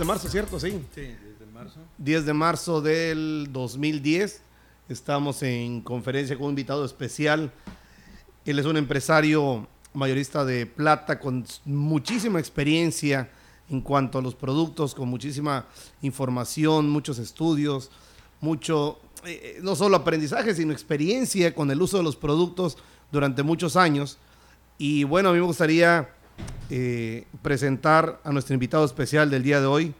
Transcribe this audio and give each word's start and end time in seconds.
de 0.00 0.06
marzo, 0.06 0.28
¿cierto? 0.30 0.58
Sí. 0.58 0.70
Sí, 0.94 1.02
10 1.02 1.38
de 1.38 1.46
marzo. 1.52 1.80
10 1.98 2.24
de 2.24 2.32
marzo 2.32 2.80
del 2.80 3.48
2010. 3.52 4.40
Estamos 4.88 5.42
en 5.42 5.82
conferencia 5.82 6.36
con 6.36 6.46
un 6.46 6.50
invitado 6.52 6.86
especial. 6.86 7.52
Él 8.46 8.58
es 8.58 8.64
un 8.64 8.78
empresario 8.78 9.68
mayorista 9.92 10.46
de 10.46 10.64
plata 10.64 11.20
con 11.20 11.44
muchísima 11.66 12.40
experiencia 12.40 13.28
en 13.68 13.82
cuanto 13.82 14.16
a 14.16 14.22
los 14.22 14.34
productos, 14.34 14.94
con 14.94 15.06
muchísima 15.06 15.66
información, 16.00 16.88
muchos 16.88 17.18
estudios, 17.18 17.90
mucho, 18.40 18.98
eh, 19.26 19.58
no 19.62 19.76
solo 19.76 19.98
aprendizaje, 19.98 20.54
sino 20.54 20.72
experiencia 20.72 21.54
con 21.54 21.70
el 21.70 21.82
uso 21.82 21.98
de 21.98 22.04
los 22.04 22.16
productos 22.16 22.78
durante 23.12 23.42
muchos 23.42 23.76
años. 23.76 24.16
Y 24.78 25.04
bueno, 25.04 25.28
a 25.28 25.32
mí 25.32 25.40
me 25.40 25.44
gustaría 25.44 26.08
eh, 26.70 27.26
presentar 27.42 28.20
a 28.24 28.32
nuestro 28.32 28.54
invitado 28.54 28.84
especial 28.84 29.30
del 29.30 29.42
día 29.42 29.60
de 29.60 29.66
hoy, 29.66 29.94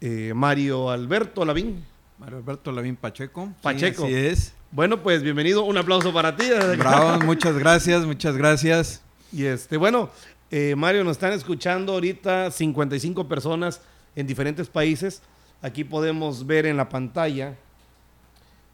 eh, 0.00 0.32
Mario 0.34 0.90
Alberto 0.90 1.44
Lavín. 1.44 1.84
Mario 2.18 2.38
Alberto 2.38 2.72
Lavín 2.72 2.96
Pacheco. 2.96 3.52
Pacheco. 3.62 4.06
Sí, 4.06 4.14
así 4.14 4.26
es. 4.26 4.54
Bueno, 4.72 5.02
pues 5.02 5.22
bienvenido, 5.22 5.64
un 5.64 5.76
aplauso 5.78 6.12
para 6.12 6.36
ti. 6.36 6.44
Bravo, 6.78 7.24
muchas 7.24 7.58
gracias, 7.58 8.04
muchas 8.06 8.36
gracias. 8.36 9.02
Y 9.32 9.44
este, 9.44 9.76
bueno, 9.76 10.10
eh, 10.50 10.74
Mario, 10.76 11.02
nos 11.04 11.12
están 11.12 11.32
escuchando 11.32 11.94
ahorita 11.94 12.50
55 12.50 13.26
personas 13.26 13.80
en 14.16 14.26
diferentes 14.26 14.68
países. 14.68 15.22
Aquí 15.62 15.84
podemos 15.84 16.46
ver 16.46 16.66
en 16.66 16.76
la 16.76 16.88
pantalla, 16.88 17.54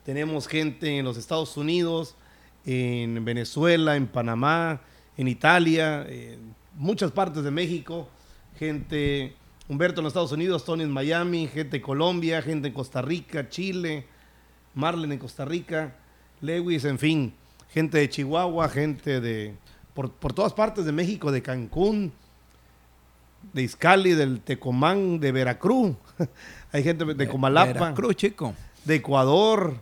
tenemos 0.04 0.46
gente 0.46 0.98
en 0.98 1.04
los 1.04 1.16
Estados 1.16 1.56
Unidos, 1.56 2.14
en 2.64 3.24
Venezuela, 3.24 3.96
en 3.96 4.06
Panamá, 4.06 4.80
en 5.16 5.28
Italia, 5.28 6.06
en 6.08 6.54
muchas 6.76 7.10
partes 7.10 7.42
de 7.42 7.50
México, 7.50 8.08
gente, 8.58 9.34
Humberto 9.68 10.00
en 10.00 10.04
los 10.04 10.12
Estados 10.12 10.32
Unidos, 10.32 10.64
Tony 10.64 10.84
en 10.84 10.90
Miami, 10.90 11.48
gente 11.48 11.78
en 11.78 11.82
Colombia, 11.82 12.42
gente 12.42 12.68
en 12.68 12.74
Costa 12.74 13.02
Rica, 13.02 13.48
Chile, 13.48 14.06
Marlen 14.74 15.12
en 15.12 15.18
Costa 15.18 15.44
Rica, 15.44 15.96
Lewis, 16.40 16.84
en 16.84 16.98
fin, 16.98 17.34
gente 17.70 17.98
de 17.98 18.08
Chihuahua, 18.08 18.68
gente 18.68 19.20
de 19.20 19.54
por, 19.94 20.12
por 20.12 20.32
todas 20.32 20.52
partes 20.52 20.84
de 20.84 20.92
México, 20.92 21.32
de 21.32 21.42
Cancún, 21.42 22.12
de 23.52 23.62
Izcali, 23.62 24.12
del 24.12 24.40
Tecomán, 24.40 25.18
de 25.18 25.32
Veracruz, 25.32 25.96
hay 26.72 26.82
gente 26.82 27.04
de 27.04 27.28
Comalapa, 27.28 27.72
Veracruz, 27.72 28.16
chico. 28.16 28.54
de 28.84 28.96
Ecuador. 28.96 29.80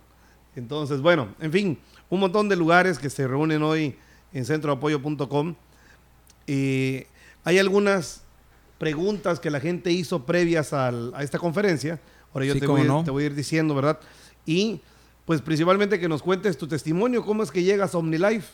Entonces, 0.55 1.01
bueno, 1.01 1.35
en 1.41 1.51
fin, 1.51 1.79
un 2.09 2.21
montón 2.21 2.49
de 2.49 2.55
lugares 2.57 2.99
que 2.99 3.11
se 3.11 3.27
reúnen 3.27 3.63
hoy 3.63 3.97
en 4.33 4.45
centroapoyo.com. 4.45 5.55
Y 6.47 7.05
hay 7.45 7.59
algunas 7.59 8.23
preguntas 8.79 9.41
que 9.41 9.51
la 9.51 9.61
gente 9.61 9.91
hizo 9.93 10.25
previas 10.27 10.73
al- 10.73 11.13
a 11.15 11.23
esta 11.23 11.39
conferencia. 11.39 12.01
Ahora 12.33 12.47
yo 12.47 12.55
Sí, 12.55 12.61
te, 12.61 12.67
cómo 12.67 12.79
voy, 12.79 12.87
a- 12.87 12.91
no. 12.91 13.05
te 13.05 13.11
voy 13.11 13.23
a 13.23 13.27
ir 13.27 13.35
diciendo, 13.35 13.75
¿verdad? 13.75 13.99
Y 14.47 14.81
pues 15.25 15.41
principalmente 15.41 15.99
que 15.99 16.09
nos 16.09 16.23
cuentes 16.23 16.59
tu 16.59 16.67
testimonio, 16.67 17.25
cómo 17.25 17.43
es 17.43 17.51
que 17.51 17.63
llegas 17.63 17.95
a 17.95 17.99
OmniLife. 17.99 18.47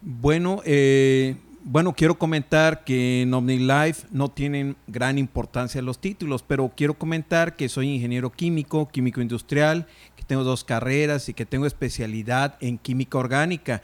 Bueno, 0.00 0.60
eh, 0.64 1.36
bueno, 1.62 1.94
quiero 1.94 2.18
comentar 2.18 2.84
que 2.84 3.22
en 3.22 3.32
OmniLife 3.34 4.06
no 4.10 4.30
tienen 4.30 4.76
gran 4.86 5.18
importancia 5.18 5.80
los 5.82 5.98
títulos, 5.98 6.42
pero 6.42 6.70
quiero 6.76 6.94
comentar 6.94 7.56
que 7.56 7.68
soy 7.68 7.88
ingeniero 7.88 8.30
químico, 8.30 8.88
químico 8.88 9.20
industrial, 9.22 9.86
que 10.16 10.24
tengo 10.24 10.44
dos 10.44 10.62
carreras 10.62 11.28
y 11.28 11.34
que 11.34 11.46
tengo 11.46 11.66
especialidad 11.66 12.56
en 12.60 12.76
química 12.78 13.16
orgánica. 13.18 13.82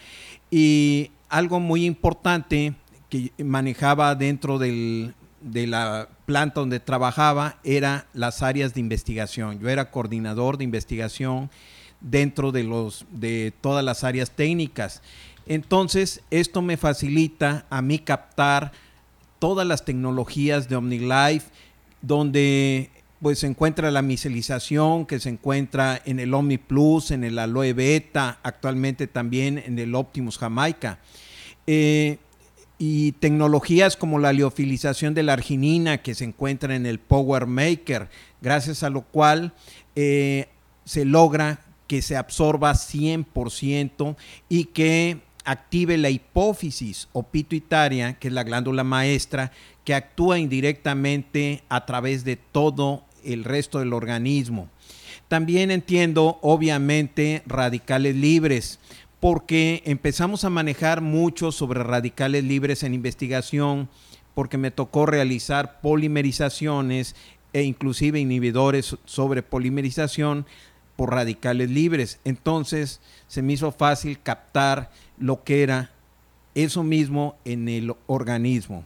Y 0.50 1.10
algo 1.30 1.58
muy 1.58 1.84
importante 1.86 2.74
que 3.10 3.32
manejaba 3.44 4.14
dentro 4.14 4.58
del- 4.58 5.14
de 5.42 5.66
la 5.66 6.08
planta 6.26 6.60
donde 6.60 6.80
trabajaba 6.80 7.58
era 7.64 8.06
las 8.12 8.42
áreas 8.42 8.72
de 8.74 8.80
investigación. 8.80 9.58
Yo 9.58 9.68
era 9.68 9.90
coordinador 9.90 10.56
de 10.58 10.64
investigación 10.64 11.50
dentro 12.00 12.52
de 12.52 12.64
los 12.64 13.04
de 13.10 13.52
todas 13.60 13.84
las 13.84 14.04
áreas 14.04 14.30
técnicas. 14.30 15.02
Entonces, 15.46 16.22
esto 16.30 16.62
me 16.62 16.76
facilita 16.76 17.66
a 17.70 17.82
mí 17.82 17.98
captar 17.98 18.72
todas 19.38 19.66
las 19.66 19.84
tecnologías 19.84 20.68
de 20.68 20.76
OmniLife, 20.76 21.48
donde 22.02 22.90
pues 23.20 23.40
se 23.40 23.46
encuentra 23.46 23.90
la 23.90 24.00
micelización, 24.02 25.04
que 25.04 25.20
se 25.20 25.28
encuentra 25.28 26.00
en 26.06 26.20
el 26.20 26.32
Omni 26.32 26.56
Plus, 26.56 27.10
en 27.10 27.24
el 27.24 27.38
Aloe 27.38 27.72
Beta, 27.74 28.38
actualmente 28.42 29.06
también 29.06 29.58
en 29.58 29.78
el 29.78 29.94
Optimus 29.94 30.38
Jamaica. 30.38 30.98
Eh, 31.66 32.18
y 32.82 33.12
tecnologías 33.12 33.94
como 33.94 34.18
la 34.18 34.32
liofilización 34.32 35.12
de 35.12 35.22
la 35.22 35.34
arginina 35.34 35.98
que 35.98 36.14
se 36.14 36.24
encuentra 36.24 36.74
en 36.74 36.86
el 36.86 36.98
Power 36.98 37.44
Maker, 37.46 38.08
gracias 38.40 38.82
a 38.82 38.88
lo 38.88 39.02
cual 39.02 39.52
eh, 39.96 40.48
se 40.86 41.04
logra 41.04 41.60
que 41.86 42.00
se 42.00 42.16
absorba 42.16 42.72
100% 42.72 44.16
y 44.48 44.64
que 44.64 45.18
active 45.44 45.98
la 45.98 46.08
hipófisis 46.08 47.08
o 47.12 47.22
pituitaria, 47.22 48.14
que 48.14 48.28
es 48.28 48.34
la 48.34 48.44
glándula 48.44 48.82
maestra, 48.82 49.52
que 49.84 49.92
actúa 49.92 50.38
indirectamente 50.38 51.62
a 51.68 51.84
través 51.84 52.24
de 52.24 52.36
todo 52.36 53.04
el 53.22 53.44
resto 53.44 53.80
del 53.80 53.92
organismo. 53.92 54.70
También 55.28 55.70
entiendo, 55.70 56.38
obviamente, 56.42 57.42
radicales 57.46 58.16
libres, 58.16 58.80
porque 59.20 59.82
empezamos 59.84 60.44
a 60.44 60.50
manejar 60.50 61.02
mucho 61.02 61.52
sobre 61.52 61.84
radicales 61.84 62.42
libres 62.42 62.82
en 62.82 62.94
investigación, 62.94 63.88
porque 64.34 64.56
me 64.56 64.70
tocó 64.70 65.04
realizar 65.04 65.80
polimerizaciones 65.82 67.14
e 67.52 67.62
inclusive 67.62 68.18
inhibidores 68.18 68.96
sobre 69.04 69.42
polimerización 69.42 70.46
por 70.96 71.10
radicales 71.10 71.70
libres. 71.70 72.18
Entonces 72.24 73.00
se 73.28 73.42
me 73.42 73.52
hizo 73.52 73.72
fácil 73.72 74.20
captar 74.22 74.90
lo 75.18 75.44
que 75.44 75.62
era 75.62 75.90
eso 76.54 76.82
mismo 76.82 77.36
en 77.44 77.68
el 77.68 77.94
organismo. 78.06 78.84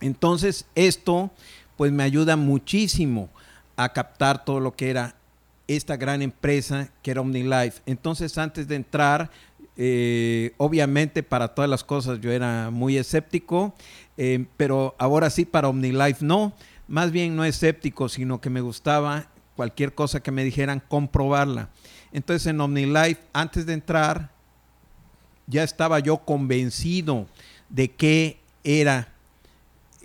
Entonces 0.00 0.66
esto 0.74 1.30
pues 1.76 1.92
me 1.92 2.02
ayuda 2.02 2.36
muchísimo 2.36 3.28
a 3.76 3.92
captar 3.92 4.44
todo 4.44 4.60
lo 4.60 4.74
que 4.74 4.90
era 4.90 5.16
esta 5.68 5.96
gran 5.96 6.22
empresa 6.22 6.90
que 7.02 7.10
era 7.10 7.20
OmniLife. 7.20 7.80
Entonces 7.86 8.36
antes 8.38 8.68
de 8.68 8.76
entrar, 8.76 9.30
eh, 9.76 10.52
obviamente 10.56 11.22
para 11.22 11.48
todas 11.48 11.68
las 11.70 11.82
cosas 11.82 12.20
yo 12.20 12.30
era 12.30 12.70
muy 12.70 12.96
escéptico, 12.96 13.74
eh, 14.16 14.46
pero 14.56 14.94
ahora 14.98 15.30
sí 15.30 15.44
para 15.44 15.68
OmniLife 15.68 16.24
no. 16.24 16.52
Más 16.86 17.10
bien 17.10 17.34
no 17.34 17.44
escéptico, 17.44 18.08
sino 18.08 18.40
que 18.40 18.50
me 18.50 18.60
gustaba 18.60 19.26
cualquier 19.56 19.94
cosa 19.94 20.20
que 20.20 20.30
me 20.30 20.44
dijeran 20.44 20.82
comprobarla. 20.86 21.70
Entonces 22.12 22.46
en 22.46 22.60
OmniLife, 22.60 23.20
antes 23.32 23.64
de 23.66 23.72
entrar, 23.72 24.30
ya 25.46 25.62
estaba 25.62 25.98
yo 25.98 26.18
convencido 26.18 27.26
de 27.68 27.90
que 27.90 28.38
era 28.62 29.13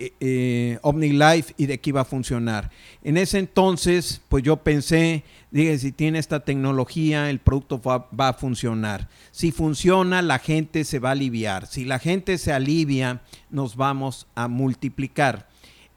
eh, 0.02 0.14
eh, 0.18 0.78
OmniLife 0.80 1.52
y 1.58 1.66
de 1.66 1.78
que 1.78 1.90
iba 1.90 2.00
a 2.00 2.06
funcionar. 2.06 2.70
En 3.04 3.18
ese 3.18 3.38
entonces, 3.38 4.22
pues 4.30 4.42
yo 4.42 4.56
pensé, 4.56 5.24
dije, 5.50 5.78
si 5.78 5.92
tiene 5.92 6.18
esta 6.18 6.40
tecnología, 6.40 7.28
el 7.28 7.38
producto 7.38 7.82
va, 7.82 8.08
va 8.18 8.28
a 8.28 8.32
funcionar. 8.32 9.10
Si 9.30 9.52
funciona, 9.52 10.22
la 10.22 10.38
gente 10.38 10.84
se 10.84 11.00
va 11.00 11.10
a 11.10 11.12
aliviar. 11.12 11.66
Si 11.66 11.84
la 11.84 11.98
gente 11.98 12.38
se 12.38 12.50
alivia, 12.50 13.20
nos 13.50 13.76
vamos 13.76 14.26
a 14.34 14.48
multiplicar. 14.48 15.50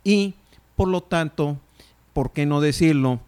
Y, 0.04 0.34
por 0.76 0.90
lo 0.90 1.00
tanto, 1.00 1.58
¿por 2.12 2.34
qué 2.34 2.46
no 2.46 2.60
decirlo? 2.60 3.22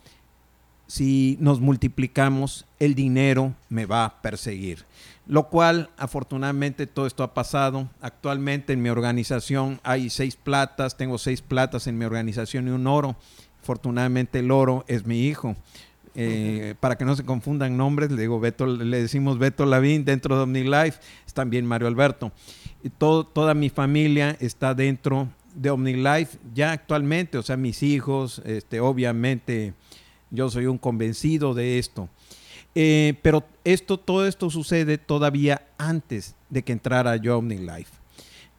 Si 0.88 1.38
nos 1.40 1.62
multiplicamos, 1.62 2.66
el 2.80 2.96
dinero 2.96 3.56
me 3.70 3.86
va 3.86 4.04
a 4.04 4.22
perseguir 4.22 4.84
lo 5.28 5.50
cual 5.50 5.90
afortunadamente 5.98 6.88
todo 6.88 7.08
esto 7.08 7.24
ha 7.24 7.34
pasado. 7.34 7.90
Actualmente 8.02 8.74
en 8.74 8.82
mi 8.82 8.90
organización 8.90 9.80
hay 9.84 10.10
seis 10.10 10.36
platas, 10.36 10.98
tengo 10.98 11.18
seis 11.18 11.42
platas 11.42 11.88
en 11.88 11.98
mi 11.98 12.06
organización 12.06 12.68
y 12.68 12.72
un 12.72 12.88
oro. 12.88 13.16
Afortunadamente 13.62 14.40
el 14.40 14.52
oro 14.52 14.86
es 14.88 15.06
mi 15.06 15.26
hijo. 15.26 15.56
Eh, 16.18 16.76
Para 16.80 16.98
que 16.98 17.04
no 17.04 17.16
se 17.16 17.26
confundan 17.26 17.76
nombres, 17.76 18.12
le 18.12 18.22
digo 18.22 18.40
Beto, 18.40 18.68
le 18.68 19.02
decimos 19.02 19.38
Beto 19.38 19.66
Lavín 19.66 20.06
dentro 20.06 20.38
de 20.38 20.44
OmniLife, 20.44 21.00
es 21.26 21.34
también 21.34 21.66
Mario 21.66 21.88
Alberto. 21.88 22.32
Y 22.84 22.90
todo, 22.90 23.26
toda 23.26 23.54
mi 23.54 23.70
familia 23.70 24.38
está 24.40 24.74
dentro 24.74 25.28
de 25.56 25.70
OmniLife 25.72 26.38
ya 26.54 26.72
actualmente, 26.72 27.38
o 27.38 27.44
sea, 27.44 27.58
mis 27.58 27.82
hijos, 27.84 28.42
este, 28.46 28.80
obviamente 28.80 29.74
yo 30.30 30.50
soy 30.50 30.68
un 30.68 30.78
convencido 30.78 31.54
de 31.54 31.80
esto. 31.80 32.10
Eh, 32.76 33.16
pero 33.22 33.44
esto, 33.64 33.98
todo 33.98 34.28
esto 34.28 34.50
sucede 34.50 34.98
todavía 34.98 35.66
antes 35.78 36.36
de 36.50 36.62
que 36.62 36.74
entrara 36.74 37.16
yo 37.16 37.34
a 37.34 37.38
OmniLife. 37.38 37.92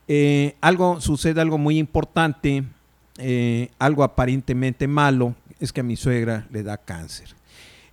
Eh, 0.07 0.55
algo, 0.61 1.01
sucede 1.01 1.41
algo 1.41 1.57
muy 1.57 1.77
importante, 1.77 2.63
eh, 3.17 3.69
algo 3.77 4.03
aparentemente 4.03 4.87
malo, 4.87 5.35
es 5.59 5.73
que 5.73 5.81
a 5.81 5.83
mi 5.83 5.95
suegra 5.95 6.47
le 6.51 6.63
da 6.63 6.77
cáncer. 6.77 7.35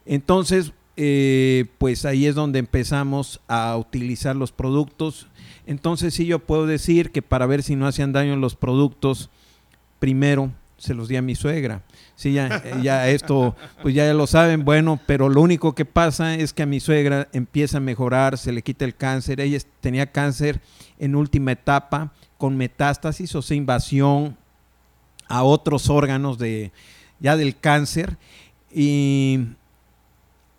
Entonces, 0.07 0.73
eh, 0.97 1.67
pues 1.79 2.05
ahí 2.05 2.27
es 2.27 2.35
donde 2.35 2.61
empezamos 2.61 3.41
a 3.49 3.77
utilizar 3.77 4.37
los 4.37 4.53
productos. 4.53 5.27
Entonces 5.67 6.15
sí 6.15 6.27
yo 6.27 6.39
puedo 6.39 6.67
decir 6.67 7.11
que 7.11 7.23
para 7.23 7.47
ver 7.47 7.63
si 7.63 7.75
no 7.75 7.87
hacían 7.87 8.13
daño 8.13 8.37
los 8.37 8.55
productos, 8.55 9.31
primero 9.99 10.53
se 10.77 10.95
los 10.95 11.09
di 11.09 11.17
a 11.17 11.23
mi 11.23 11.35
suegra. 11.35 11.83
Sí, 12.17 12.33
ya, 12.33 12.63
ya 12.81 13.09
esto, 13.09 13.57
pues 13.83 13.95
ya 13.95 14.13
lo 14.15 14.27
saben, 14.29 14.65
bueno, 14.65 15.01
pero 15.05 15.29
lo 15.29 15.41
único 15.41 15.75
que 15.75 15.85
pasa 15.85 16.37
es 16.37 16.53
que 16.53 16.63
a 16.63 16.67
mi 16.67 16.79
suegra 16.79 17.29
empieza 17.33 17.79
a 17.79 17.81
mejorar, 17.81 18.39
se 18.39 18.53
le 18.53 18.63
quita 18.63 18.85
el 18.85 18.95
cáncer. 18.95 19.41
Ella 19.41 19.59
tenía 19.81 20.13
cáncer 20.13 20.61
en 20.99 21.17
última 21.17 21.53
etapa 21.53 22.13
con 22.39 22.57
metástasis, 22.57 23.35
o 23.35 23.43
sea, 23.43 23.57
invasión 23.57 24.37
a 25.29 25.43
otros 25.43 25.91
órganos 25.91 26.39
de, 26.39 26.71
ya 27.19 27.37
del 27.37 27.59
cáncer. 27.59 28.17
Y 28.73 29.41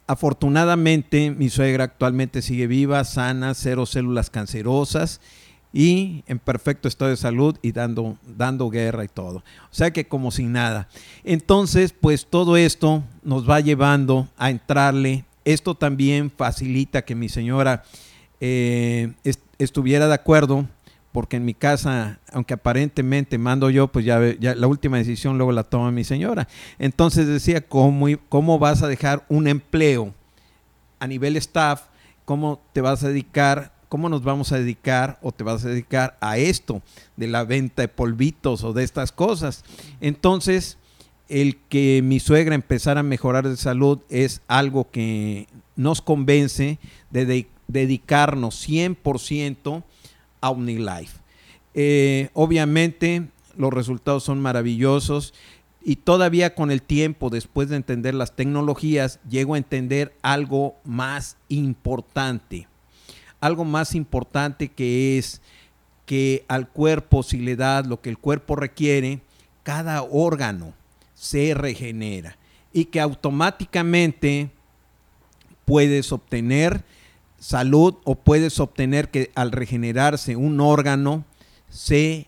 afortunadamente 0.08 1.32
mi 1.32 1.50
suegra 1.50 1.86
actualmente 1.86 2.42
sigue 2.42 2.68
viva, 2.68 3.04
sana, 3.06 3.54
cero 3.54 3.86
células 3.86 4.30
cancerosas 4.30 5.22
y 5.76 6.24
en 6.26 6.40
perfecto 6.40 6.88
estado 6.88 7.12
de 7.12 7.18
salud 7.18 7.58
y 7.62 7.74
dando, 7.74 8.18
dando 8.26 8.70
guerra 8.70 9.04
y 9.04 9.10
todo. 9.10 9.40
O 9.40 9.74
sea 9.74 9.92
que 9.92 10.08
como 10.08 10.32
sin 10.32 10.54
nada. 10.54 10.88
Entonces, 11.26 11.92
pues 11.92 12.28
todo 12.28 12.56
esto 12.56 13.04
nos 13.24 13.48
va 13.48 13.60
llevando 13.60 14.30
a 14.38 14.52
entrarle. 14.52 15.26
Esto 15.44 15.76
también 15.76 16.32
facilita 16.32 17.04
que 17.04 17.14
mi 17.14 17.28
señora 17.28 17.84
eh, 18.40 19.12
estuviera 19.60 20.08
de 20.08 20.14
acuerdo, 20.14 20.66
porque 21.12 21.36
en 21.36 21.44
mi 21.44 21.54
casa, 21.54 22.20
aunque 22.32 22.54
aparentemente 22.54 23.38
mando 23.38 23.70
yo, 23.70 23.90
pues 23.90 24.06
ya, 24.06 24.22
ya, 24.40 24.56
la 24.56 24.68
última 24.68 24.96
decisión 24.96 25.38
luego 25.38 25.52
la 25.52 25.64
toma 25.64 25.92
mi 25.92 26.06
señora. 26.06 26.48
Entonces 26.80 27.28
decía, 27.28 27.60
¿cómo, 27.68 28.08
¿cómo 28.30 28.60
vas 28.60 28.82
a 28.82 28.88
dejar 28.88 29.26
un 29.28 29.50
empleo 29.50 30.14
a 31.00 31.08
nivel 31.08 31.36
staff? 31.36 31.88
¿Cómo 32.24 32.62
te 32.72 32.80
vas 32.80 33.04
a 33.04 33.10
dedicar 33.10 33.75
¿cómo 33.90 34.10
nos 34.10 34.24
vamos 34.24 34.52
a 34.52 34.58
dedicar 34.58 35.20
o 35.22 35.32
te 35.32 35.44
vas 35.44 35.64
a 35.66 35.70
dedicar 35.70 36.18
a 36.22 36.38
esto 36.38 36.82
de 37.16 37.28
la 37.28 37.44
venta 37.44 37.82
de 37.82 37.88
polvitos 37.88 38.64
o 38.64 38.74
de 38.74 38.84
estas 38.84 39.12
cosas? 39.12 39.64
Entonces, 40.02 40.78
el 41.30 41.58
que 41.70 42.02
mi 42.04 42.20
suegra 42.20 42.56
empezara 42.56 43.00
a 43.00 43.04
mejorar 43.04 43.48
de 43.48 43.58
salud 43.58 44.00
es 44.10 44.42
algo 44.48 44.90
que 44.92 45.48
nos 45.76 46.02
convence 46.02 46.80
de, 47.10 47.48
dedicarnos 47.68 48.68
100% 48.68 49.84
a 50.42 50.50
OmniLife. 50.50 51.20
Eh, 51.74 52.30
obviamente 52.34 53.28
los 53.58 53.74
resultados 53.74 54.24
son 54.24 54.40
maravillosos 54.40 55.34
y 55.84 55.98
todavía 55.98 56.56
con 56.56 56.72
el 56.72 56.82
tiempo, 56.82 57.30
después 57.30 57.70
de 57.70 57.76
entender 57.76 58.16
las 58.16 58.36
tecnologías, 58.36 59.20
llego 59.30 59.54
a 59.54 59.58
entender 59.58 60.16
algo 60.22 60.76
más 60.84 61.38
importante 61.48 62.68
algo 63.40 63.66
más 63.66 63.96
importante 63.96 64.70
que 64.70 65.18
es 65.18 65.42
que 66.06 66.46
al 66.48 66.70
cuerpo, 66.70 67.24
si 67.24 67.40
le 67.40 67.56
das 67.56 67.88
lo 67.88 68.02
que 68.02 68.10
el 68.10 68.18
cuerpo 68.18 68.56
requiere, 68.56 69.22
cada 69.64 70.04
órgano 70.04 70.74
se 71.14 71.54
regenera 71.54 72.38
y 72.72 72.86
que 72.86 73.00
automáticamente 73.00 74.52
puedes 75.66 76.12
obtener 76.12 76.84
salud 77.40 77.96
o 78.04 78.16
puedes 78.16 78.60
obtener 78.60 79.10
que 79.10 79.32
al 79.36 79.52
regenerarse 79.52 80.36
un 80.36 80.60
órgano 80.60 81.26
se 81.70 82.28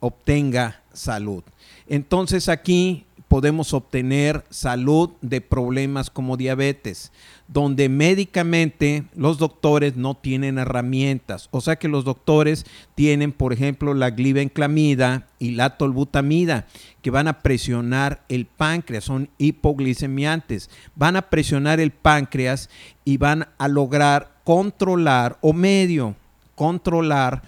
obtenga 0.00 0.82
salud. 0.92 1.42
Entonces 1.86 2.48
aquí 2.48 3.06
podemos 3.34 3.74
obtener 3.74 4.44
salud 4.48 5.10
de 5.20 5.40
problemas 5.40 6.08
como 6.08 6.36
diabetes, 6.36 7.10
donde 7.48 7.88
médicamente 7.88 9.06
los 9.16 9.38
doctores 9.38 9.96
no 9.96 10.14
tienen 10.14 10.56
herramientas. 10.56 11.48
O 11.50 11.60
sea 11.60 11.74
que 11.74 11.88
los 11.88 12.04
doctores 12.04 12.64
tienen, 12.94 13.32
por 13.32 13.52
ejemplo, 13.52 13.92
la 13.92 14.10
glibenclamida 14.10 15.26
y 15.40 15.50
la 15.50 15.76
tolbutamida, 15.76 16.68
que 17.02 17.10
van 17.10 17.26
a 17.26 17.40
presionar 17.40 18.22
el 18.28 18.46
páncreas, 18.46 19.02
son 19.02 19.28
hipoglicemiantes, 19.38 20.70
van 20.94 21.16
a 21.16 21.22
presionar 21.22 21.80
el 21.80 21.90
páncreas 21.90 22.70
y 23.04 23.16
van 23.16 23.48
a 23.58 23.66
lograr 23.66 24.30
controlar 24.44 25.38
o 25.40 25.52
medio 25.52 26.14
controlar 26.54 27.42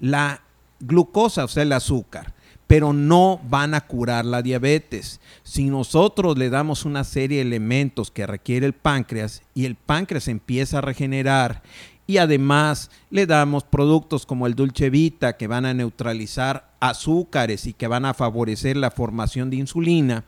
la 0.00 0.42
glucosa, 0.80 1.44
o 1.44 1.48
sea, 1.48 1.62
el 1.62 1.72
azúcar 1.72 2.34
pero 2.70 2.92
no 2.92 3.40
van 3.48 3.74
a 3.74 3.80
curar 3.80 4.24
la 4.24 4.42
diabetes. 4.42 5.20
Si 5.42 5.64
nosotros 5.64 6.38
le 6.38 6.50
damos 6.50 6.84
una 6.84 7.02
serie 7.02 7.38
de 7.38 7.42
elementos 7.42 8.12
que 8.12 8.28
requiere 8.28 8.64
el 8.64 8.74
páncreas 8.74 9.42
y 9.56 9.64
el 9.64 9.74
páncreas 9.74 10.28
empieza 10.28 10.78
a 10.78 10.80
regenerar 10.80 11.64
y 12.06 12.18
además 12.18 12.92
le 13.10 13.26
damos 13.26 13.64
productos 13.64 14.24
como 14.24 14.46
el 14.46 14.54
dulce 14.54 14.88
vita 14.88 15.36
que 15.36 15.48
van 15.48 15.66
a 15.66 15.74
neutralizar 15.74 16.70
azúcares 16.78 17.66
y 17.66 17.72
que 17.72 17.88
van 17.88 18.04
a 18.04 18.14
favorecer 18.14 18.76
la 18.76 18.92
formación 18.92 19.50
de 19.50 19.56
insulina, 19.56 20.24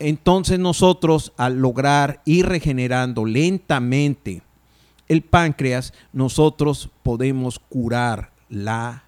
entonces 0.00 0.58
nosotros 0.58 1.32
al 1.36 1.60
lograr 1.60 2.20
ir 2.24 2.46
regenerando 2.46 3.24
lentamente 3.24 4.42
el 5.06 5.22
páncreas, 5.22 5.94
nosotros 6.12 6.90
podemos 7.04 7.60
curar 7.60 8.32
la 8.48 9.03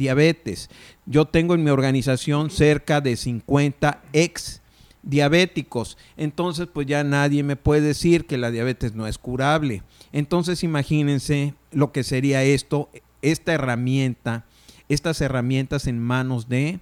diabetes. 0.00 0.70
Yo 1.04 1.26
tengo 1.26 1.54
en 1.54 1.62
mi 1.62 1.70
organización 1.70 2.50
cerca 2.50 3.02
de 3.02 3.16
50 3.16 4.02
ex 4.14 4.62
diabéticos. 5.02 5.98
Entonces, 6.16 6.68
pues 6.72 6.86
ya 6.86 7.04
nadie 7.04 7.42
me 7.42 7.56
puede 7.56 7.82
decir 7.82 8.24
que 8.26 8.38
la 8.38 8.50
diabetes 8.50 8.94
no 8.94 9.06
es 9.06 9.18
curable. 9.18 9.82
Entonces, 10.12 10.64
imagínense 10.64 11.54
lo 11.70 11.92
que 11.92 12.02
sería 12.02 12.42
esto, 12.42 12.88
esta 13.20 13.52
herramienta, 13.52 14.46
estas 14.88 15.20
herramientas 15.20 15.86
en 15.86 15.98
manos 15.98 16.48
de, 16.48 16.80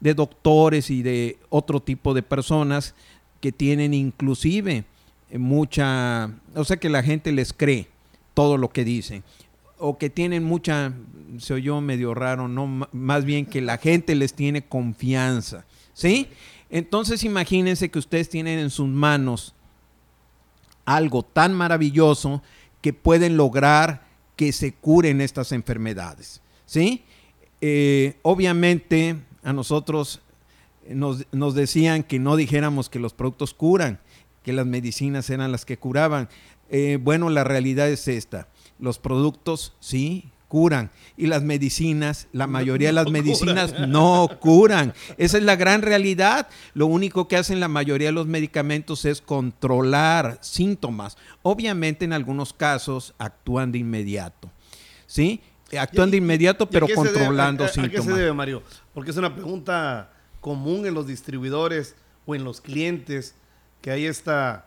de 0.00 0.14
doctores 0.14 0.90
y 0.90 1.02
de 1.02 1.38
otro 1.50 1.80
tipo 1.80 2.14
de 2.14 2.22
personas 2.22 2.94
que 3.40 3.52
tienen 3.52 3.94
inclusive 3.94 4.84
mucha, 5.32 6.30
o 6.54 6.64
sea 6.64 6.76
que 6.78 6.88
la 6.88 7.04
gente 7.04 7.30
les 7.30 7.52
cree 7.52 7.86
todo 8.34 8.58
lo 8.58 8.70
que 8.70 8.84
dicen 8.84 9.22
o 9.80 9.96
que 9.96 10.10
tienen 10.10 10.44
mucha, 10.44 10.92
se 11.38 11.54
oyó 11.54 11.80
medio 11.80 12.14
raro, 12.14 12.48
no, 12.48 12.88
más 12.92 13.24
bien 13.24 13.46
que 13.46 13.60
la 13.60 13.78
gente 13.78 14.14
les 14.14 14.34
tiene 14.34 14.62
confianza, 14.62 15.64
¿sí? 15.92 16.28
Entonces 16.70 17.24
imagínense 17.24 17.90
que 17.90 17.98
ustedes 17.98 18.28
tienen 18.28 18.58
en 18.58 18.70
sus 18.70 18.88
manos 18.88 19.54
algo 20.84 21.22
tan 21.22 21.54
maravilloso 21.54 22.42
que 22.80 22.92
pueden 22.92 23.36
lograr 23.36 24.06
que 24.36 24.52
se 24.52 24.72
curen 24.72 25.20
estas 25.20 25.52
enfermedades, 25.52 26.40
¿sí? 26.66 27.04
Eh, 27.60 28.18
obviamente 28.22 29.16
a 29.42 29.52
nosotros 29.52 30.20
nos, 30.88 31.26
nos 31.32 31.54
decían 31.54 32.02
que 32.02 32.18
no 32.18 32.36
dijéramos 32.36 32.88
que 32.88 32.98
los 32.98 33.14
productos 33.14 33.54
curan, 33.54 34.00
que 34.42 34.52
las 34.52 34.66
medicinas 34.66 35.28
eran 35.28 35.52
las 35.52 35.66
que 35.66 35.76
curaban. 35.76 36.28
Eh, 36.70 36.98
bueno, 37.00 37.28
la 37.28 37.44
realidad 37.44 37.88
es 37.90 38.08
esta 38.08 38.48
los 38.80 38.98
productos 38.98 39.74
sí 39.78 40.32
curan 40.50 40.90
y 41.16 41.28
las 41.28 41.42
medicinas, 41.42 42.26
la 42.32 42.46
mayoría 42.46 42.88
de 42.88 42.92
las 43.00 43.10
medicinas 43.10 43.78
no 43.88 44.28
curan. 44.40 44.92
Esa 45.16 45.38
es 45.38 45.44
la 45.44 45.56
gran 45.56 45.80
realidad. 45.80 46.48
Lo 46.74 46.86
único 46.86 47.28
que 47.28 47.36
hacen 47.36 47.60
la 47.60 47.68
mayoría 47.68 48.08
de 48.08 48.12
los 48.12 48.26
medicamentos 48.26 49.04
es 49.04 49.22
controlar 49.22 50.38
síntomas. 50.42 51.16
Obviamente 51.42 52.04
en 52.04 52.12
algunos 52.12 52.52
casos 52.52 53.14
actúan 53.18 53.72
de 53.72 53.78
inmediato. 53.78 54.50
¿Sí? 55.06 55.40
Actúan 55.78 56.10
de 56.10 56.16
inmediato, 56.16 56.68
pero 56.68 56.88
controlando 56.92 57.66
síntomas. 57.68 58.00
¿A 58.00 58.08
qué 58.08 58.12
se 58.12 58.18
debe, 58.18 58.32
Mario? 58.32 58.62
Porque 58.92 59.12
es 59.12 59.16
una 59.16 59.32
pregunta 59.32 60.12
común 60.40 60.84
en 60.84 60.94
los 60.94 61.06
distribuidores 61.06 61.94
o 62.26 62.34
en 62.34 62.44
los 62.44 62.60
clientes 62.60 63.36
que 63.80 63.92
hay 63.92 64.06
esta... 64.06 64.66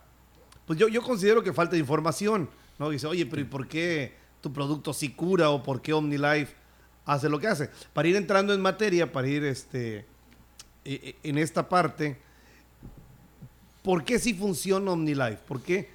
Pues 0.65 0.79
yo, 0.79 0.87
yo 0.87 1.01
considero 1.01 1.43
que 1.43 1.51
falta 1.51 1.73
de 1.73 1.79
información 1.79 2.47
¿no? 2.79 2.89
Dice, 2.89 3.07
oye, 3.07 3.25
pero 3.25 3.41
¿y 3.41 3.45
por 3.45 3.67
qué 3.67 4.15
tu 4.43 4.51
producto 4.51 4.93
sí 4.93 5.09
cura 5.09 5.50
o 5.51 5.63
por 5.63 5.81
qué 5.81 5.93
OmniLife 5.93 6.53
hace 7.05 7.29
lo 7.29 7.39
que 7.39 7.47
hace? 7.47 7.69
Para 7.93 8.09
ir 8.09 8.17
entrando 8.17 8.53
en 8.53 8.62
materia, 8.62 9.09
para 9.09 9.29
ir 9.29 9.45
este, 9.45 10.00
e, 10.83 10.93
e, 10.93 11.15
en 11.23 11.38
esta 11.38 11.69
parte, 11.69 12.17
¿por 13.81 14.03
qué 14.03 14.19
sí 14.19 14.33
funciona 14.33 14.91
OmniLife? 14.91 15.39
¿Por 15.47 15.62
qué? 15.62 15.89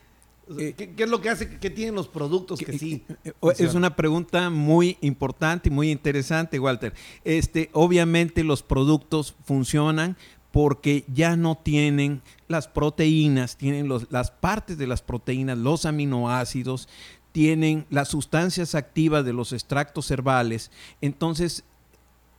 Eh, 0.59 0.73
¿Qué, 0.75 1.05
es 1.05 1.11
lo 1.11 1.21
que 1.21 1.29
hace? 1.29 1.59
¿Qué 1.59 1.69
tienen 1.69 1.95
los 1.95 2.09
productos 2.09 2.59
que, 2.59 2.79
sí? 2.79 3.05
Eh, 3.23 3.35
es 3.59 3.75
una 3.75 3.95
pregunta 3.95 4.49
muy 4.49 4.97
importante 5.03 5.69
y 5.69 5.73
muy 5.73 5.91
interesante, 5.91 6.59
Walter. 6.59 6.95
Este, 7.25 7.69
obviamente 7.75 8.43
los 8.45 8.63
productos 8.63 9.35
funcionan 9.45 10.17
porque 10.51 11.05
ya 11.13 11.37
no 11.37 11.57
tienen 11.57 12.23
las 12.49 12.67
proteínas, 12.67 13.59
tienen 13.59 13.91
las 14.09 14.31
partes 14.31 14.79
de 14.79 14.87
las 14.87 15.03
proteínas, 15.03 15.59
los 15.59 15.85
aminoácidos, 15.85 16.89
tienen 17.33 17.87
las 17.91 18.09
sustancias 18.09 18.75
activas 18.75 19.25
de 19.25 19.33
los 19.33 19.53
extractos 19.53 20.11
herbales. 20.11 20.71
Entonces, 21.01 21.65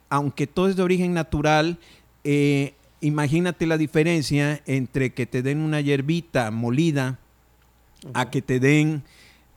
aunque 0.10 0.48
todo 0.48 0.70
es 0.70 0.76
de 0.76 0.84
origen 0.84 1.14
natural, 1.14 1.80
eh, 2.24 2.74
imagínate 3.02 3.66
la 3.66 3.78
diferencia 3.78 4.62
entre 4.66 5.14
que 5.14 5.26
te 5.26 5.42
den 5.42 5.60
una 5.60 5.82
hierbita 5.82 6.52
molida 6.52 7.20
a 8.14 8.30
que 8.30 8.42
te 8.42 8.60
den 8.60 9.04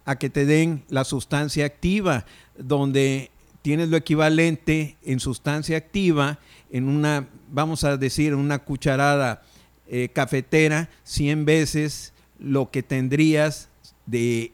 a 0.04 0.16
que 0.16 0.30
te 0.30 0.44
den 0.46 0.82
la 0.88 1.04
sustancia 1.04 1.64
activa, 1.64 2.26
donde 2.58 3.30
tienes 3.62 3.88
lo 3.88 3.96
equivalente 3.96 4.96
en 5.04 5.20
sustancia 5.20 5.76
activa 5.76 6.40
en 6.70 6.88
una, 6.88 7.28
vamos 7.50 7.84
a 7.84 7.96
decir, 7.96 8.32
en 8.32 8.38
una 8.38 8.58
cucharada 8.58 9.42
eh, 9.86 10.08
cafetera, 10.12 10.90
100 11.04 11.44
veces 11.44 12.12
lo 12.38 12.70
que 12.70 12.82
tendrías 12.82 13.68
de, 14.06 14.52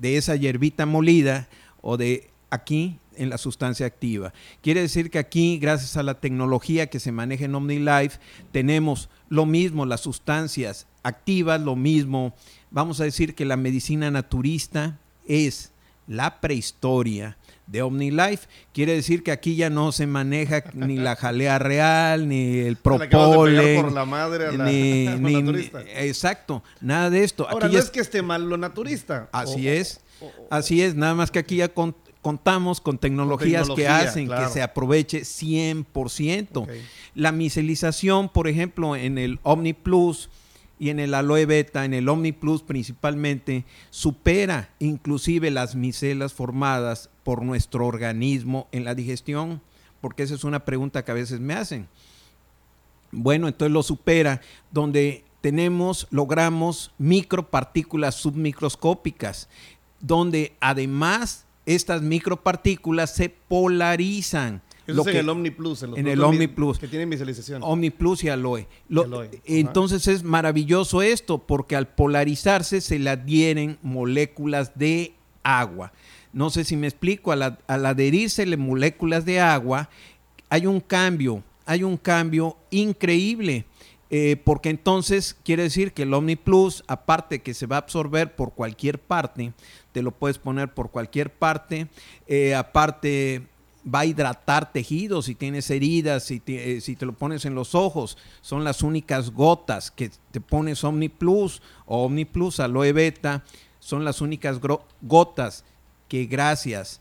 de 0.00 0.16
esa 0.16 0.36
hierbita 0.36 0.86
molida 0.86 1.48
o 1.80 1.96
de 1.96 2.30
aquí 2.50 2.98
en 3.16 3.30
la 3.30 3.38
sustancia 3.38 3.86
activa. 3.86 4.32
Quiere 4.62 4.80
decir 4.80 5.10
que 5.10 5.18
aquí, 5.18 5.58
gracias 5.58 5.96
a 5.96 6.02
la 6.02 6.20
tecnología 6.20 6.88
que 6.88 7.00
se 7.00 7.12
maneja 7.12 7.44
en 7.44 7.54
OmniLife, 7.54 8.18
tenemos 8.52 9.08
lo 9.28 9.44
mismo, 9.44 9.86
las 9.86 10.00
sustancias 10.00 10.86
activas, 11.02 11.60
lo 11.60 11.76
mismo. 11.76 12.34
Vamos 12.70 13.00
a 13.00 13.04
decir 13.04 13.34
que 13.34 13.44
la 13.44 13.56
medicina 13.56 14.10
naturista 14.10 14.98
es 15.26 15.72
la 16.06 16.40
prehistoria 16.40 17.36
de 17.68 17.82
OmniLife. 17.82 18.48
Quiere 18.72 18.94
decir 18.94 19.22
que 19.22 19.30
aquí 19.30 19.54
ya 19.54 19.70
no 19.70 19.92
se 19.92 20.06
maneja 20.06 20.64
ni 20.74 20.96
la 20.96 21.16
jalea 21.16 21.58
real, 21.58 22.28
ni 22.28 22.58
el 22.58 22.76
propole. 22.76 23.80
por 23.80 23.92
la 23.92 24.04
madre 24.04 24.56
ni, 24.58 25.06
Exacto, 25.96 26.62
nada 26.80 27.10
de 27.10 27.22
esto. 27.22 27.48
Ahora, 27.48 27.68
no 27.68 27.78
es 27.78 27.90
que 27.90 28.00
esté 28.00 28.22
mal 28.22 28.48
lo 28.48 28.56
naturista. 28.56 29.28
Así 29.32 29.68
es, 29.68 30.00
así 30.50 30.82
es, 30.82 30.94
nada 30.94 31.14
más 31.14 31.30
que 31.30 31.38
aquí 31.38 31.56
ya 31.56 31.70
contamos 32.22 32.80
con 32.80 32.98
tecnologías 32.98 33.68
que 33.76 33.86
hacen 33.86 34.28
que 34.28 34.48
se 34.48 34.62
aproveche 34.62 35.20
100%. 35.22 36.66
La 37.14 37.32
micelización, 37.32 38.28
por 38.28 38.48
ejemplo, 38.48 38.96
en 38.96 39.18
el 39.18 39.40
Omni 39.42 39.74
Plus 39.74 40.30
y 40.78 40.90
en 40.90 41.00
el 41.00 41.12
aloe 41.14 41.44
beta, 41.44 41.84
en 41.84 41.92
el 41.92 42.08
Omni 42.08 42.32
Plus 42.32 42.62
principalmente, 42.62 43.64
supera 43.90 44.70
inclusive 44.78 45.50
las 45.50 45.74
micelas 45.74 46.32
formadas 46.32 47.10
por 47.28 47.42
nuestro 47.42 47.84
organismo 47.84 48.68
en 48.72 48.84
la 48.84 48.94
digestión, 48.94 49.60
porque 50.00 50.22
esa 50.22 50.34
es 50.34 50.44
una 50.44 50.64
pregunta 50.64 51.04
que 51.04 51.10
a 51.10 51.14
veces 51.14 51.40
me 51.40 51.52
hacen. 51.52 51.86
Bueno, 53.12 53.48
entonces 53.48 53.70
lo 53.70 53.82
supera, 53.82 54.40
donde 54.70 55.24
tenemos, 55.42 56.06
logramos 56.10 56.90
micropartículas 56.96 58.14
submicroscópicas, 58.14 59.50
donde 60.00 60.56
además 60.58 61.44
estas 61.66 62.00
micropartículas 62.00 63.14
se 63.14 63.28
polarizan 63.28 64.62
eso 64.86 65.02
es 65.02 65.06
en 65.08 65.16
el 65.16 65.28
Omni 65.28 65.50
Plus. 65.50 65.82
En, 65.82 66.08
el 66.08 66.24
Omni 66.24 66.46
Plus. 66.46 66.78
Que 66.78 66.88
tiene 66.88 67.04
visualización. 67.04 67.60
Omni 67.62 67.90
Plus 67.90 68.24
y 68.24 68.30
Aloe. 68.30 68.66
entonces 69.44 70.08
es 70.08 70.22
maravilloso 70.22 71.02
esto 71.02 71.36
porque 71.46 71.76
al 71.76 71.88
polarizarse 71.88 72.80
se 72.80 72.98
le 72.98 73.10
adhieren 73.10 73.76
moléculas 73.82 74.78
de 74.78 75.12
agua. 75.42 75.92
No 76.32 76.50
sé 76.50 76.64
si 76.64 76.76
me 76.76 76.86
explico, 76.86 77.32
al, 77.32 77.58
al 77.66 77.86
adherirse 77.86 78.44
moléculas 78.56 79.24
de 79.24 79.40
agua 79.40 79.88
hay 80.50 80.66
un 80.66 80.80
cambio, 80.80 81.42
hay 81.66 81.82
un 81.82 81.96
cambio 81.96 82.56
increíble. 82.70 83.64
Eh, 84.10 84.40
porque 84.42 84.70
entonces 84.70 85.36
quiere 85.44 85.64
decir 85.64 85.92
que 85.92 86.04
el 86.04 86.14
Omni 86.14 86.36
Plus, 86.36 86.82
aparte 86.86 87.42
que 87.42 87.52
se 87.52 87.66
va 87.66 87.76
a 87.76 87.80
absorber 87.80 88.34
por 88.34 88.52
cualquier 88.54 88.98
parte, 88.98 89.52
te 89.92 90.00
lo 90.00 90.12
puedes 90.12 90.38
poner 90.38 90.72
por 90.72 90.90
cualquier 90.90 91.30
parte, 91.30 91.88
eh, 92.26 92.54
aparte 92.54 93.42
va 93.84 94.00
a 94.00 94.06
hidratar 94.06 94.72
tejidos, 94.72 95.26
si 95.26 95.34
tienes 95.34 95.70
heridas, 95.70 96.24
si 96.24 96.40
te, 96.40 96.76
eh, 96.76 96.80
si 96.80 96.96
te 96.96 97.04
lo 97.04 97.12
pones 97.12 97.44
en 97.44 97.54
los 97.54 97.74
ojos, 97.74 98.16
son 98.40 98.64
las 98.64 98.82
únicas 98.82 99.30
gotas 99.30 99.90
que 99.90 100.10
te 100.30 100.40
pones 100.40 100.84
Omni 100.84 101.10
Plus 101.10 101.60
o 101.84 102.04
Omni 102.04 102.24
Plus 102.24 102.60
aloe 102.60 102.92
beta, 102.92 103.44
son 103.78 104.06
las 104.06 104.22
únicas 104.22 104.58
gotas 105.02 105.64
que 106.08 106.26
gracias 106.26 107.00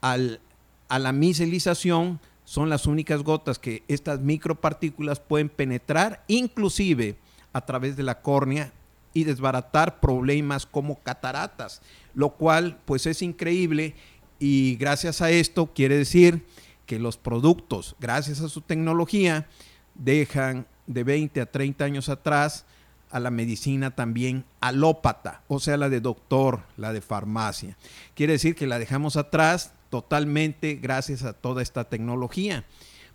al, 0.00 0.40
a 0.88 0.98
la 0.98 1.12
micelización 1.12 2.20
son 2.44 2.68
las 2.68 2.86
únicas 2.86 3.22
gotas 3.22 3.58
que 3.58 3.82
estas 3.88 4.20
micropartículas 4.20 5.20
pueden 5.20 5.48
penetrar, 5.48 6.24
inclusive 6.28 7.16
a 7.52 7.62
través 7.62 7.96
de 7.96 8.02
la 8.02 8.20
córnea 8.20 8.72
y 9.14 9.24
desbaratar 9.24 10.00
problemas 10.00 10.66
como 10.66 10.98
cataratas, 11.00 11.80
lo 12.14 12.30
cual 12.30 12.78
pues 12.84 13.06
es 13.06 13.22
increíble 13.22 13.94
y 14.38 14.76
gracias 14.76 15.22
a 15.22 15.30
esto 15.30 15.70
quiere 15.72 15.96
decir 15.96 16.44
que 16.84 16.98
los 16.98 17.16
productos, 17.16 17.96
gracias 17.98 18.40
a 18.40 18.48
su 18.48 18.60
tecnología, 18.60 19.46
dejan 19.94 20.66
de 20.86 21.04
20 21.04 21.40
a 21.40 21.46
30 21.46 21.84
años 21.84 22.08
atrás 22.08 22.66
a 23.14 23.20
la 23.20 23.30
medicina 23.30 23.92
también 23.92 24.44
alópata, 24.60 25.42
o 25.46 25.60
sea, 25.60 25.76
la 25.76 25.88
de 25.88 26.00
doctor, 26.00 26.62
la 26.76 26.92
de 26.92 27.00
farmacia. 27.00 27.76
Quiere 28.16 28.32
decir 28.32 28.56
que 28.56 28.66
la 28.66 28.80
dejamos 28.80 29.16
atrás 29.16 29.72
totalmente 29.88 30.74
gracias 30.82 31.22
a 31.22 31.32
toda 31.32 31.62
esta 31.62 31.84
tecnología. 31.84 32.64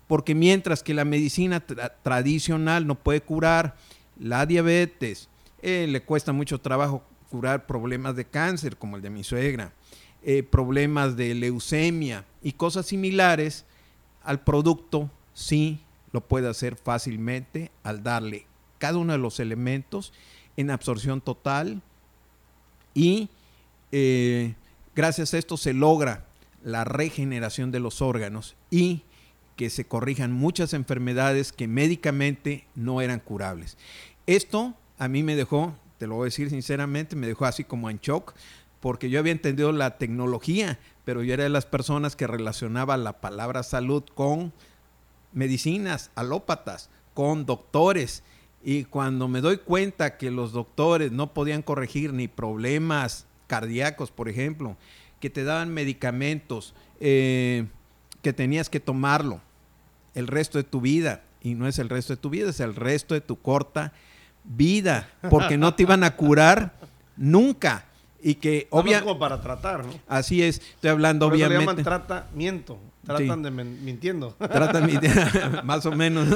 Porque 0.06 0.34
mientras 0.34 0.82
que 0.82 0.94
la 0.94 1.04
medicina 1.04 1.60
tradicional 1.60 2.86
no 2.86 2.94
puede 2.94 3.20
curar 3.20 3.76
la 4.18 4.46
diabetes, 4.46 5.28
eh, 5.60 5.86
le 5.86 6.02
cuesta 6.02 6.32
mucho 6.32 6.58
trabajo 6.58 7.04
curar 7.30 7.66
problemas 7.66 8.16
de 8.16 8.24
cáncer 8.24 8.78
como 8.78 8.96
el 8.96 9.02
de 9.02 9.10
mi 9.10 9.22
suegra, 9.22 9.74
eh, 10.22 10.42
problemas 10.42 11.14
de 11.14 11.34
leucemia 11.34 12.24
y 12.42 12.52
cosas 12.52 12.86
similares, 12.86 13.66
al 14.24 14.40
producto 14.44 15.10
sí 15.34 15.82
lo 16.10 16.22
puede 16.22 16.48
hacer 16.48 16.76
fácilmente 16.76 17.70
al 17.82 18.02
darle 18.02 18.46
cada 18.80 18.98
uno 18.98 19.12
de 19.12 19.18
los 19.18 19.38
elementos 19.38 20.12
en 20.56 20.72
absorción 20.72 21.20
total 21.20 21.82
y 22.92 23.28
eh, 23.92 24.54
gracias 24.96 25.32
a 25.34 25.38
esto 25.38 25.56
se 25.56 25.72
logra 25.72 26.26
la 26.64 26.84
regeneración 26.84 27.70
de 27.70 27.78
los 27.78 28.02
órganos 28.02 28.56
y 28.70 29.02
que 29.54 29.70
se 29.70 29.84
corrijan 29.84 30.32
muchas 30.32 30.72
enfermedades 30.72 31.52
que 31.52 31.68
médicamente 31.68 32.66
no 32.74 33.00
eran 33.00 33.20
curables. 33.20 33.76
Esto 34.26 34.74
a 34.98 35.06
mí 35.06 35.22
me 35.22 35.36
dejó, 35.36 35.74
te 35.98 36.06
lo 36.06 36.16
voy 36.16 36.24
a 36.24 36.24
decir 36.26 36.50
sinceramente, 36.50 37.14
me 37.14 37.26
dejó 37.26 37.44
así 37.44 37.64
como 37.64 37.90
en 37.90 37.98
shock, 37.98 38.34
porque 38.80 39.10
yo 39.10 39.18
había 39.20 39.32
entendido 39.32 39.72
la 39.72 39.98
tecnología, 39.98 40.78
pero 41.04 41.22
yo 41.22 41.34
era 41.34 41.44
de 41.44 41.50
las 41.50 41.66
personas 41.66 42.16
que 42.16 42.26
relacionaba 42.26 42.96
la 42.96 43.20
palabra 43.20 43.62
salud 43.62 44.02
con 44.14 44.52
medicinas 45.32 46.10
alópatas, 46.14 46.88
con 47.14 47.44
doctores. 47.44 48.22
Y 48.62 48.84
cuando 48.84 49.28
me 49.28 49.40
doy 49.40 49.58
cuenta 49.58 50.18
que 50.18 50.30
los 50.30 50.52
doctores 50.52 51.12
no 51.12 51.32
podían 51.32 51.62
corregir 51.62 52.12
ni 52.12 52.28
problemas 52.28 53.26
cardíacos, 53.46 54.10
por 54.10 54.28
ejemplo, 54.28 54.76
que 55.18 55.30
te 55.30 55.44
daban 55.44 55.72
medicamentos, 55.72 56.74
eh, 57.00 57.66
que 58.22 58.32
tenías 58.32 58.68
que 58.68 58.80
tomarlo 58.80 59.40
el 60.14 60.26
resto 60.26 60.58
de 60.58 60.64
tu 60.64 60.80
vida, 60.80 61.22
y 61.40 61.54
no 61.54 61.66
es 61.66 61.78
el 61.78 61.88
resto 61.88 62.12
de 62.12 62.18
tu 62.18 62.30
vida, 62.30 62.50
es 62.50 62.60
el 62.60 62.74
resto 62.74 63.14
de 63.14 63.20
tu 63.20 63.40
corta 63.40 63.92
vida, 64.44 65.08
porque 65.30 65.56
no 65.56 65.74
te 65.74 65.84
iban 65.84 66.04
a 66.04 66.16
curar 66.16 66.74
nunca 67.16 67.86
y 68.22 68.34
que 68.34 68.66
obviamente 68.70 69.14
para 69.14 69.40
tratar, 69.40 69.84
¿no? 69.84 69.92
Así 70.06 70.42
es, 70.42 70.60
estoy 70.60 70.90
hablando 70.90 71.26
Por 71.26 71.34
obviamente. 71.34 71.58
Le 71.58 71.66
llaman 71.66 71.84
tratamiento, 71.84 72.78
tratan 73.06 73.42
de 73.42 73.50
mintiendo. 73.50 74.34
Tratan 74.38 74.90
más 75.64 75.86
o 75.86 75.92
menos. 75.92 76.28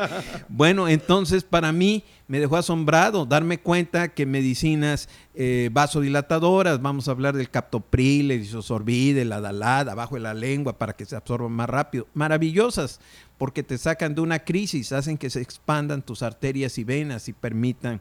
bueno, 0.48 0.88
entonces 0.88 1.44
para 1.44 1.72
mí 1.72 2.04
me 2.28 2.38
dejó 2.40 2.56
asombrado 2.56 3.26
darme 3.26 3.58
cuenta 3.58 4.08
que 4.08 4.26
medicinas 4.26 5.08
eh, 5.34 5.70
vasodilatadoras, 5.72 6.82
vamos 6.82 7.08
a 7.08 7.12
hablar 7.12 7.36
del 7.36 7.50
captopril, 7.50 8.30
el 8.30 8.42
isosorbide, 8.42 9.24
la 9.24 9.40
dalada, 9.40 9.92
abajo 9.92 10.16
de 10.16 10.20
la 10.20 10.34
lengua 10.34 10.78
para 10.78 10.92
que 10.92 11.04
se 11.04 11.16
absorban 11.16 11.52
más 11.52 11.68
rápido, 11.68 12.06
maravillosas, 12.14 13.00
porque 13.38 13.62
te 13.62 13.78
sacan 13.78 14.14
de 14.14 14.20
una 14.20 14.40
crisis, 14.40 14.92
hacen 14.92 15.16
que 15.16 15.30
se 15.30 15.40
expandan 15.40 16.02
tus 16.02 16.22
arterias 16.22 16.76
y 16.78 16.84
venas 16.84 17.28
y 17.28 17.32
permitan 17.32 18.00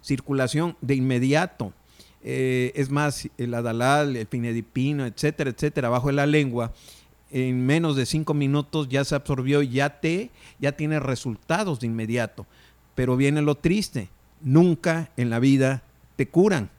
circulación 0.00 0.76
de 0.82 0.94
inmediato 0.96 1.72
eh, 2.26 2.72
es 2.74 2.90
más, 2.90 3.28
el 3.36 3.52
adalal, 3.52 4.16
el 4.16 4.26
pinedipino, 4.26 5.04
etcétera, 5.04 5.50
etcétera, 5.50 5.90
bajo 5.90 6.10
la 6.10 6.24
lengua, 6.24 6.72
en 7.34 7.66
menos 7.66 7.96
de 7.96 8.06
cinco 8.06 8.32
minutos 8.32 8.88
ya 8.88 9.04
se 9.04 9.16
absorbió 9.16 9.60
y 9.60 9.68
ya, 9.70 10.00
te, 10.00 10.30
ya 10.60 10.70
tiene 10.72 11.00
resultados 11.00 11.80
de 11.80 11.88
inmediato. 11.88 12.46
Pero 12.94 13.16
viene 13.16 13.42
lo 13.42 13.56
triste, 13.56 14.08
nunca 14.40 15.10
en 15.16 15.30
la 15.30 15.40
vida 15.40 15.82
te 16.14 16.28
curan. 16.28 16.70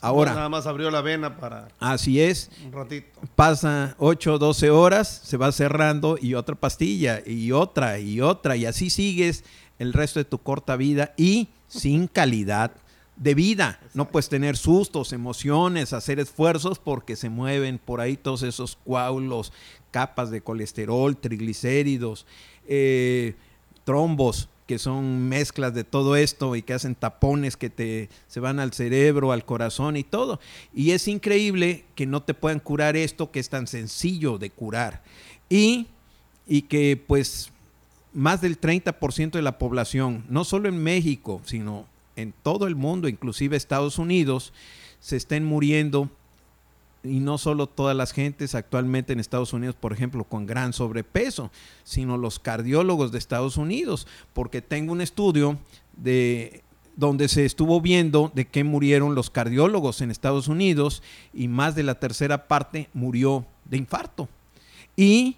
Ahora. 0.00 0.34
Nada 0.34 0.48
más 0.48 0.66
abrió 0.66 0.90
la 0.90 1.02
vena 1.02 1.36
para. 1.36 1.68
Así 1.78 2.20
es. 2.20 2.50
Un 2.66 2.72
ratito. 2.72 3.20
Pasa 3.36 3.94
8 3.98 4.34
o 4.34 4.38
12 4.38 4.70
horas, 4.70 5.20
se 5.22 5.36
va 5.36 5.52
cerrando 5.52 6.18
y 6.20 6.34
otra 6.34 6.56
pastilla 6.56 7.22
y 7.24 7.52
otra 7.52 8.00
y 8.00 8.20
otra 8.20 8.56
y 8.56 8.66
así 8.66 8.90
sigues 8.90 9.44
el 9.78 9.92
resto 9.92 10.18
de 10.18 10.24
tu 10.24 10.38
corta 10.38 10.74
vida 10.74 11.14
y 11.16 11.48
sin 11.68 12.08
calidad 12.08 12.72
de 13.16 13.34
vida. 13.34 13.80
No 13.94 14.08
puedes 14.08 14.28
tener 14.28 14.56
sustos, 14.56 15.12
emociones, 15.12 15.92
hacer 15.92 16.18
esfuerzos 16.18 16.78
porque 16.78 17.16
se 17.16 17.28
mueven 17.28 17.78
por 17.78 18.00
ahí 18.00 18.16
todos 18.16 18.42
esos 18.42 18.76
coágulos, 18.84 19.52
capas 19.90 20.30
de 20.30 20.40
colesterol, 20.40 21.16
triglicéridos, 21.16 22.26
eh, 22.66 23.34
trombos, 23.84 24.48
que 24.66 24.78
son 24.78 25.28
mezclas 25.28 25.74
de 25.74 25.84
todo 25.84 26.16
esto 26.16 26.56
y 26.56 26.62
que 26.62 26.72
hacen 26.72 26.94
tapones 26.94 27.56
que 27.56 27.68
te 27.68 28.08
se 28.28 28.40
van 28.40 28.58
al 28.58 28.72
cerebro, 28.72 29.30
al 29.30 29.44
corazón 29.44 29.96
y 29.96 30.04
todo. 30.04 30.40
Y 30.72 30.92
es 30.92 31.06
increíble 31.06 31.84
que 31.94 32.06
no 32.06 32.22
te 32.22 32.34
puedan 32.34 32.60
curar 32.60 32.96
esto 32.96 33.30
que 33.30 33.40
es 33.40 33.50
tan 33.50 33.66
sencillo 33.66 34.38
de 34.38 34.50
curar. 34.50 35.02
Y, 35.50 35.88
y 36.46 36.62
que 36.62 36.96
pues 36.96 37.50
más 38.14 38.40
del 38.40 38.58
30% 38.58 39.32
de 39.32 39.42
la 39.42 39.58
población, 39.58 40.24
no 40.28 40.44
solo 40.44 40.68
en 40.68 40.82
México, 40.82 41.42
sino 41.44 41.86
en 42.16 42.32
todo 42.42 42.66
el 42.66 42.76
mundo, 42.76 43.08
inclusive 43.08 43.56
Estados 43.56 43.98
Unidos, 43.98 44.52
se 45.00 45.16
estén 45.16 45.44
muriendo 45.44 46.10
y 47.04 47.20
no 47.20 47.36
solo 47.36 47.66
todas 47.66 47.94
las 47.94 48.12
gentes 48.12 48.54
actualmente 48.54 49.12
en 49.12 49.20
Estados 49.20 49.52
Unidos, 49.52 49.76
por 49.78 49.92
ejemplo, 49.92 50.24
con 50.24 50.46
gran 50.46 50.72
sobrepeso, 50.72 51.50
sino 51.84 52.16
los 52.16 52.38
cardiólogos 52.38 53.12
de 53.12 53.18
Estados 53.18 53.58
Unidos, 53.58 54.06
porque 54.32 54.62
tengo 54.62 54.92
un 54.92 55.02
estudio 55.02 55.58
de 55.96 56.62
donde 56.96 57.28
se 57.28 57.44
estuvo 57.44 57.80
viendo 57.80 58.30
de 58.34 58.46
qué 58.46 58.64
murieron 58.64 59.14
los 59.14 59.28
cardiólogos 59.28 60.00
en 60.00 60.10
Estados 60.10 60.48
Unidos 60.48 61.02
y 61.32 61.48
más 61.48 61.74
de 61.74 61.82
la 61.82 61.96
tercera 61.96 62.46
parte 62.48 62.88
murió 62.94 63.44
de 63.64 63.76
infarto. 63.76 64.28
Y 64.96 65.36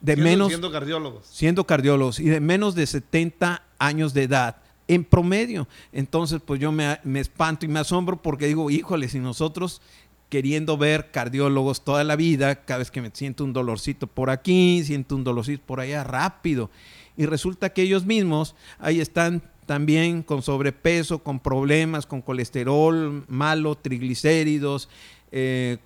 de 0.00 0.16
menos 0.16 0.48
siendo 0.48 0.72
cardiólogos. 0.72 1.26
Siendo 1.26 1.64
cardiólogos 1.64 2.18
y 2.18 2.24
de 2.24 2.40
menos 2.40 2.74
de 2.74 2.86
70 2.86 3.62
años 3.78 4.14
de 4.14 4.24
edad 4.24 4.56
en 4.90 5.04
promedio. 5.04 5.68
Entonces, 5.92 6.40
pues 6.44 6.60
yo 6.60 6.72
me, 6.72 6.98
espanto 7.14 7.64
y 7.64 7.68
me 7.68 7.78
asombro 7.78 8.20
porque 8.20 8.46
digo, 8.46 8.70
híjole, 8.70 9.08
si 9.08 9.20
nosotros 9.20 9.80
queriendo 10.28 10.76
ver 10.76 11.12
cardiólogos 11.12 11.84
toda 11.84 12.02
la 12.02 12.16
vida, 12.16 12.64
cada 12.64 12.78
vez 12.78 12.90
que 12.90 13.00
me 13.00 13.10
siento 13.12 13.44
un 13.44 13.52
dolorcito 13.52 14.08
por 14.08 14.30
aquí, 14.30 14.82
siento 14.84 15.14
un 15.14 15.22
dolorcito 15.22 15.62
por 15.64 15.80
allá, 15.80 16.02
rápido. 16.02 16.70
Y 17.16 17.26
resulta 17.26 17.70
que 17.70 17.82
ellos 17.82 18.04
mismos 18.04 18.56
ahí 18.80 19.00
están 19.00 19.42
también 19.66 20.24
con 20.24 20.42
sobrepeso, 20.42 21.20
con 21.20 21.38
problemas, 21.38 22.04
con 22.04 22.20
colesterol 22.20 23.24
malo, 23.28 23.76
triglicéridos, 23.76 24.88
eh, 25.30 25.78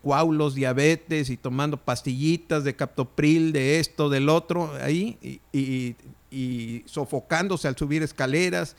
diabetes 0.54 1.28
y 1.28 1.36
tomando 1.36 1.76
pastillitas 1.76 2.64
de 2.64 2.74
captopril, 2.74 3.52
de 3.52 3.80
esto, 3.80 4.08
del 4.08 4.30
otro, 4.30 4.72
ahí, 4.80 5.18
y, 5.52 5.96
y 6.30 6.82
sofocándose 6.86 7.68
al 7.68 7.76
subir 7.76 8.02
escaleras, 8.02 8.76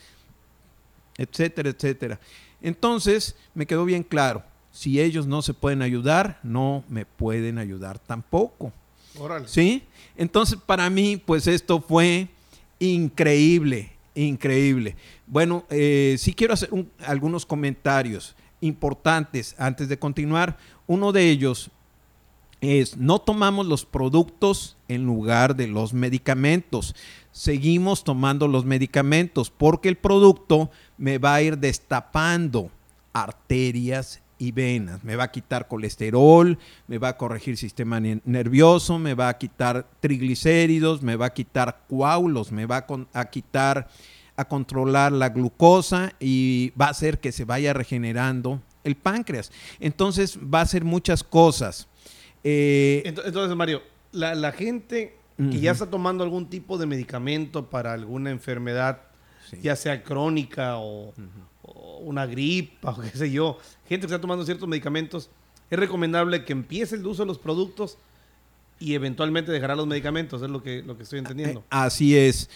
etcétera, 1.17 1.69
etcétera. 1.69 2.19
Entonces, 2.61 3.35
me 3.53 3.65
quedó 3.65 3.85
bien 3.85 4.03
claro, 4.03 4.43
si 4.71 4.99
ellos 4.99 5.27
no 5.27 5.41
se 5.41 5.53
pueden 5.53 5.81
ayudar, 5.81 6.39
no 6.43 6.83
me 6.89 7.05
pueden 7.05 7.57
ayudar 7.57 7.99
tampoco. 7.99 8.73
¿Sí? 9.45 9.83
Entonces, 10.17 10.59
para 10.65 10.89
mí, 10.89 11.15
pues 11.17 11.47
esto 11.47 11.79
fue 11.79 12.27
increíble, 12.79 13.93
increíble. 14.13 14.95
Bueno, 15.27 15.65
eh, 15.69 16.15
sí 16.19 16.33
quiero 16.33 16.53
hacer 16.53 16.69
algunos 17.05 17.45
comentarios 17.45 18.35
importantes 18.61 19.55
antes 19.57 19.87
de 19.87 19.97
continuar. 19.97 20.57
Uno 20.87 21.11
de 21.11 21.29
ellos 21.29 21.71
es, 22.61 22.97
no 22.97 23.19
tomamos 23.19 23.65
los 23.65 23.85
productos 23.85 24.77
en 24.87 25.05
lugar 25.05 25.55
de 25.55 25.67
los 25.67 25.93
medicamentos. 25.93 26.95
Seguimos 27.35 28.05
tomando 28.05 28.47
los 28.47 28.63
medicamentos 28.63 29.49
porque 29.49 29.89
el 29.89 29.97
producto 29.97 30.71
me 30.97 31.17
va 31.17 31.35
a 31.35 31.41
ir 31.41 31.57
destapando 31.57 32.71
arterias 33.11 34.21
y 34.37 34.53
venas. 34.53 35.03
Me 35.03 35.17
va 35.17 35.25
a 35.25 35.31
quitar 35.31 35.67
colesterol, 35.67 36.57
me 36.87 36.97
va 36.97 37.09
a 37.09 37.17
corregir 37.17 37.57
sistema 37.57 37.99
nervioso, 37.99 38.99
me 38.99 39.15
va 39.15 39.27
a 39.27 39.37
quitar 39.37 39.85
triglicéridos, 39.99 41.01
me 41.01 41.17
va 41.17 41.25
a 41.25 41.33
quitar 41.33 41.81
coágulos, 41.89 42.53
me 42.53 42.65
va 42.65 42.85
a, 43.13 43.25
quitar, 43.25 43.89
a 44.37 44.45
controlar 44.45 45.11
la 45.11 45.27
glucosa 45.27 46.13
y 46.21 46.71
va 46.79 46.85
a 46.85 46.91
hacer 46.91 47.19
que 47.19 47.33
se 47.33 47.43
vaya 47.43 47.73
regenerando 47.73 48.61
el 48.85 48.95
páncreas. 48.95 49.51
Entonces 49.81 50.39
va 50.39 50.59
a 50.59 50.63
hacer 50.63 50.85
muchas 50.85 51.21
cosas. 51.21 51.89
Eh, 52.45 53.03
entonces, 53.03 53.53
Mario, 53.57 53.83
la, 54.13 54.51
gente 54.53 55.17
que 55.37 55.59
ya 55.59 55.71
está 55.71 55.89
tomando 55.89 56.23
algún 56.23 56.47
tipo 56.49 56.77
de 56.77 56.85
medicamento 56.85 57.69
para 57.69 57.93
alguna 57.93 58.31
enfermedad, 58.31 59.01
ya 59.61 59.75
sea 59.75 60.01
crónica 60.03 60.77
o, 60.77 61.13
una 62.01 62.25
gripa 62.25 62.91
o 62.97 63.01
qué 63.01 63.09
sé 63.09 63.31
yo, 63.31 63.57
gente 63.87 64.07
que 64.07 64.13
está 64.13 64.21
tomando 64.21 64.45
ciertos 64.45 64.67
medicamentos, 64.69 65.29
es 65.69 65.79
recomendable 65.79 66.45
que 66.45 66.53
empiece 66.53 66.95
el 66.95 67.05
uso 67.05 67.23
de 67.23 67.27
los 67.27 67.39
productos 67.39 67.97
y 68.79 68.93
eventualmente 68.93 69.51
dejará 69.51 69.75
los 69.75 69.87
medicamentos, 69.87 70.41
es 70.41 70.49
lo 70.49 70.61
que, 70.61 70.83
lo 70.83 70.97
que 70.97 71.03
estoy 71.03 71.19
entendiendo. 71.19 71.61
Eh, 71.61 71.65
así 71.69 72.17
es. 72.17 72.49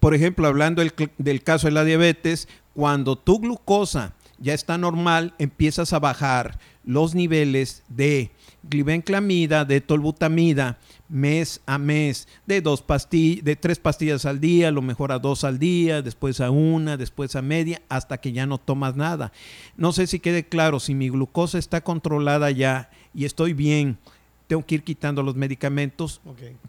por 0.00 0.14
ejemplo, 0.14 0.46
hablando 0.46 0.80
del, 0.80 0.92
del, 1.18 1.42
caso 1.42 1.66
de 1.66 1.72
la 1.72 1.84
diabetes, 1.84 2.48
cuando 2.72 3.16
tu 3.16 3.40
glucosa 3.40 4.14
ya 4.38 4.54
está 4.54 4.78
normal, 4.78 5.34
empiezas 5.38 5.92
a 5.92 5.98
bajar 5.98 6.58
los 6.84 7.14
niveles 7.14 7.82
de 7.88 8.30
glibenclamida, 8.62 9.64
de 9.64 9.80
tolbutamida, 9.80 10.78
mes 11.08 11.60
a 11.66 11.78
mes, 11.78 12.28
de 12.46 12.60
dos 12.60 12.82
pastillas, 12.82 13.44
de 13.44 13.56
tres 13.56 13.78
pastillas 13.78 14.24
al 14.26 14.40
día, 14.40 14.70
lo 14.70 14.82
mejor 14.82 15.12
a 15.12 15.18
dos 15.18 15.44
al 15.44 15.58
día, 15.58 16.02
después 16.02 16.40
a 16.40 16.50
una, 16.50 16.96
después 16.96 17.36
a 17.36 17.42
media, 17.42 17.82
hasta 17.88 18.18
que 18.18 18.32
ya 18.32 18.46
no 18.46 18.58
tomas 18.58 18.96
nada. 18.96 19.32
No 19.76 19.92
sé 19.92 20.06
si 20.06 20.18
quede 20.18 20.48
claro, 20.48 20.80
si 20.80 20.94
mi 20.94 21.08
glucosa 21.08 21.58
está 21.58 21.82
controlada 21.82 22.50
ya 22.50 22.90
y 23.14 23.24
estoy 23.24 23.52
bien, 23.52 23.98
tengo 24.46 24.64
que 24.64 24.76
ir 24.76 24.84
quitando 24.84 25.22
los 25.22 25.36
medicamentos 25.36 26.20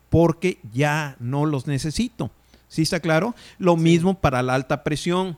porque 0.09 0.59
ya 0.73 1.15
no 1.19 1.45
los 1.45 1.67
necesito. 1.67 2.31
¿Sí 2.67 2.81
está 2.81 2.99
claro? 2.99 3.35
Lo 3.57 3.77
mismo 3.77 4.19
para 4.19 4.41
la 4.43 4.55
alta 4.55 4.83
presión. 4.83 5.37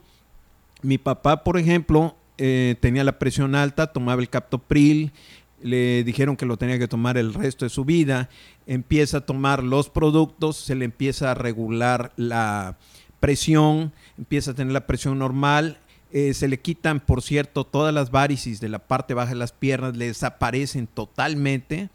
Mi 0.82 0.98
papá, 0.98 1.44
por 1.44 1.58
ejemplo, 1.58 2.16
eh, 2.38 2.76
tenía 2.80 3.04
la 3.04 3.18
presión 3.20 3.56
alta, 3.56 3.88
tomaba 3.88 4.22
el 4.22 4.30
captopril, 4.30 5.12
le 5.62 6.04
dijeron 6.04 6.36
que 6.36 6.46
lo 6.46 6.58
tenía 6.58 6.80
que 6.80 6.88
tomar 6.88 7.18
el 7.18 7.34
resto 7.34 7.66
de 7.66 7.70
su 7.70 7.86
vida, 7.86 8.30
empieza 8.66 9.18
a 9.18 9.26
tomar 9.26 9.64
los 9.64 9.90
productos, 9.90 10.58
se 10.58 10.76
le 10.76 10.86
empieza 10.86 11.32
a 11.32 11.34
regular 11.34 12.12
la 12.16 12.78
presión, 13.20 13.92
empieza 14.18 14.52
a 14.52 14.54
tener 14.54 14.74
la 14.74 14.86
presión 14.86 15.18
normal, 15.18 15.80
eh, 16.12 16.34
se 16.34 16.48
le 16.48 16.60
quitan, 16.60 17.00
por 17.00 17.22
cierto, 17.22 17.64
todas 17.64 17.94
las 17.94 18.12
varices 18.12 18.60
de 18.62 18.70
la 18.70 18.80
parte 18.80 19.14
baja 19.14 19.32
de 19.32 19.40
las 19.40 19.52
piernas, 19.52 19.98
le 19.98 20.08
desaparecen 20.08 20.88
totalmente 20.88 21.90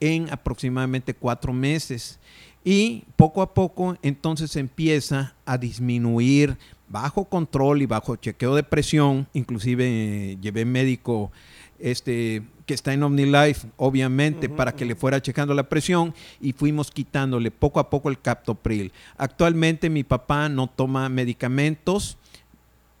en 0.00 0.30
aproximadamente 0.30 1.14
cuatro 1.14 1.52
meses. 1.52 2.18
Y 2.64 3.04
poco 3.16 3.42
a 3.42 3.54
poco 3.54 3.96
entonces 4.02 4.56
empieza 4.56 5.34
a 5.44 5.58
disminuir 5.58 6.56
bajo 6.88 7.24
control 7.24 7.82
y 7.82 7.86
bajo 7.86 8.16
chequeo 8.16 8.54
de 8.54 8.62
presión, 8.62 9.28
inclusive 9.32 9.84
eh, 10.32 10.38
llevé 10.40 10.64
médico 10.64 11.30
este 11.78 12.42
que 12.68 12.74
está 12.74 12.92
en 12.92 13.02
OmniLife, 13.02 13.66
obviamente, 13.78 14.50
para 14.50 14.72
que 14.72 14.84
le 14.84 14.94
fuera 14.94 15.22
checando 15.22 15.54
la 15.54 15.70
presión 15.70 16.14
y 16.38 16.52
fuimos 16.52 16.90
quitándole 16.90 17.50
poco 17.50 17.80
a 17.80 17.88
poco 17.88 18.10
el 18.10 18.20
captopril. 18.20 18.92
Actualmente 19.16 19.88
mi 19.88 20.04
papá 20.04 20.50
no 20.50 20.66
toma 20.66 21.08
medicamentos, 21.08 22.18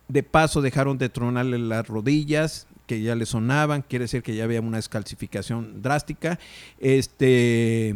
de 0.08 0.22
paso 0.22 0.62
dejaron 0.62 0.96
de 0.96 1.10
tronarle 1.10 1.58
las 1.58 1.86
rodillas, 1.86 2.66
que 2.86 3.02
ya 3.02 3.14
le 3.14 3.26
sonaban, 3.26 3.82
quiere 3.82 4.04
decir 4.04 4.22
que 4.22 4.34
ya 4.34 4.44
había 4.44 4.62
una 4.62 4.78
descalcificación 4.78 5.82
drástica. 5.82 6.38
Este, 6.80 7.94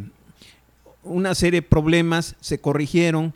una 1.03 1.35
serie 1.35 1.63
de 1.63 1.67
problemas 1.67 2.37
se 2.41 2.61
corrigieron, 2.61 3.33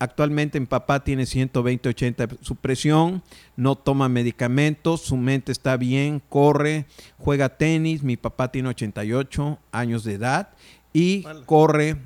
Actualmente 0.00 0.60
mi 0.60 0.66
papá 0.66 1.02
tiene 1.02 1.26
120, 1.26 1.88
80 1.88 2.28
su 2.40 2.54
presión, 2.54 3.22
no 3.56 3.74
toma 3.74 4.08
medicamentos, 4.08 5.00
su 5.00 5.16
mente 5.16 5.50
está 5.50 5.76
bien, 5.76 6.22
corre, 6.28 6.86
juega 7.18 7.56
tenis. 7.56 8.04
Mi 8.04 8.16
papá 8.16 8.52
tiene 8.52 8.68
88 8.68 9.58
años 9.72 10.04
de 10.04 10.14
edad 10.14 10.50
y 10.92 11.24
corre, 11.46 11.96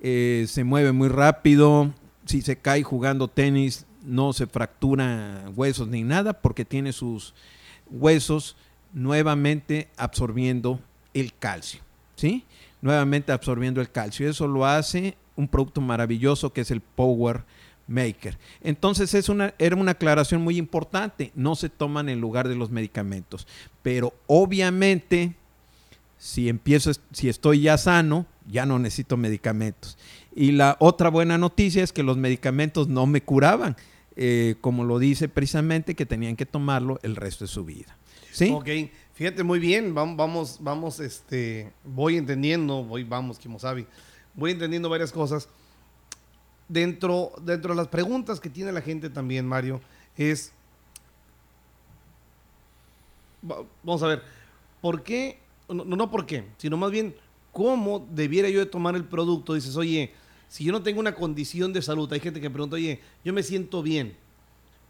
eh, 0.00 0.44
se 0.48 0.64
mueve 0.64 0.92
muy 0.92 1.08
rápido. 1.08 1.94
Si 2.26 2.42
se 2.42 2.56
cae 2.56 2.82
jugando 2.82 3.28
tenis, 3.28 3.86
no 4.04 4.34
se 4.34 4.46
fractura 4.46 5.44
huesos 5.56 5.88
ni 5.88 6.02
nada 6.02 6.34
porque 6.34 6.66
tiene 6.66 6.92
sus 6.92 7.34
huesos 7.90 8.56
nuevamente 8.92 9.88
absorbiendo 9.96 10.78
el 11.14 11.32
calcio. 11.34 11.80
¿Sí? 12.16 12.44
Nuevamente 12.82 13.32
absorbiendo 13.32 13.80
el 13.80 13.90
calcio. 13.90 14.28
Eso 14.28 14.46
lo 14.46 14.66
hace 14.66 15.16
un 15.36 15.48
producto 15.48 15.80
maravilloso 15.80 16.52
que 16.52 16.60
es 16.62 16.70
el 16.70 16.80
Power 16.80 17.44
Maker. 17.90 18.38
Entonces 18.62 19.12
es 19.14 19.28
una, 19.28 19.54
era 19.58 19.76
una 19.76 19.92
aclaración 19.92 20.42
muy 20.42 20.56
importante, 20.56 21.32
no 21.34 21.56
se 21.56 21.68
toman 21.68 22.08
en 22.08 22.20
lugar 22.20 22.48
de 22.48 22.54
los 22.54 22.70
medicamentos, 22.70 23.46
pero 23.82 24.14
obviamente 24.26 25.34
si 26.16 26.48
empiezo, 26.48 26.92
si 27.12 27.28
estoy 27.28 27.62
ya 27.62 27.78
sano, 27.78 28.26
ya 28.46 28.66
no 28.66 28.78
necesito 28.78 29.16
medicamentos. 29.16 29.98
Y 30.34 30.52
la 30.52 30.76
otra 30.78 31.08
buena 31.08 31.38
noticia 31.38 31.82
es 31.82 31.92
que 31.92 32.02
los 32.02 32.16
medicamentos 32.16 32.88
no 32.88 33.06
me 33.06 33.22
curaban, 33.22 33.76
eh, 34.16 34.54
como 34.60 34.84
lo 34.84 34.98
dice 34.98 35.28
precisamente 35.28 35.94
que 35.94 36.06
tenían 36.06 36.36
que 36.36 36.46
tomarlo 36.46 37.00
el 37.02 37.16
resto 37.16 37.44
de 37.44 37.48
su 37.48 37.64
vida. 37.64 37.96
¿Sí? 38.30 38.50
Ok, 38.52 38.68
fíjate 39.14 39.42
muy 39.42 39.58
bien, 39.58 39.94
vamos, 39.94 40.16
vamos, 40.16 40.58
vamos 40.60 41.00
este, 41.00 41.72
voy 41.84 42.16
entendiendo, 42.18 42.84
voy, 42.84 43.02
vamos, 43.02 43.38
Kimosabi 43.38 43.86
voy 44.34 44.52
entendiendo 44.52 44.88
varias 44.88 45.12
cosas. 45.12 45.48
dentro, 46.68 47.32
dentro 47.42 47.70
de 47.70 47.76
las 47.76 47.88
preguntas 47.88 48.38
que 48.38 48.48
tiene 48.48 48.70
la 48.70 48.80
gente 48.80 49.10
también, 49.10 49.46
Mario, 49.46 49.80
es, 50.16 50.52
vamos 53.82 54.02
a 54.02 54.06
ver, 54.06 54.22
¿por 54.80 55.02
qué? 55.02 55.38
No, 55.68 55.84
no 55.84 56.10
por 56.10 56.26
qué, 56.26 56.46
sino 56.58 56.76
más 56.76 56.90
bien, 56.90 57.14
¿cómo 57.52 58.06
debiera 58.10 58.48
yo 58.48 58.60
de 58.60 58.66
tomar 58.66 58.94
el 58.94 59.04
producto? 59.04 59.54
Dices, 59.54 59.76
oye, 59.76 60.12
si 60.48 60.64
yo 60.64 60.72
no 60.72 60.82
tengo 60.82 61.00
una 61.00 61.14
condición 61.14 61.72
de 61.72 61.82
salud, 61.82 62.12
hay 62.12 62.20
gente 62.20 62.40
que 62.40 62.50
pregunta, 62.50 62.76
oye, 62.76 63.00
yo 63.24 63.32
me 63.32 63.42
siento 63.42 63.82
bien, 63.82 64.16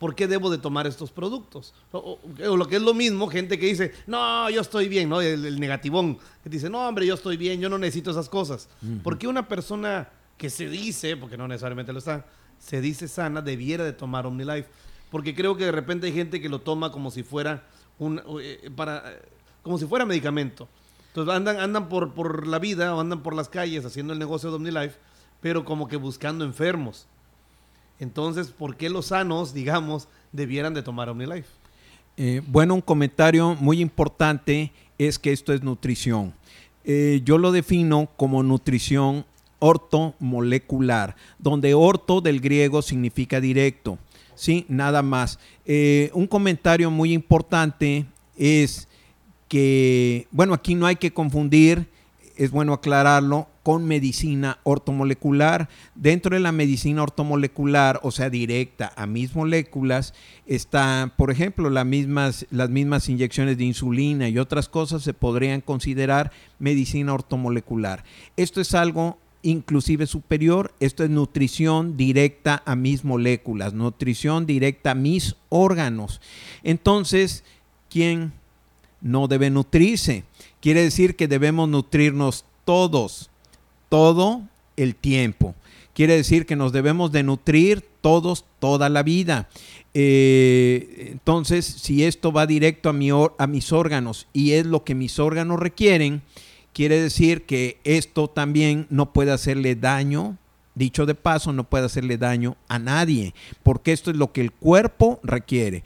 ¿por 0.01 0.15
qué 0.15 0.27
debo 0.27 0.51
de 0.51 0.57
tomar 0.57 0.87
estos 0.87 1.11
productos? 1.13 1.75
O, 1.93 2.19
lo 2.57 2.67
que 2.67 2.77
es 2.77 2.83
lo 2.83 2.95
mismo, 2.95 3.29
gente 3.29 3.59
que 3.59 3.67
dice, 3.67 3.93
no, 4.07 4.49
yo 4.49 4.63
estoy 4.63 4.89
bien, 4.89 5.11
¿no? 5.11 5.21
El, 5.21 5.61
negativón, 5.61 6.19
que 6.43 6.49
dice, 6.49 6.71
no, 6.71 6.89
hombre, 6.89 7.07
yo 7.07 7.15
estoy 7.15 7.37
bien, 7.37 7.61
yo 7.61 7.69
no 7.69 7.77
necesito 7.77 8.11
esas 8.11 8.31
cosas. 8.31 8.69
¿Por 9.05 9.19
qué 9.19 9.29
una 9.29 9.47
persona 9.47 10.09
que 10.39 10.49
se 10.49 10.69
dice, 10.69 11.19
porque 11.19 11.37
no 11.37 11.47
necesariamente 11.47 11.93
lo 11.93 11.99
está, 11.99 12.25
se 12.59 12.81
dice 12.81 13.09
sana, 13.09 13.43
debiera 13.43 13.85
de 13.85 13.93
tomar 13.93 14.27
OmniLife? 14.27 14.69
Porque 15.11 15.35
creo 15.35 15.55
que 15.57 15.67
de 15.67 15.73
repente 15.73 16.07
hay 16.07 16.15
gente 16.15 16.41
que 16.41 16.49
lo 16.49 16.61
toma 16.61 16.91
como 16.91 17.11
si 17.11 17.23
fuera 17.23 17.65
un, 17.99 18.23
eh, 18.41 18.71
para, 18.75 19.05
como 19.63 19.77
si 19.77 19.85
fuera 19.85 20.07
medicamento. 20.07 20.67
Entonces 21.09 21.35
andan, 21.35 21.61
andan 21.61 21.91
por, 21.91 22.15
por 22.15 22.47
la 22.47 22.59
vida 22.59 22.95
o 22.95 23.01
andan 23.01 23.23
por 23.23 23.35
las 23.35 23.51
calles 23.51 23.85
haciendo 23.85 24.15
el 24.15 24.19
negocio 24.19 24.49
de 24.49 24.57
OmniLife, 24.57 24.97
pero 25.43 25.67
como 25.67 25.89
que 25.89 25.97
buscando 25.97 26.47
enfermos. 26.47 27.07
Entonces, 28.01 28.49
¿por 28.49 28.77
qué 28.77 28.89
los 28.91 29.07
sanos, 29.07 29.55
digamos, 29.55 30.09
debieran 30.33 30.75
de 30.75 30.83
tomar 30.83 31.09
OmniLife? 31.11 31.49
Eh, 32.17 32.43
bueno, 32.47 32.75
un 32.75 32.81
comentario 32.81 33.55
muy 33.61 33.81
importante 33.81 34.73
es 34.99 35.19
que 35.19 35.33
esto 35.33 35.53
es 35.53 35.63
nutrición. 35.63 36.35
Eh, 36.85 37.21
yo 37.25 37.39
lo 37.39 37.53
defino 37.53 38.09
como 38.17 38.43
nutrición 38.43 39.25
ortomolecular, 39.59 41.15
donde 41.39 41.75
orto 41.75 42.23
del 42.23 42.41
griego 42.41 42.83
significa 42.83 43.41
directo, 43.41 43.99
¿sí? 44.35 44.65
Nada 44.69 45.03
más. 45.03 45.39
Eh, 45.67 46.11
un 46.15 46.27
comentario 46.27 46.91
muy 46.91 47.13
importante 47.13 48.07
es 48.37 48.89
que, 49.49 50.27
bueno, 50.31 50.55
aquí 50.55 50.75
no 50.75 50.87
hay 50.87 50.97
que 50.97 51.13
confundir, 51.13 51.87
es 52.37 52.51
bueno 52.51 52.73
aclararlo, 52.73 53.49
con 53.63 53.87
medicina 53.87 54.59
ortomolecular. 54.63 55.69
Dentro 55.95 56.35
de 56.35 56.41
la 56.41 56.53
medicina 56.53 57.03
ortomolecular, 57.03 58.01
o 58.03 58.11
sea, 58.11 58.31
directa 58.31 58.93
a 58.97 59.07
mis 59.07 59.35
moléculas, 59.35 60.15
está, 60.47 61.13
por 61.17 61.31
ejemplo, 61.31 61.71
las 61.71 61.87
mismas, 61.87 62.47
las 62.51 62.71
mismas 62.71 63.09
inyecciones 63.09 63.59
de 63.59 63.65
insulina 63.65 64.29
y 64.29 64.39
otras 64.39 64.69
cosas 64.69 65.03
se 65.03 65.15
podrían 65.15 65.61
considerar 65.61 66.33
medicina 66.59 67.15
ortomolecular. 67.15 68.05
Esto 68.37 68.61
es 68.61 68.75
algo 68.75 69.19
inclusive 69.43 70.07
superior, 70.07 70.75
esto 70.81 71.05
es 71.05 71.11
nutrición 71.11 71.97
directa 71.97 72.63
a 72.67 72.77
mis 72.77 73.05
moléculas, 73.05 73.73
nutrición 73.73 74.47
directa 74.47 74.93
a 74.93 74.95
mis 74.95 75.37
órganos. 75.49 76.21
Entonces, 76.63 77.45
¿quién 77.89 78.33
no 79.01 79.29
debe 79.29 79.51
nutrirse? 79.51 80.25
Quiere 80.61 80.83
decir 80.83 81.17
que 81.17 81.29
debemos 81.29 81.69
nutrirnos 81.69 82.45
todos, 82.65 83.30
todo 83.91 84.41
el 84.79 84.95
tiempo. 84.95 85.55
Quiere 85.93 86.17
decir 86.17 86.47
que 86.47 86.57
nos 86.57 86.73
debemos 86.73 87.13
de 87.13 87.23
nutrir 87.23 87.85
todos 88.01 88.47
toda 88.59 88.89
la 88.89 89.03
vida. 89.03 89.49
Eh, 89.93 91.09
entonces, 91.11 91.67
si 91.67 92.05
esto 92.05 92.33
va 92.33 92.47
directo 92.47 92.89
a, 92.89 92.93
mi 92.95 93.11
a 93.11 93.47
mis 93.47 93.73
órganos 93.73 94.27
y 94.33 94.53
es 94.53 94.65
lo 94.65 94.85
que 94.85 94.95
mis 94.95 95.19
órganos 95.19 95.61
requieren, 95.61 96.23
quiere 96.73 97.01
decir 97.01 97.43
que 97.43 97.79
esto 97.85 98.29
también 98.29 98.87
no 98.89 99.13
puede 99.13 99.33
hacerle 99.33 99.75
daño, 99.75 100.39
dicho 100.75 101.07
de 101.07 101.15
paso, 101.15 101.53
no 101.53 101.65
puede 101.65 101.87
hacerle 101.87 102.17
daño 102.17 102.57
a 102.69 102.79
nadie, 102.79 103.35
porque 103.63 103.93
esto 103.93 104.11
es 104.11 104.17
lo 104.17 104.33
que 104.33 104.41
el 104.41 104.53
cuerpo 104.53 105.21
requiere. 105.23 105.83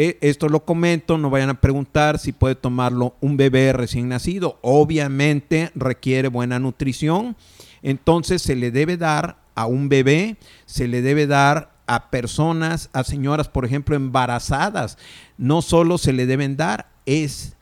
E, 0.00 0.16
esto 0.20 0.48
lo 0.48 0.64
comento, 0.64 1.18
no 1.18 1.28
vayan 1.28 1.50
a 1.50 1.60
preguntar 1.60 2.20
si 2.20 2.30
puede 2.30 2.54
tomarlo 2.54 3.16
un 3.20 3.36
bebé 3.36 3.72
recién 3.72 4.08
nacido. 4.08 4.60
Obviamente 4.62 5.72
requiere 5.74 6.28
buena 6.28 6.60
nutrición, 6.60 7.34
entonces 7.82 8.40
se 8.40 8.54
le 8.54 8.70
debe 8.70 8.96
dar 8.96 9.38
a 9.56 9.66
un 9.66 9.88
bebé, 9.88 10.36
se 10.66 10.86
le 10.86 11.02
debe 11.02 11.26
dar 11.26 11.72
a 11.88 12.10
personas, 12.10 12.90
a 12.92 13.02
señoras, 13.02 13.48
por 13.48 13.64
ejemplo, 13.64 13.96
embarazadas. 13.96 14.98
No 15.36 15.62
solo 15.62 15.98
se 15.98 16.12
le 16.12 16.26
deben 16.26 16.56
dar, 16.56 16.86
es 17.04 17.56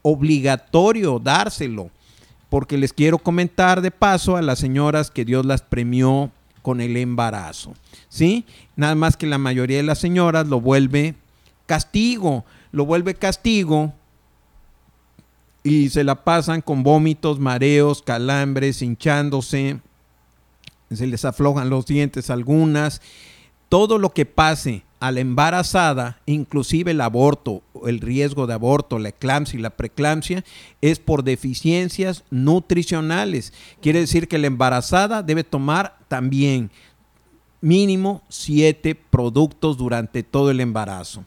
obligatorio 0.00 1.18
dárselo, 1.18 1.90
porque 2.48 2.78
les 2.78 2.94
quiero 2.94 3.18
comentar 3.18 3.82
de 3.82 3.90
paso 3.90 4.38
a 4.38 4.42
las 4.42 4.58
señoras 4.58 5.10
que 5.10 5.26
Dios 5.26 5.44
las 5.44 5.60
premió 5.60 6.30
con 6.62 6.80
el 6.80 6.96
embarazo. 6.96 7.74
¿Sí? 8.08 8.46
Nada 8.74 8.94
más 8.94 9.18
que 9.18 9.26
la 9.26 9.36
mayoría 9.36 9.76
de 9.76 9.82
las 9.82 9.98
señoras 9.98 10.48
lo 10.48 10.62
vuelve 10.62 11.14
castigo, 11.66 12.44
lo 12.72 12.84
vuelve 12.86 13.14
castigo 13.14 13.92
y 15.62 15.88
se 15.88 16.04
la 16.04 16.24
pasan 16.24 16.60
con 16.60 16.82
vómitos, 16.82 17.40
mareos, 17.40 18.02
calambres, 18.02 18.82
hinchándose, 18.82 19.80
se 20.92 21.06
les 21.06 21.24
aflojan 21.24 21.70
los 21.70 21.86
dientes 21.86 22.30
algunas. 22.30 23.00
Todo 23.68 23.98
lo 23.98 24.12
que 24.12 24.26
pase 24.26 24.84
a 25.00 25.10
la 25.10 25.20
embarazada, 25.20 26.20
inclusive 26.26 26.92
el 26.92 27.00
aborto, 27.00 27.62
el 27.86 28.00
riesgo 28.00 28.46
de 28.46 28.54
aborto, 28.54 28.98
la 28.98 29.08
eclampsia 29.08 29.58
y 29.58 29.62
la 29.62 29.70
preeclampsia, 29.70 30.44
es 30.80 30.98
por 30.98 31.24
deficiencias 31.24 32.24
nutricionales. 32.30 33.52
Quiere 33.80 34.00
decir 34.00 34.28
que 34.28 34.38
la 34.38 34.46
embarazada 34.46 35.22
debe 35.22 35.44
tomar 35.44 35.98
también 36.08 36.70
mínimo 37.60 38.22
siete 38.28 38.94
productos 38.94 39.78
durante 39.78 40.22
todo 40.22 40.50
el 40.50 40.60
embarazo. 40.60 41.24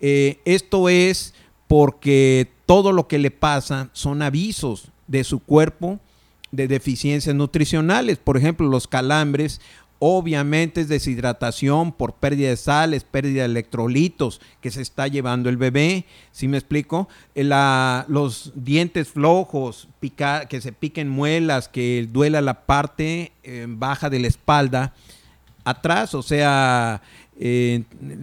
Eh, 0.00 0.38
esto 0.44 0.88
es 0.88 1.34
porque 1.68 2.48
todo 2.66 2.92
lo 2.92 3.06
que 3.06 3.18
le 3.18 3.30
pasa 3.30 3.90
son 3.92 4.22
avisos 4.22 4.88
de 5.06 5.24
su 5.24 5.40
cuerpo 5.40 6.00
de 6.50 6.68
deficiencias 6.68 7.34
nutricionales. 7.34 8.18
Por 8.18 8.36
ejemplo, 8.36 8.68
los 8.68 8.88
calambres 8.88 9.60
obviamente 10.02 10.80
es 10.80 10.88
deshidratación 10.88 11.92
por 11.92 12.14
pérdida 12.14 12.48
de 12.48 12.56
sales, 12.56 13.04
pérdida 13.04 13.42
de 13.42 13.50
electrolitos 13.50 14.40
que 14.60 14.70
se 14.70 14.80
está 14.80 15.06
llevando 15.06 15.50
el 15.50 15.58
bebé, 15.58 16.06
¿sí 16.32 16.48
me 16.48 16.56
explico? 16.56 17.06
Eh, 17.34 17.44
los 18.08 18.52
dientes 18.54 19.08
flojos, 19.08 19.88
que 20.00 20.60
se 20.60 20.72
piquen 20.72 21.08
muelas, 21.08 21.68
que 21.68 22.08
duela 22.10 22.40
la 22.40 22.64
parte 22.64 23.32
eh, 23.42 23.66
baja 23.68 24.08
de 24.08 24.20
la 24.20 24.28
espalda, 24.28 24.94
atrás, 25.64 26.14
o 26.14 26.22
sea, 26.22 27.02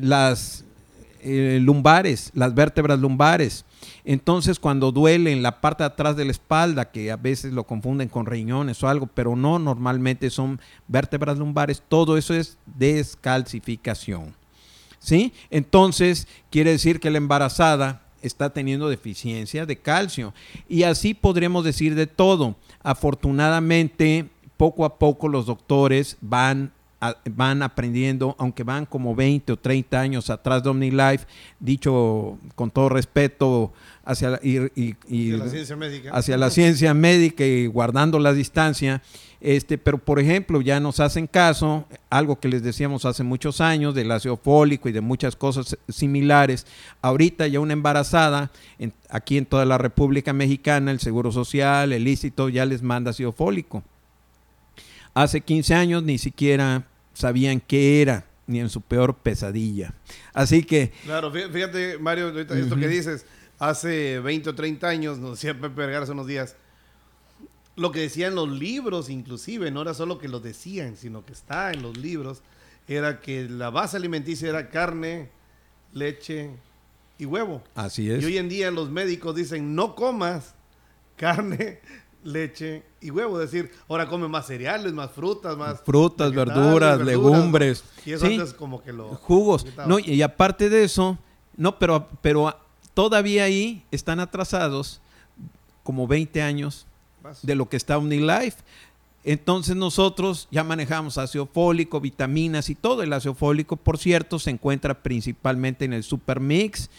las 0.01 0.65
eh, 1.29 1.59
lumbares, 1.59 2.31
las 2.33 2.55
vértebras 2.55 2.99
lumbares. 2.99 3.65
Entonces, 4.05 4.59
cuando 4.59 4.93
duele 4.93 5.33
en 5.33 5.43
la 5.43 5.59
parte 5.59 5.83
de 5.83 5.87
atrás 5.87 6.15
de 6.15 6.23
la 6.23 6.31
espalda, 6.31 6.89
que 6.89 7.11
a 7.11 7.17
veces 7.17 7.51
lo 7.51 7.65
confunden 7.65 8.07
con 8.07 8.25
riñones 8.25 8.81
o 8.81 8.87
algo, 8.87 9.07
pero 9.07 9.35
no, 9.35 9.59
normalmente 9.59 10.29
son 10.29 10.61
vértebras 10.87 11.37
lumbares, 11.37 11.83
todo 11.85 12.17
eso 12.17 12.33
es 12.33 12.57
descalcificación. 12.65 14.33
¿Sí? 14.99 15.33
Entonces, 15.49 16.29
quiere 16.49 16.71
decir 16.71 17.01
que 17.01 17.11
la 17.11 17.17
embarazada 17.17 18.03
está 18.21 18.51
teniendo 18.51 18.87
deficiencia 18.87 19.65
de 19.65 19.77
calcio. 19.77 20.33
Y 20.69 20.83
así 20.83 21.13
podríamos 21.13 21.65
decir 21.65 21.93
de 21.93 22.07
todo. 22.07 22.55
Afortunadamente, 22.81 24.29
poco 24.55 24.85
a 24.85 24.97
poco 24.97 25.27
los 25.27 25.45
doctores 25.45 26.17
van 26.21 26.71
van 27.29 27.62
aprendiendo, 27.62 28.36
aunque 28.39 28.63
van 28.63 28.86
como 28.86 29.15
20 29.15 29.53
o 29.53 29.57
30 29.57 29.99
años 29.99 30.29
atrás 30.29 30.63
de 30.63 30.69
OmniLife, 30.69 31.27
dicho 31.60 32.38
con 32.55 32.71
todo 32.71 32.89
respeto 32.89 33.71
hacia 34.03 34.31
la, 34.31 34.39
y, 34.41 34.95
la 35.31 35.47
ciencia 35.47 35.75
médica. 35.75 36.12
hacia 36.12 36.38
la 36.38 36.49
ciencia 36.49 36.93
médica 36.93 37.45
y 37.45 37.67
guardando 37.67 38.19
la 38.19 38.33
distancia. 38.33 39.01
Este, 39.39 39.77
pero 39.77 39.99
por 39.99 40.19
ejemplo, 40.19 40.62
ya 40.62 40.79
nos 40.79 40.99
hacen 40.99 41.27
caso, 41.27 41.86
algo 42.10 42.39
que 42.39 42.47
les 42.47 42.63
decíamos 42.63 43.05
hace 43.05 43.21
muchos 43.21 43.62
años, 43.62 43.93
del 43.93 44.12
ácido 44.12 44.36
fólico 44.36 44.89
y 44.89 44.91
de 44.91 45.01
muchas 45.01 45.36
cosas 45.36 45.77
similares. 45.88 46.65
Ahorita 47.03 47.45
ya 47.45 47.60
una 47.60 47.73
embarazada, 47.73 48.49
aquí 49.10 49.38
en 49.38 49.45
toda 49.45 49.65
la 49.65 49.77
República 49.77 50.33
Mexicana, 50.33 50.89
el 50.89 50.99
Seguro 50.99 51.31
Social, 51.31 51.93
el 51.93 52.03
lícito, 52.03 52.49
ya 52.49 52.65
les 52.65 52.81
manda 52.81 53.12
ácido 53.12 53.31
fólico 53.31 53.83
hace 55.23 55.41
15 55.41 55.73
años 55.73 56.03
ni 56.03 56.17
siquiera 56.17 56.86
sabían 57.13 57.60
qué 57.60 58.01
era, 58.01 58.25
ni 58.45 58.60
en 58.60 58.69
su 58.69 58.82
peor 58.82 59.15
pesadilla. 59.15 59.93
Así 60.34 60.63
que... 60.63 60.91
Claro, 61.03 61.32
fíjate, 61.32 61.97
Mario, 61.97 62.38
esto 62.39 62.75
que 62.75 62.88
dices, 62.88 63.25
hace 63.58 64.19
20 64.19 64.51
o 64.51 64.56
30 64.56 64.88
años, 64.88 65.17
nos 65.17 65.32
decía 65.32 65.53
Pepe 65.53 65.69
Vergara 65.69 66.03
hace 66.03 66.12
unos 66.12 66.27
días, 66.27 66.56
lo 67.75 67.91
que 67.91 68.01
decían 68.01 68.36
los 68.36 68.49
libros 68.49 69.10
inclusive, 69.10 69.71
no 69.71 69.82
era 69.82 69.95
solo 69.95 70.19
que 70.19 70.27
lo 70.27 70.39
decían, 70.39 70.95
sino 70.97 71.25
que 71.25 71.34
está 71.34 71.71
en 71.71 71.82
los 71.82 71.97
libros, 71.97 72.43
era 72.88 73.19
que 73.19 73.49
la 73.49 73.71
base 73.71 73.97
alimenticia 73.97 74.49
era 74.49 74.69
carne, 74.69 75.30
leche 75.93 76.51
y 77.17 77.25
huevo. 77.25 77.63
Así 77.73 78.10
es. 78.12 78.21
Y 78.21 78.25
hoy 78.27 78.38
en 78.38 78.49
día 78.49 78.69
los 78.69 78.91
médicos 78.91 79.36
dicen, 79.36 79.73
no 79.73 79.95
comas 79.95 80.53
carne, 81.15 81.80
leche 82.27 82.83
y 83.01 83.09
huevo. 83.11 83.41
Es 83.41 83.51
decir, 83.51 83.71
ahora 83.87 84.07
come 84.07 84.27
más 84.27 84.45
cereales, 84.47 84.93
más 84.93 85.11
frutas, 85.11 85.57
más... 85.57 85.81
Frutas, 85.81 86.31
verduras, 86.33 86.99
legumbres. 87.01 87.83
Y 88.05 88.11
eso 88.13 88.25
Sí. 88.27 88.33
antes 88.35 88.53
como 88.53 88.83
que 88.83 88.93
lo... 88.93 89.09
Jugos. 89.15 89.63
quitaba. 89.63 89.87
No, 89.87 89.99
y 89.99 90.21
aparte 90.21 90.69
de 90.69 90.83
eso, 90.83 91.17
no, 91.55 91.79
pero, 91.79 92.07
pero 92.21 92.55
todavía 92.93 93.45
ahí 93.45 93.83
están 93.91 94.19
atrasados 94.19 94.99
como 95.83 96.07
20 96.07 96.41
años 96.41 96.85
Más. 97.23 97.45
de 97.45 97.55
lo 97.55 97.69
que 97.69 97.77
está 97.77 97.97
OmniLife. 97.97 98.57
Entonces 99.23 99.75
nosotros 99.75 100.47
ya 100.51 100.63
manejamos 100.63 101.17
ácido 101.17 101.45
fólico, 101.47 101.99
vitaminas 101.99 102.69
y 102.69 102.75
todo. 102.75 103.03
El 103.03 103.11
ácido 103.13 103.33
fólico, 103.35 103.75
por 103.75 103.97
cierto, 103.97 104.39
se 104.39 104.51
encuentra 104.51 105.01
principalmente 105.01 105.83
en 105.85 105.93
el 105.93 106.03
Supermix, 106.03 106.89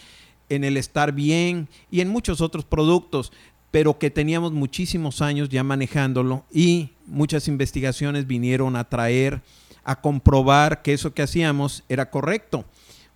en 0.51 0.65
el 0.65 0.77
Estar 0.77 1.13
Bien 1.13 1.69
y 1.91 2.01
en 2.01 2.09
muchos 2.09 2.41
otros 2.41 2.65
productos, 2.65 3.33
pero 3.71 3.99
que 3.99 4.11
teníamos 4.11 4.53
muchísimos 4.53 5.21
años 5.23 5.49
ya 5.49 5.63
manejándolo 5.63 6.45
y 6.53 6.91
muchas 7.07 7.49
investigaciones 7.49 8.27
vinieron 8.27 8.77
a 8.77 8.85
traer, 8.89 9.43
a 9.85 10.01
comprobar 10.01 10.83
que 10.83 10.93
eso 10.93 11.13
que 11.15 11.23
hacíamos 11.23 11.85
era 11.89 12.11
correcto. 12.11 12.65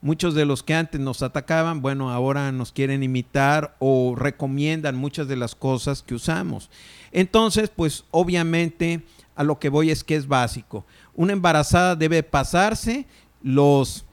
Muchos 0.01 0.35
de 0.35 0.45
los 0.45 0.62
que 0.65 0.75
antes 0.75 1.01
nos 1.01 1.23
atacaban, 1.23 1.81
bueno, 1.81 2.11
ahora 2.11 2.51
nos 2.51 2.73
quieren 2.73 3.03
imitar 3.05 3.77
o 3.79 4.15
recomiendan 4.17 4.97
muchas 4.97 5.29
de 5.29 5.37
las 5.37 5.55
cosas 5.55 6.03
que 6.03 6.15
usamos. 6.15 6.71
Entonces, 7.12 7.71
pues 7.75 8.05
obviamente 8.11 9.03
a 9.37 9.45
lo 9.45 9.59
que 9.61 9.69
voy 9.69 9.91
es 9.91 10.03
que 10.03 10.17
es 10.17 10.27
básico. 10.27 10.85
Una 11.15 11.33
embarazada 11.33 11.95
debe 11.95 12.23
pasarse 12.25 13.07
los 13.43 14.05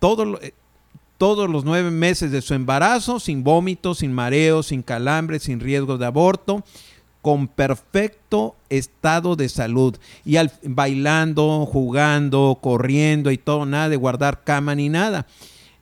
todos 0.00 0.26
lo- 0.26 0.42
eh, 0.42 0.52
todos 1.18 1.48
los 1.48 1.64
nueve 1.64 1.90
meses 1.90 2.30
de 2.30 2.42
su 2.42 2.54
embarazo 2.54 3.20
sin 3.20 3.44
vómitos, 3.44 3.98
sin 3.98 4.12
mareos, 4.12 4.66
sin 4.66 4.82
calambres, 4.82 5.44
sin 5.44 5.60
riesgo 5.60 5.98
de 5.98 6.06
aborto, 6.06 6.64
con 7.22 7.48
perfecto 7.48 8.54
estado 8.68 9.34
de 9.34 9.48
salud 9.48 9.96
y 10.24 10.36
al, 10.36 10.52
bailando, 10.62 11.64
jugando, 11.66 12.58
corriendo 12.60 13.30
y 13.30 13.38
todo, 13.38 13.64
nada 13.64 13.88
de 13.88 13.96
guardar 13.96 14.44
cama 14.44 14.74
ni 14.74 14.90
nada. 14.90 15.26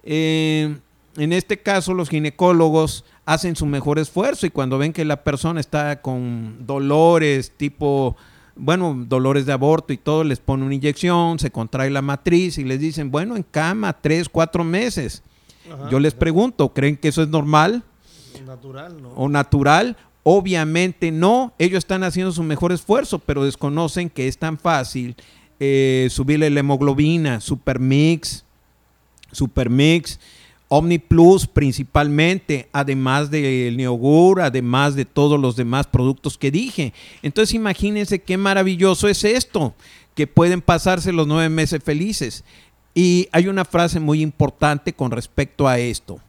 Eh, 0.05 0.77
en 1.17 1.33
este 1.33 1.59
caso, 1.59 1.95
los 1.95 2.09
ginecólogos 2.09 3.05
hacen 3.25 3.57
su 3.57 3.67
mejor 3.67 3.99
esfuerzo 3.99 4.47
y 4.47 4.51
cuando 4.51 4.79
ven 4.79 4.93
que 4.93 5.05
la 5.05 5.25
persona 5.25 5.61
está 5.61 6.01
con 6.01 6.67
dolores 6.67 7.53
tipo, 7.57 8.17
bueno, 8.57 8.95
dolores 9.09 9.47
de 9.47 9.53
aborto 9.53 9.93
y 9.93 9.99
todo, 9.99 10.25
les 10.25 10.41
pone 10.41 10.65
una 10.65 10.75
inyección, 10.75 11.39
se 11.39 11.51
contrae 11.51 11.91
la 11.91 12.03
matriz 12.03 12.59
y 12.59 12.65
les 12.65 12.81
dicen, 12.81 13.11
bueno, 13.11 13.37
en 13.37 13.43
cama, 13.43 13.93
tres, 13.93 14.29
cuatro 14.29 14.65
meses. 14.65 15.23
Ajá. 15.73 15.89
Yo 15.91 16.01
les 16.01 16.15
pregunto, 16.15 16.73
¿creen 16.73 16.97
que 16.97 17.09
eso 17.09 17.23
es 17.23 17.29
normal 17.29 17.85
Natural, 18.45 19.01
¿no? 19.01 19.11
o 19.11 19.29
natural? 19.29 19.97
Obviamente 20.25 21.11
no, 21.11 21.53
ellos 21.59 21.79
están 21.79 22.05
haciendo 22.05 22.33
su 22.33 22.43
mejor 22.43 22.73
esfuerzo, 22.73 23.19
pero 23.19 23.45
desconocen 23.45 24.09
que 24.09 24.29
es 24.29 24.39
tan 24.39 24.59
fácil 24.59 25.17
eh, 25.59 26.09
subirle 26.11 26.51
la 26.51 26.61
hemoglobina, 26.61 27.41
Supermix, 27.41 28.45
Supermix, 29.31 30.19
Omni 30.75 30.99
Plus 30.99 31.47
principalmente, 31.47 32.67
además 32.73 33.31
del 33.31 33.77
Neogur, 33.77 34.41
además 34.41 34.95
de 34.95 35.05
todos 35.05 35.39
los 35.39 35.55
demás 35.55 35.87
productos 35.87 36.39
que 36.39 36.51
dije. 36.51 36.95
Entonces 37.21 37.55
imagínense 37.55 38.21
qué 38.21 38.39
maravilloso 38.39 39.07
es 39.07 39.23
esto, 39.23 39.75
que 40.15 40.27
pueden 40.27 40.63
pasarse 40.63 41.13
los 41.13 41.27
nueve 41.27 41.51
meses 41.51 41.85
felices. 41.85 42.43
Y 42.95 43.29
hay 43.33 43.49
una 43.49 43.67
frase 43.67 44.01
muy 44.01 44.23
importante 44.23 44.95
con 44.95 45.11
respecto 45.11 45.69
a 45.69 45.79
esto, 45.79 46.21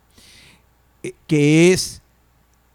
eh, 1.03 1.13
que 1.25 1.71
es 1.71 2.01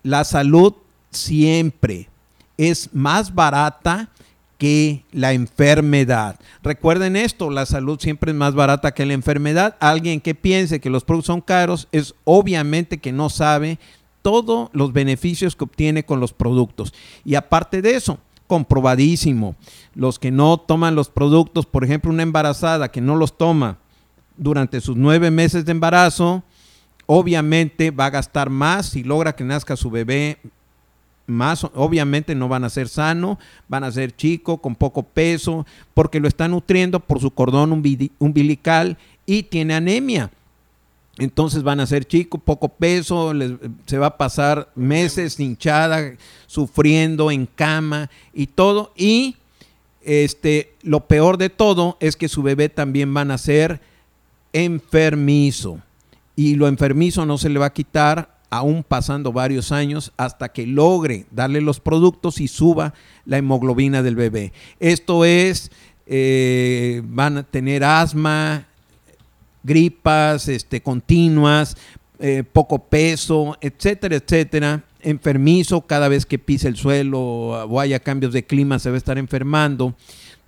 la 0.02 0.24
salud 0.24 0.72
siempre 1.10 2.08
es 2.56 2.88
más 2.94 3.34
barata 3.34 4.08
que 4.58 5.04
la 5.12 5.32
enfermedad. 5.32 6.38
Recuerden 6.62 7.16
esto, 7.16 7.48
la 7.48 7.64
salud 7.64 7.98
siempre 8.00 8.32
es 8.32 8.36
más 8.36 8.54
barata 8.54 8.92
que 8.92 9.06
la 9.06 9.14
enfermedad. 9.14 9.76
Alguien 9.78 10.20
que 10.20 10.34
piense 10.34 10.80
que 10.80 10.90
los 10.90 11.04
productos 11.04 11.26
son 11.28 11.40
caros 11.40 11.88
es 11.92 12.14
obviamente 12.24 12.98
que 12.98 13.12
no 13.12 13.30
sabe 13.30 13.78
todos 14.20 14.68
los 14.72 14.92
beneficios 14.92 15.54
que 15.54 15.64
obtiene 15.64 16.04
con 16.04 16.18
los 16.18 16.32
productos. 16.32 16.92
Y 17.24 17.36
aparte 17.36 17.80
de 17.80 17.94
eso, 17.94 18.18
comprobadísimo, 18.48 19.54
los 19.94 20.18
que 20.18 20.32
no 20.32 20.58
toman 20.58 20.96
los 20.96 21.08
productos, 21.08 21.64
por 21.64 21.84
ejemplo, 21.84 22.10
una 22.10 22.24
embarazada 22.24 22.90
que 22.90 23.00
no 23.00 23.14
los 23.14 23.38
toma 23.38 23.78
durante 24.36 24.80
sus 24.80 24.96
nueve 24.96 25.30
meses 25.30 25.64
de 25.64 25.72
embarazo, 25.72 26.42
obviamente 27.06 27.92
va 27.92 28.06
a 28.06 28.10
gastar 28.10 28.50
más 28.50 28.86
si 28.86 29.04
logra 29.04 29.36
que 29.36 29.44
nazca 29.44 29.76
su 29.76 29.90
bebé 29.90 30.38
más 31.28 31.62
obviamente 31.74 32.34
no 32.34 32.48
van 32.48 32.64
a 32.64 32.70
ser 32.70 32.88
sano, 32.88 33.38
van 33.68 33.84
a 33.84 33.92
ser 33.92 34.16
chico, 34.16 34.58
con 34.58 34.74
poco 34.74 35.04
peso, 35.04 35.64
porque 35.94 36.18
lo 36.18 36.26
está 36.26 36.48
nutriendo 36.48 36.98
por 36.98 37.20
su 37.20 37.30
cordón 37.30 37.70
umbi- 37.70 38.10
umbilical 38.18 38.98
y 39.26 39.44
tiene 39.44 39.74
anemia. 39.74 40.30
Entonces 41.18 41.62
van 41.62 41.80
a 41.80 41.86
ser 41.86 42.04
chico, 42.06 42.38
poco 42.38 42.68
peso, 42.68 43.34
les- 43.34 43.52
se 43.86 43.98
va 43.98 44.06
a 44.06 44.16
pasar 44.16 44.70
meses 44.74 45.38
hinchada, 45.38 46.14
sufriendo 46.46 47.30
en 47.30 47.46
cama 47.46 48.08
y 48.32 48.46
todo. 48.46 48.92
Y 48.96 49.36
este, 50.02 50.72
lo 50.82 51.00
peor 51.06 51.36
de 51.36 51.50
todo 51.50 51.96
es 52.00 52.16
que 52.16 52.28
su 52.28 52.42
bebé 52.42 52.68
también 52.68 53.12
van 53.12 53.30
a 53.32 53.38
ser 53.38 53.80
enfermizo. 54.52 55.80
Y 56.36 56.54
lo 56.54 56.68
enfermizo 56.68 57.26
no 57.26 57.36
se 57.36 57.48
le 57.48 57.58
va 57.58 57.66
a 57.66 57.72
quitar 57.72 58.37
aún 58.50 58.82
pasando 58.82 59.32
varios 59.32 59.72
años 59.72 60.12
hasta 60.16 60.50
que 60.50 60.66
logre 60.66 61.26
darle 61.30 61.60
los 61.60 61.80
productos 61.80 62.40
y 62.40 62.48
suba 62.48 62.94
la 63.24 63.38
hemoglobina 63.38 64.02
del 64.02 64.16
bebé. 64.16 64.52
Esto 64.80 65.24
es, 65.24 65.70
eh, 66.06 67.02
van 67.04 67.38
a 67.38 67.42
tener 67.42 67.84
asma, 67.84 68.66
gripas 69.62 70.48
este, 70.48 70.80
continuas, 70.80 71.76
eh, 72.18 72.42
poco 72.52 72.78
peso, 72.78 73.56
etcétera, 73.60 74.16
etcétera. 74.16 74.84
Enfermizo 75.00 75.82
cada 75.82 76.08
vez 76.08 76.26
que 76.26 76.38
pise 76.38 76.68
el 76.68 76.76
suelo 76.76 77.20
o 77.20 77.80
haya 77.80 78.00
cambios 78.00 78.32
de 78.32 78.44
clima 78.44 78.78
se 78.78 78.90
va 78.90 78.94
a 78.94 78.98
estar 78.98 79.18
enfermando. 79.18 79.94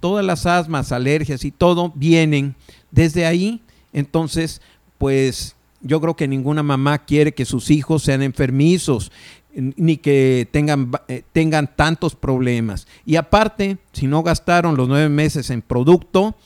Todas 0.01 0.25
las 0.25 0.47
asmas, 0.47 0.93
alergias 0.93 1.45
y 1.45 1.51
todo 1.51 1.93
vienen 1.95 2.57
desde 2.91 3.27
ahí. 3.27 3.61
Entonces, 3.93 4.63
pues 4.99 5.55
yo 5.81 6.01
creo 6.01 6.15
que 6.15 6.29
ninguna 6.29 6.63
mamá 6.63 7.05
quiere 7.05 7.33
que 7.33 7.45
sus 7.45 7.71
hijos 7.71 8.03
sean 8.03 8.23
enfermizos 8.23 9.11
ni 9.53 9.97
que 9.97 10.49
tengan, 10.51 10.93
eh, 11.09 11.23
tengan 11.33 11.75
tantos 11.75 12.15
problemas. 12.15 12.87
Y 13.05 13.17
aparte, 13.17 13.79
si 13.93 14.07
no 14.07 14.23
gastaron 14.23 14.77
los 14.77 14.89
nueve 14.89 15.09
meses 15.09 15.51
en 15.51 15.63
producto, 15.63 16.37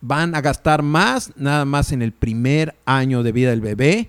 van 0.00 0.34
a 0.34 0.40
gastar 0.40 0.82
más 0.82 1.32
nada 1.36 1.64
más 1.64 1.90
en 1.92 2.02
el 2.02 2.12
primer 2.12 2.76
año 2.84 3.22
de 3.22 3.32
vida 3.32 3.50
del 3.50 3.60
bebé 3.60 4.08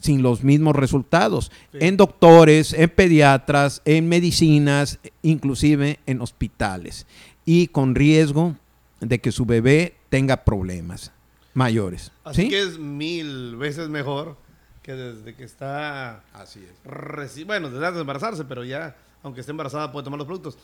sin 0.00 0.22
los 0.22 0.42
mismos 0.44 0.76
resultados. 0.76 1.50
Sí. 1.72 1.78
En 1.82 1.96
doctores, 1.96 2.72
en 2.72 2.88
pediatras, 2.88 3.82
en 3.84 4.08
medicinas, 4.08 4.98
inclusive 5.22 5.98
en 6.06 6.22
hospitales. 6.22 7.06
Y 7.44 7.66
con 7.66 7.94
riesgo 7.94 8.54
de 9.00 9.18
que 9.18 9.32
su 9.32 9.44
bebé 9.44 9.96
tenga 10.08 10.44
problemas 10.44 11.12
mayores. 11.58 12.10
Así 12.24 12.42
¿sí? 12.42 12.48
que 12.48 12.60
es 12.62 12.78
mil 12.78 13.56
veces 13.56 13.88
mejor 13.88 14.36
que 14.82 14.92
desde 14.94 15.34
que 15.34 15.44
está... 15.44 16.22
Así 16.32 16.60
es. 16.64 16.90
reci- 16.90 17.44
Bueno, 17.44 17.68
desde 17.68 17.84
antes 17.84 17.96
de 17.96 18.00
embarazarse, 18.02 18.44
pero 18.44 18.64
ya, 18.64 18.96
aunque 19.22 19.40
esté 19.40 19.50
embarazada, 19.50 19.92
puede 19.92 20.04
tomar 20.04 20.18
los 20.18 20.26
productos. 20.26 20.56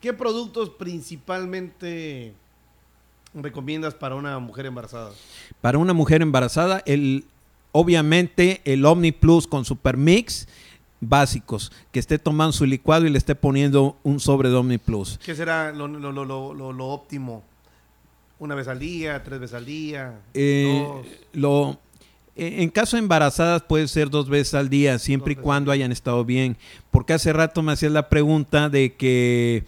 ¿Qué 0.00 0.12
productos 0.12 0.70
principalmente 0.70 2.32
recomiendas 3.34 3.94
para 3.94 4.14
una 4.16 4.38
mujer 4.38 4.66
embarazada? 4.66 5.12
Para 5.60 5.78
una 5.78 5.92
mujer 5.92 6.20
embarazada, 6.22 6.82
el, 6.86 7.24
obviamente 7.72 8.60
el 8.64 8.84
Omni 8.84 9.12
Plus 9.12 9.46
con 9.46 9.64
Supermix 9.64 10.48
básicos, 11.02 11.72
que 11.92 11.98
esté 12.00 12.18
tomando 12.18 12.52
su 12.52 12.66
licuado 12.66 13.06
y 13.06 13.10
le 13.10 13.16
esté 13.18 13.34
poniendo 13.34 13.96
un 14.02 14.20
sobre 14.20 14.50
de 14.50 14.56
Omni 14.56 14.76
Plus. 14.78 15.18
¿Qué 15.24 15.34
será 15.34 15.72
lo- 15.72 15.88
lo- 15.88 16.12
lo- 16.12 16.72
lo 16.72 16.86
óptimo? 16.88 17.42
¿Una 18.40 18.54
vez 18.54 18.68
al 18.68 18.78
día? 18.78 19.22
¿Tres 19.22 19.38
veces 19.38 19.54
al 19.54 19.66
día? 19.66 20.18
Eh, 20.32 20.82
dos? 20.82 21.06
lo, 21.34 21.78
eh, 22.36 22.62
en 22.62 22.70
caso 22.70 22.96
de 22.96 23.02
embarazadas 23.02 23.62
puede 23.62 23.86
ser 23.86 24.08
dos 24.08 24.30
veces 24.30 24.54
al 24.54 24.70
día, 24.70 24.98
siempre 24.98 25.34
y 25.34 25.36
cuando 25.36 25.70
hayan 25.70 25.92
estado 25.92 26.24
bien. 26.24 26.56
Porque 26.90 27.12
hace 27.12 27.34
rato 27.34 27.62
me 27.62 27.72
hacías 27.72 27.92
la 27.92 28.08
pregunta 28.08 28.70
de 28.70 28.94
que 28.94 29.64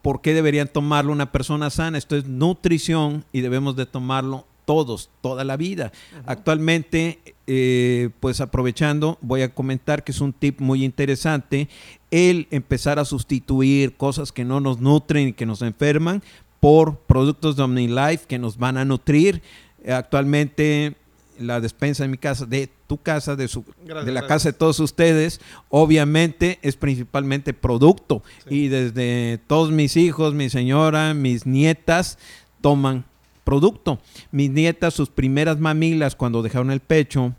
por 0.00 0.20
qué 0.20 0.32
deberían 0.32 0.68
tomarlo 0.68 1.12
una 1.12 1.32
persona 1.32 1.70
sana. 1.70 1.98
Esto 1.98 2.16
es 2.16 2.24
nutrición 2.24 3.24
y 3.32 3.40
debemos 3.40 3.74
de 3.74 3.84
tomarlo 3.84 4.46
todos, 4.64 5.10
toda 5.20 5.42
la 5.42 5.56
vida. 5.56 5.90
Actualmente, 6.24 7.18
eh, 7.48 8.10
pues 8.20 8.40
aprovechando, 8.40 9.18
voy 9.20 9.42
a 9.42 9.52
comentar 9.52 10.04
que 10.04 10.12
es 10.12 10.20
un 10.20 10.32
tip 10.32 10.60
muy 10.60 10.84
interesante 10.84 11.68
el 12.12 12.46
empezar 12.50 12.98
a 12.98 13.04
sustituir 13.04 13.96
cosas 13.96 14.30
que 14.30 14.44
no 14.44 14.60
nos 14.60 14.78
nutren 14.78 15.28
y 15.28 15.32
que 15.32 15.46
nos 15.46 15.62
enferman 15.62 16.22
por 16.62 16.96
productos 16.96 17.56
de 17.56 17.64
OmniLife 17.64 18.24
que 18.28 18.38
nos 18.38 18.56
van 18.56 18.76
a 18.76 18.84
nutrir. 18.84 19.42
Eh, 19.82 19.92
Actualmente 19.92 20.94
la 21.40 21.60
despensa 21.60 22.04
en 22.04 22.12
mi 22.12 22.18
casa 22.18 22.46
de 22.46 22.68
tu 22.86 22.98
casa, 22.98 23.34
de, 23.34 23.48
su, 23.48 23.64
de 23.84 24.12
la 24.12 24.28
casa 24.28 24.50
de 24.50 24.52
todos 24.52 24.78
ustedes, 24.78 25.40
obviamente 25.70 26.60
es 26.62 26.76
principalmente 26.76 27.52
producto. 27.52 28.22
Y 28.48 28.68
desde 28.68 29.40
todos 29.48 29.72
mis 29.72 29.96
hijos, 29.96 30.34
mi 30.34 30.50
señora, 30.50 31.14
mis 31.14 31.46
nietas, 31.46 32.16
toman 32.60 33.06
producto. 33.42 33.98
Mis 34.30 34.48
nietas, 34.48 34.94
sus 34.94 35.08
primeras 35.08 35.58
mamilas, 35.58 36.14
cuando 36.14 36.42
dejaron 36.42 36.70
el 36.70 36.78
pecho, 36.78 37.34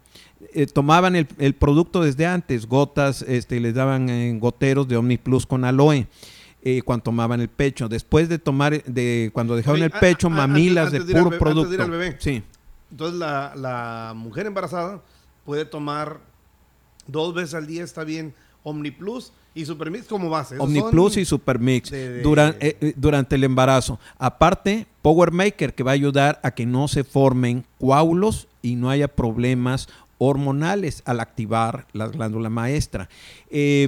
eh, 0.54 0.66
tomaban 0.66 1.16
el, 1.16 1.54
producto 1.56 2.02
desde 2.02 2.26
antes, 2.26 2.66
gotas, 2.66 3.22
este, 3.22 3.62
les 3.62 3.74
daban 3.74 4.10
en 4.10 4.42
goteros 4.42 4.86
de 4.90 4.98
OmniPlus 4.98 5.46
con 5.46 5.64
aloe. 5.64 6.08
Eh, 6.66 6.82
cuando 6.82 7.04
tomaban 7.04 7.42
el 7.42 7.50
pecho. 7.50 7.90
Después 7.90 8.30
de 8.30 8.40
tomar, 8.40 8.82
de 8.86 9.32
cuando 9.34 9.54
dejaron 9.58 9.84
el 9.84 9.92
pecho, 9.92 10.30
mamilas 10.30 10.94
de 10.94 11.02
puro 11.02 11.38
producto. 11.38 11.86
Sí. 12.20 12.42
Entonces 12.90 13.20
la, 13.20 14.14
mujer 14.16 14.46
embarazada 14.46 15.02
puede 15.44 15.66
tomar 15.66 16.22
dos 17.06 17.34
veces 17.34 17.56
al 17.56 17.68
día, 17.68 17.84
está 17.84 18.06
bien, 18.06 18.34
OmniPlus 18.64 19.34
y 19.54 19.66
Supermix 19.66 20.08
como 20.08 20.30
base. 20.30 20.58
OmniPlus 20.58 21.18
y 21.18 21.26
Supermix 21.26 21.92
durante, 22.24 22.66
eh, 22.66 22.78
eh, 22.80 22.94
durante 22.96 23.36
el 23.36 23.44
embarazo. 23.44 24.00
Aparte, 24.18 24.88
Power 25.02 25.32
Maker 25.32 25.74
que 25.74 25.84
va 25.84 25.92
a 25.92 25.96
ayudar 25.96 26.40
a 26.44 26.52
que 26.52 26.66
no 26.66 26.88
se 26.88 27.04
formen 27.04 27.66
coágulos 27.78 28.48
y 28.62 28.76
no 28.76 28.90
haya 28.90 29.10
problemas 29.10 29.90
hormonales 30.18 31.04
al 31.04 31.20
activar 31.20 31.88
la 31.92 32.08
glándula 32.08 32.50
maestra. 32.50 33.10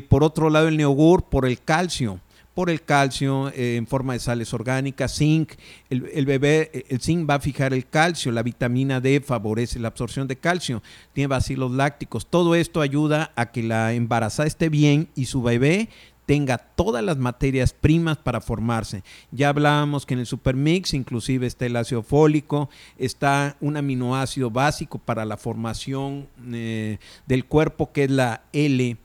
por 0.10 0.26
otro 0.26 0.50
lado, 0.50 0.68
el 0.68 0.76
Neogur 0.76 1.24
por 1.24 1.46
el 1.46 1.62
calcio 1.62 2.20
por 2.56 2.70
el 2.70 2.82
calcio 2.82 3.50
eh, 3.50 3.76
en 3.76 3.86
forma 3.86 4.14
de 4.14 4.20
sales 4.20 4.54
orgánicas, 4.54 5.18
zinc. 5.18 5.52
El, 5.90 6.26
bebé, 6.26 6.86
el 6.90 7.02
zinc 7.02 7.30
va 7.30 7.36
a 7.36 7.40
fijar 7.40 7.74
el 7.74 7.86
calcio, 7.86 8.32
la 8.32 8.42
vitamina 8.42 9.02
D 9.02 9.22
favorece 9.22 9.78
la 9.78 9.90
absorción 9.90 10.28
de 10.28 10.38
calcio, 10.38 10.82
tiene 11.14 11.28
vacilos 11.28 11.72
lácticos. 11.72 12.26
Todo 12.26 12.56
esto 12.56 12.82
ayuda 12.82 13.32
a 13.36 13.52
que 13.52 13.62
la 13.62 13.94
embarazada 13.94 14.48
esté 14.48 14.70
bien 14.70 15.10
y 15.16 15.26
su 15.26 15.44
bebé 15.44 15.90
tenga 16.26 16.58
todas 16.58 17.04
las 17.04 17.18
materias 17.18 17.74
primas 17.74 18.18
para 18.18 18.42
formarse. 18.42 19.04
Ya 19.32 19.50
hablábamos 19.50 20.06
que 20.06 20.16
en 20.16 20.22
el 20.22 20.26
supermix 20.26 20.94
inclusive 20.94 21.46
está 21.46 21.66
el 21.66 21.76
ácido 21.76 22.04
fólico, 22.04 22.70
está 22.98 23.58
un 23.60 23.78
aminoácido 23.78 24.50
básico 24.50 24.98
para 24.98 25.26
la 25.26 25.38
formación 25.38 26.28
eh, 26.52 26.98
del 27.28 27.46
cuerpo 27.46 27.92
que 27.92 28.06
es 28.06 28.12
la 28.12 28.44
L. 28.54 28.98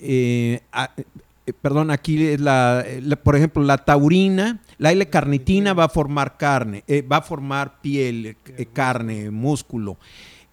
Eh, 0.00 0.60
eh, 1.48 1.52
perdón, 1.54 1.90
aquí 1.90 2.22
es 2.22 2.40
la, 2.40 2.84
por 3.22 3.34
ejemplo, 3.36 3.62
la 3.62 3.78
taurina, 3.78 4.60
la 4.76 4.92
L-carnitina 4.92 5.72
va 5.72 5.84
a 5.84 5.88
formar 5.88 6.36
carne, 6.36 6.84
eh, 6.86 7.00
va 7.00 7.18
a 7.18 7.22
formar 7.22 7.80
piel, 7.80 8.36
eh, 8.56 8.66
carne, 8.70 9.30
músculo. 9.30 9.96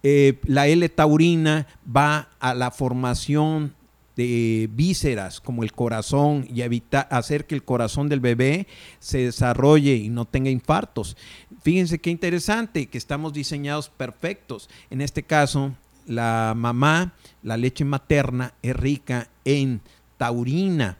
la 0.02 0.68
L-taurina 0.68 1.66
va 1.84 2.30
a 2.38 2.54
la 2.54 2.70
formación 2.70 3.74
de 4.16 4.70
vísceras 4.72 5.40
como 5.40 5.64
el 5.64 5.72
corazón 5.72 6.46
y 6.48 6.62
hacer 7.10 7.46
que 7.46 7.54
el 7.54 7.64
corazón 7.64 8.08
del 8.08 8.20
bebé 8.20 8.66
se 8.98 9.18
desarrolle 9.18 9.96
y 9.96 10.08
no 10.08 10.24
tenga 10.24 10.48
infartos. 10.48 11.16
Fíjense 11.60 11.98
qué 11.98 12.08
interesante 12.10 12.86
que 12.86 12.96
estamos 12.96 13.34
diseñados 13.34 13.90
perfectos. 13.90 14.70
En 14.90 15.02
este 15.02 15.24
caso, 15.24 15.74
la 16.06 16.54
mamá, 16.56 17.12
la 17.42 17.56
leche 17.56 17.84
materna 17.84 18.54
es 18.62 18.74
rica 18.76 19.28
en 19.44 19.80
taurina. 20.16 20.98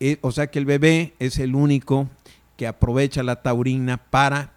Eh, 0.00 0.18
o 0.20 0.32
sea 0.32 0.48
que 0.48 0.58
el 0.58 0.66
bebé 0.66 1.14
es 1.18 1.38
el 1.38 1.54
único 1.54 2.08
que 2.56 2.66
aprovecha 2.66 3.22
la 3.22 3.42
taurina 3.42 3.96
para 3.96 4.52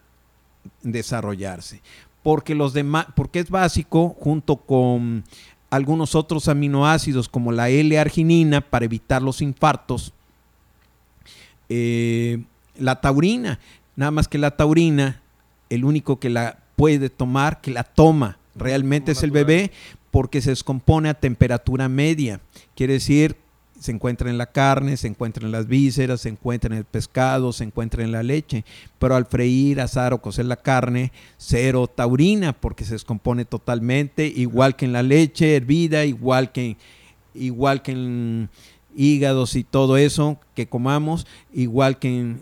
desarrollarse. 0.83 1.81
Porque 2.23 2.55
los 2.55 2.73
demás, 2.73 3.07
porque 3.15 3.39
es 3.39 3.49
básico 3.49 4.09
junto 4.09 4.57
con 4.57 5.23
algunos 5.69 6.15
otros 6.15 6.47
aminoácidos 6.47 7.29
como 7.29 7.51
la 7.51 7.69
L-arginina 7.69 8.61
para 8.61 8.85
evitar 8.85 9.21
los 9.21 9.41
infartos. 9.41 10.13
Eh, 11.69 12.43
la 12.77 13.01
taurina, 13.01 13.59
nada 13.95 14.11
más 14.11 14.27
que 14.27 14.37
la 14.37 14.51
taurina, 14.51 15.21
el 15.69 15.83
único 15.83 16.19
que 16.19 16.29
la 16.29 16.59
puede 16.75 17.09
tomar, 17.09 17.61
que 17.61 17.71
la 17.71 17.83
toma 17.83 18.37
realmente 18.55 19.11
es 19.11 19.23
el 19.23 19.31
bebé 19.31 19.71
porque 20.11 20.41
se 20.41 20.51
descompone 20.51 21.09
a 21.09 21.13
temperatura 21.13 21.89
media. 21.89 22.39
Quiere 22.75 22.93
decir 22.93 23.35
se 23.79 23.91
encuentra 23.91 24.29
en 24.29 24.37
la 24.37 24.47
carne, 24.47 24.97
se 24.97 25.07
encuentra 25.07 25.45
en 25.45 25.51
las 25.51 25.67
vísceras, 25.67 26.21
se 26.21 26.29
encuentra 26.29 26.73
en 26.73 26.79
el 26.79 26.85
pescado, 26.85 27.53
se 27.53 27.63
encuentra 27.63 28.03
en 28.03 28.11
la 28.11 28.23
leche, 28.23 28.65
pero 28.99 29.15
al 29.15 29.25
freír, 29.25 29.81
asar 29.81 30.13
o 30.13 30.21
cocer 30.21 30.45
la 30.45 30.57
carne, 30.57 31.11
cero 31.37 31.87
taurina 31.87 32.53
porque 32.53 32.85
se 32.85 32.93
descompone 32.93 33.45
totalmente, 33.45 34.25
igual 34.25 34.75
que 34.75 34.85
en 34.85 34.93
la 34.93 35.03
leche 35.03 35.55
hervida, 35.55 36.05
igual 36.05 36.51
que, 36.51 36.77
igual 37.33 37.81
que 37.81 37.91
en 37.91 38.49
hígados 38.95 39.55
y 39.55 39.63
todo 39.63 39.95
eso 39.95 40.39
que 40.55 40.67
comamos, 40.67 41.27
igual 41.53 41.99
que 41.99 42.19
en 42.19 42.41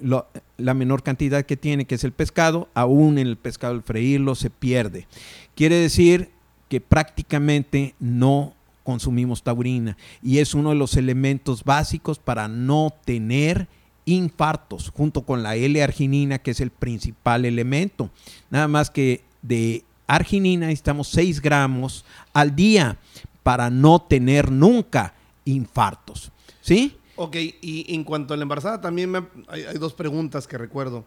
la 0.57 0.73
menor 0.73 1.03
cantidad 1.03 1.45
que 1.45 1.57
tiene, 1.57 1.85
que 1.85 1.95
es 1.95 2.03
el 2.05 2.13
pescado, 2.13 2.69
aún 2.73 3.17
en 3.17 3.27
el 3.27 3.37
pescado 3.37 3.73
al 3.73 3.83
freírlo 3.83 4.35
se 4.35 4.49
pierde. 4.49 5.05
Quiere 5.53 5.75
decir 5.75 6.29
que 6.69 6.79
prácticamente 6.81 7.93
no 7.99 8.54
consumimos 8.85 9.43
taurina 9.43 9.97
y 10.21 10.37
es 10.37 10.53
uno 10.53 10.69
de 10.69 10.75
los 10.75 10.95
elementos 10.95 11.63
básicos 11.65 12.19
para 12.19 12.47
no 12.47 12.93
tener 13.03 13.67
infartos 14.05 14.91
junto 14.95 15.23
con 15.23 15.41
la 15.43 15.55
L-arginina 15.55 16.37
que 16.37 16.51
es 16.51 16.61
el 16.61 16.69
principal 16.69 17.43
elemento. 17.43 18.11
Nada 18.49 18.67
más 18.67 18.89
que 18.89 19.23
de 19.41 19.83
arginina 20.07 20.67
necesitamos 20.67 21.09
6 21.09 21.41
gramos 21.41 22.05
al 22.31 22.55
día 22.55 22.97
para 23.41 23.69
no 23.69 24.01
tener 24.01 24.51
nunca 24.51 25.15
infartos. 25.43 26.31
¿Sí? 26.61 26.95
Ok, 27.15 27.35
y 27.61 27.93
en 27.93 28.03
cuanto 28.03 28.33
a 28.33 28.37
la 28.37 28.43
embarazada 28.43 28.81
también 28.81 29.27
hay, 29.47 29.77
dos 29.79 29.93
preguntas 29.93 30.47
que 30.47 30.57
recuerdo. 30.57 31.03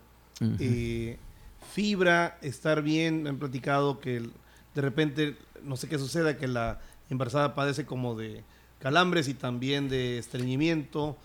Eh, 0.58 1.16
fibra, 1.72 2.38
estar 2.42 2.82
bien, 2.82 3.22
me 3.22 3.28
han 3.28 3.38
platicado 3.38 4.00
que 4.00 4.22
de 4.74 4.80
repente, 4.80 5.36
no 5.64 5.76
sé 5.76 5.88
qué 5.88 5.98
suceda, 5.98 6.36
que 6.36 6.46
la 6.46 6.80
embarazada 7.10 7.54
padece 7.54 7.84
como 7.84 8.14
de 8.14 8.42
calambres 8.78 9.28
y 9.28 9.34
también 9.34 9.88
de 9.88 10.18
estreñimiento, 10.18 11.16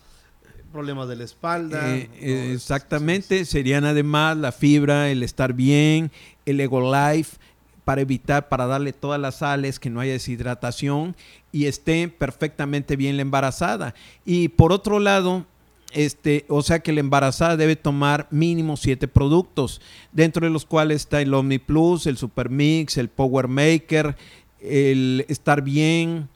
problemas 0.72 1.08
de 1.08 1.16
la 1.16 1.24
espalda. 1.24 1.96
Eh, 1.96 2.10
eh, 2.20 2.52
exactamente, 2.54 3.46
serían 3.46 3.86
además 3.86 4.38
la 4.38 4.52
fibra, 4.52 5.10
el 5.10 5.24
estar 5.24 5.54
bien, 5.54 6.12
el 6.46 6.60
Ego 6.60 6.82
Life, 6.92 7.38
para 7.86 8.02
evitar, 8.02 8.50
para 8.50 8.66
darle 8.66 8.94
todas 8.94 9.20
las 9.20 9.36
sales, 9.36 9.80
que 9.80 9.90
no 9.90 10.00
haya 10.00 10.14
deshidratación 10.14 11.16
y 11.52 11.66
esté 11.66 12.08
perfectamente 12.08 12.96
bien 12.96 13.18
la 13.18 13.22
embarazada. 13.22 13.94
Y 14.26 14.48
por 14.50 14.72
otro 14.72 15.00
lado, 15.00 15.46
este, 15.92 16.46
o 16.48 16.64
sea 16.64 16.80
que 16.80 16.92
la 16.92 17.02
embarazada 17.02 17.56
debe 17.56 17.76
tomar 17.76 18.28
mínimo 18.32 18.78
siete 18.78 19.08
productos, 19.08 19.80
dentro 20.12 20.46
de 20.46 20.52
los 20.52 20.66
cuales 20.66 21.02
está 21.02 21.22
el 21.22 21.34
Omni 21.34 21.60
Plus, 21.60 22.08
el 22.08 22.18
Super 22.18 22.50
Mix, 22.50 22.98
el 22.98 23.10
Power 23.10 23.48
Maker, 23.48 24.16
el 24.64 25.26
estar 25.28 25.62
bien, 25.62 26.30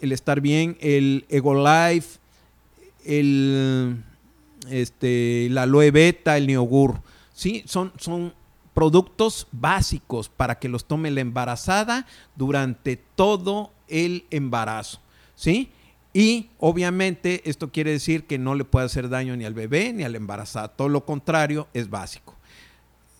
el 0.00 0.12
estar 0.12 0.40
bien, 0.40 0.76
el 0.80 1.24
Ego 1.28 1.54
Life, 1.54 2.18
el, 3.04 4.02
este, 4.68 5.48
la 5.50 5.62
aloe 5.62 5.90
beta, 5.90 6.36
el 6.36 6.46
neogur. 6.46 7.00
¿sí? 7.32 7.62
Son, 7.66 7.92
son 7.98 8.34
productos 8.74 9.46
básicos 9.52 10.28
para 10.28 10.58
que 10.58 10.68
los 10.68 10.86
tome 10.86 11.10
la 11.10 11.20
embarazada 11.20 12.06
durante 12.34 12.96
todo 12.96 13.72
el 13.88 14.24
embarazo. 14.30 15.00
¿sí? 15.34 15.70
Y 16.12 16.50
obviamente 16.58 17.48
esto 17.48 17.70
quiere 17.70 17.92
decir 17.92 18.26
que 18.26 18.38
no 18.38 18.54
le 18.54 18.64
puede 18.64 18.86
hacer 18.86 19.08
daño 19.08 19.36
ni 19.36 19.44
al 19.44 19.54
bebé 19.54 19.92
ni 19.92 20.02
a 20.02 20.08
la 20.08 20.16
embarazada. 20.16 20.68
Todo 20.68 20.88
lo 20.88 21.04
contrario 21.04 21.68
es 21.74 21.88
básico. 21.88 22.34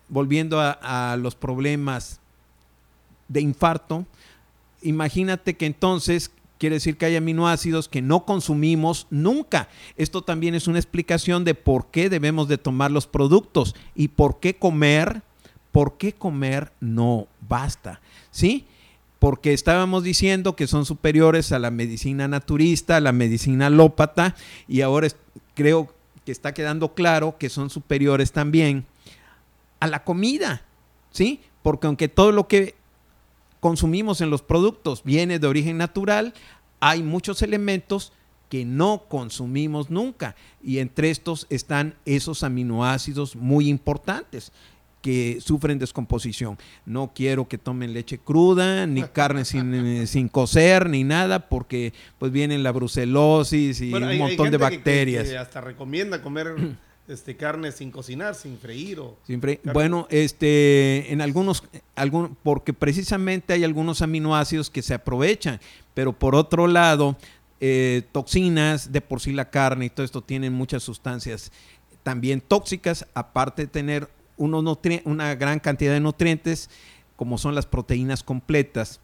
Volviendo 0.09 0.61
a, 0.61 1.13
a 1.13 1.17
los 1.17 1.37
problemas 1.37 2.21
de 3.31 3.41
infarto, 3.41 4.05
imagínate 4.83 5.57
que 5.57 5.67
entonces 5.67 6.33
quiere 6.59 6.77
decir 6.77 6.99
que 6.99 7.07
hay 7.07 7.17
aminoácidos 7.17 7.89
que 7.89 8.03
no 8.03 8.27
consumimos 8.27 9.07
nunca. 9.09 9.69
Esto 9.97 10.23
también 10.23 10.55
es 10.55 10.67
una 10.69 10.79
explicación 10.79 11.45
de 11.45 11.55
por 11.55 11.87
qué 11.91 12.11
debemos 12.11 12.49
de 12.49 12.59
tomar 12.59 12.91
los 12.91 13.07
productos 13.07 13.75
y 13.95 14.09
por 14.09 14.41
qué 14.41 14.57
comer, 14.57 15.23
por 15.73 15.97
qué 15.97 16.13
comer 16.13 16.73
no 16.81 17.29
basta, 17.49 18.03
¿sí? 18.31 18.67
Porque 19.19 19.53
estábamos 19.53 20.03
diciendo 20.03 20.57
que 20.57 20.67
son 20.67 20.85
superiores 20.85 21.53
a 21.53 21.59
la 21.59 21.71
medicina 21.71 22.29
naturista, 22.29 22.97
a 22.97 23.01
la 23.01 23.13
medicina 23.13 23.69
alópata, 23.69 24.35
y 24.67 24.81
ahora 24.81 25.09
creo 25.55 25.95
que 26.27 26.33
está 26.33 26.53
quedando 26.53 26.95
claro 26.95 27.37
que 27.39 27.49
son 27.49 27.71
superiores 27.71 28.33
también 28.33 28.85
a 29.79 29.87
la 29.87 30.05
comida, 30.05 30.63
¿sí? 31.11 31.41
Porque 31.63 31.87
aunque 31.87 32.09
todo 32.09 32.33
lo 32.33 32.49
que 32.49 32.75
consumimos 33.61 34.21
en 34.21 34.31
los 34.31 34.43
productos 34.43 35.03
viene 35.05 35.39
de 35.39 35.47
origen 35.47 35.79
natural, 35.79 36.35
hay 36.81 37.03
muchos 37.03 37.43
elementos 37.43 38.13
que 38.49 38.65
no 38.65 39.05
consumimos 39.09 39.91
nunca 39.91 40.35
y 40.63 40.79
entre 40.79 41.11
estos 41.11 41.47
están 41.51 41.95
esos 42.05 42.43
aminoácidos 42.43 43.37
muy 43.37 43.69
importantes. 43.69 44.53
que 45.01 45.39
sufren 45.41 45.79
descomposición. 45.79 46.59
No 46.85 47.13
quiero 47.15 47.49
que 47.49 47.57
tomen 47.57 47.95
leche 47.95 48.19
cruda, 48.19 48.87
ni 48.87 49.01
carne 49.15 49.47
sin, 49.47 50.07
sin 50.07 50.29
cocer, 50.29 50.91
ni 50.91 51.05
nada, 51.05 51.49
porque 51.49 51.95
pues 52.19 52.31
viene 52.31 52.59
la 52.59 52.71
brucelosis 52.71 53.81
y 53.81 53.95
un 53.95 54.19
montón 54.19 54.51
de 54.51 54.59
bacterias. 54.59 55.27
Que, 55.27 55.39
hasta 55.39 55.63
recomienda 55.63 56.21
comer 56.21 56.55
este, 57.09 57.37
carne 57.37 57.73
sin 57.73 57.91
cocinar, 57.91 58.35
sin 58.35 58.59
freír 58.59 59.01
o 59.01 59.19
bueno, 59.73 60.07
este, 60.11 61.13
en 61.13 61.21
algunos, 61.21 61.65
algún, 61.97 62.37
porque 62.43 62.73
precisamente 62.73 63.53
hay 63.53 63.65
algunos 63.65 64.03
aminoácidos 64.03 64.71
que 64.71 64.83
se 64.83 64.95
aprovechan, 64.95 65.61
pero 65.95 66.13
por 66.13 66.35
otro 66.35 66.67
lado, 66.67 67.17
eh, 67.61 68.03
toxinas, 68.13 68.93
de 68.93 69.01
por 69.01 69.21
sí 69.21 69.33
la 69.33 69.51
carne 69.51 69.87
y 69.87 69.91
todo 69.91 70.05
esto 70.05 70.23
tienen 70.23 70.53
muchas 70.53 70.83
sustancias 70.83 71.51
también 72.03 72.41
tóxicas, 72.41 73.07
aparte 73.15 73.63
de 73.63 73.69
tener 73.69 74.09
una 74.37 75.35
gran 75.35 75.61
cantidad 75.61 75.93
de 75.93 76.01
nutrientes, 76.01 76.71
como 77.17 77.37
son 77.37 77.55
las 77.55 77.67
proteínas 77.67 78.23
completas, 78.23 79.01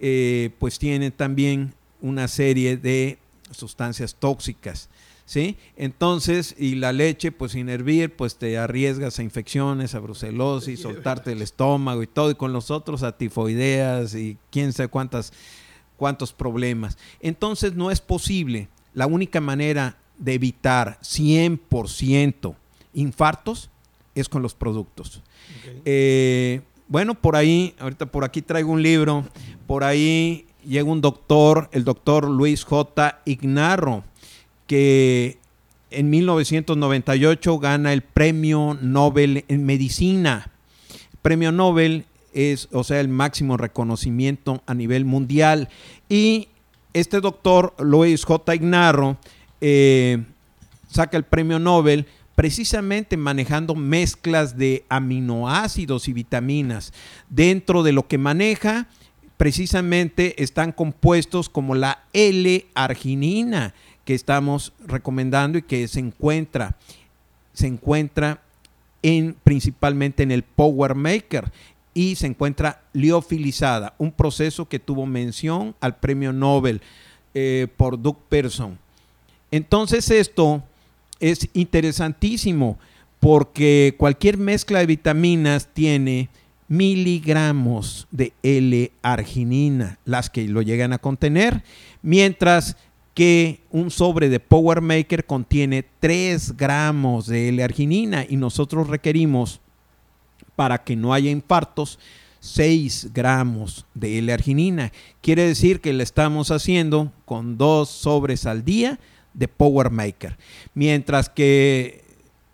eh, 0.00 0.50
pues 0.58 0.78
tienen 0.78 1.12
también 1.12 1.74
una 2.00 2.26
serie 2.26 2.76
de 2.76 3.18
sustancias 3.52 4.16
tóxicas. 4.16 4.88
¿Sí? 5.26 5.56
Entonces, 5.76 6.54
y 6.58 6.74
la 6.74 6.92
leche, 6.92 7.32
pues 7.32 7.52
sin 7.52 7.70
hervir, 7.70 8.14
pues 8.14 8.36
te 8.36 8.58
arriesgas 8.58 9.18
a 9.18 9.22
infecciones, 9.22 9.94
a 9.94 10.00
brucelosis, 10.00 10.80
soltarte 10.82 11.32
el 11.32 11.40
estómago 11.40 12.02
y 12.02 12.06
todo, 12.06 12.30
y 12.30 12.34
con 12.34 12.52
los 12.52 12.70
otros 12.70 13.02
a 13.02 13.16
tifoideas 13.16 14.14
y 14.14 14.36
quién 14.50 14.72
sabe 14.72 14.88
cuántas, 14.88 15.32
cuántos 15.96 16.32
problemas. 16.32 16.98
Entonces, 17.20 17.74
no 17.74 17.90
es 17.90 18.00
posible. 18.00 18.68
La 18.92 19.06
única 19.06 19.40
manera 19.40 19.96
de 20.18 20.34
evitar 20.34 20.98
100% 21.02 22.54
infartos 22.92 23.70
es 24.14 24.28
con 24.28 24.42
los 24.42 24.54
productos. 24.54 25.22
Eh, 25.84 26.60
bueno, 26.88 27.14
por 27.14 27.36
ahí, 27.36 27.74
ahorita 27.78 28.06
por 28.06 28.24
aquí 28.24 28.42
traigo 28.42 28.70
un 28.70 28.82
libro, 28.82 29.24
por 29.66 29.84
ahí 29.84 30.46
llega 30.64 30.88
un 30.88 31.00
doctor, 31.00 31.68
el 31.72 31.84
doctor 31.84 32.28
Luis 32.28 32.64
J. 32.64 33.20
Ignarro, 33.24 34.04
que 34.66 35.38
en 35.90 36.10
1998 36.10 37.58
gana 37.58 37.92
el 37.92 38.02
premio 38.02 38.76
Nobel 38.80 39.44
en 39.48 39.64
medicina. 39.64 40.50
premio 41.22 41.52
Nobel 41.52 42.04
es, 42.32 42.68
o 42.72 42.84
sea, 42.84 43.00
el 43.00 43.08
máximo 43.08 43.56
reconocimiento 43.56 44.62
a 44.66 44.74
nivel 44.74 45.04
mundial. 45.04 45.68
Y 46.08 46.48
este 46.92 47.20
doctor 47.20 47.74
Luis 47.78 48.24
J. 48.24 48.54
Ignarro 48.54 49.16
eh, 49.60 50.22
saca 50.90 51.16
el 51.16 51.24
premio 51.24 51.58
Nobel 51.58 52.06
precisamente 52.34 53.16
manejando 53.16 53.74
mezclas 53.74 54.58
de 54.58 54.84
aminoácidos 54.88 56.08
y 56.08 56.12
vitaminas. 56.12 56.92
Dentro 57.28 57.82
de 57.84 57.92
lo 57.92 58.08
que 58.08 58.18
maneja, 58.18 58.88
precisamente 59.36 60.42
están 60.42 60.72
compuestos 60.72 61.48
como 61.48 61.74
la 61.74 62.04
L-arginina 62.12 63.74
que 64.04 64.14
estamos 64.14 64.72
recomendando 64.86 65.58
y 65.58 65.62
que 65.62 65.88
se 65.88 66.00
encuentra, 66.00 66.76
se 67.52 67.66
encuentra 67.66 68.42
en, 69.02 69.36
principalmente 69.44 70.22
en 70.22 70.30
el 70.30 70.42
Power 70.42 70.94
Maker 70.94 71.50
y 71.94 72.16
se 72.16 72.26
encuentra 72.26 72.82
liofilizada, 72.92 73.94
un 73.98 74.12
proceso 74.12 74.68
que 74.68 74.78
tuvo 74.78 75.06
mención 75.06 75.74
al 75.80 75.96
premio 75.96 76.32
Nobel 76.32 76.80
eh, 77.34 77.68
por 77.76 78.00
Doug 78.00 78.18
Pearson. 78.28 78.78
Entonces 79.50 80.10
esto 80.10 80.62
es 81.20 81.48
interesantísimo 81.52 82.78
porque 83.20 83.94
cualquier 83.96 84.36
mezcla 84.36 84.80
de 84.80 84.86
vitaminas 84.86 85.68
tiene 85.72 86.28
miligramos 86.68 88.06
de 88.10 88.32
L-arginina, 88.42 89.98
las 90.04 90.30
que 90.30 90.48
lo 90.48 90.62
llegan 90.62 90.92
a 90.92 90.98
contener, 90.98 91.62
mientras 92.02 92.76
que 93.14 93.60
un 93.70 93.90
sobre 93.90 94.28
de 94.28 94.40
Power 94.40 94.80
Maker 94.80 95.24
contiene 95.24 95.84
3 96.00 96.56
gramos 96.56 97.26
de 97.26 97.48
L-arginina 97.48 98.26
y 98.28 98.36
nosotros 98.36 98.88
requerimos, 98.88 99.60
para 100.56 100.82
que 100.82 100.96
no 100.96 101.14
haya 101.14 101.30
infartos, 101.30 101.98
6 102.40 103.10
gramos 103.14 103.86
de 103.94 104.18
L-arginina. 104.18 104.92
Quiere 105.22 105.46
decir 105.46 105.80
que 105.80 105.92
le 105.92 106.02
estamos 106.02 106.50
haciendo 106.50 107.12
con 107.24 107.56
dos 107.56 107.88
sobres 107.88 108.46
al 108.46 108.64
día 108.64 108.98
de 109.32 109.48
Power 109.48 109.90
Maker. 109.90 110.36
Mientras 110.74 111.28
que 111.28 112.04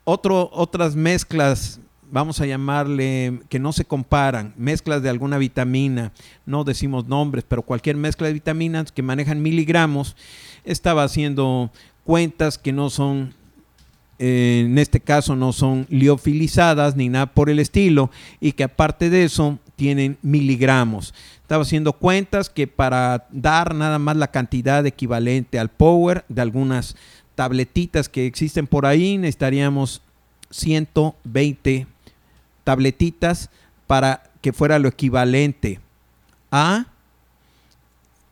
otro, 0.05 0.51
otras 0.53 0.95
mezclas, 0.95 1.80
vamos 2.11 2.41
a 2.41 2.47
llamarle, 2.47 3.41
que 3.49 3.59
no 3.59 3.73
se 3.73 3.85
comparan, 3.85 4.55
mezclas 4.57 5.03
de 5.03 5.09
alguna 5.09 5.39
vitamina, 5.39 6.13
no 6.47 6.65
decimos 6.65 7.07
nombres, 7.07 7.45
pero 7.47 7.63
cualquier 7.63 7.97
mezcla 7.97 8.27
de 8.27 8.35
vitaminas 8.35 8.93
que 8.93 9.03
manejan 9.03 9.43
miligramos, 9.43 10.17
estaba 10.65 11.05
haciendo 11.05 11.71
cuentas 12.05 12.59
que 12.59 12.73
no 12.73 12.91
son 12.91 13.35
eh, 14.23 14.65
en 14.67 14.77
este 14.77 15.01
caso 15.01 15.35
no 15.35 15.51
son 15.55 15.87
liofilizadas 15.89 16.95
ni 16.95 17.09
nada 17.09 17.25
por 17.25 17.49
el 17.49 17.59
estilo 17.59 18.11
y 18.39 18.53
que 18.53 18.65
aparte 18.65 19.09
de 19.09 19.25
eso 19.25 19.59
tienen 19.77 20.19
miligramos. 20.21 21.15
Estaba 21.41 21.63
haciendo 21.63 21.95
cuentas 21.95 22.51
que 22.51 22.67
para 22.67 23.27
dar 23.31 23.75
nada 23.75 23.99
más 23.99 24.19
la 24.19 24.31
cantidad 24.31 24.85
equivalente 24.85 25.59
al 25.59 25.71
power 25.71 26.27
de 26.29 26.43
algunas 26.43 26.97
tabletitas 27.35 28.11
que 28.11 28.27
existen 28.27 28.67
por 28.67 28.85
ahí, 28.85 29.17
necesitaríamos 29.17 30.03
120 30.51 31.87
tabletitas 32.71 33.51
para 33.89 34.23
que 34.41 34.53
fuera 34.53 34.79
lo 34.79 34.87
equivalente 34.87 35.81
a 36.53 36.87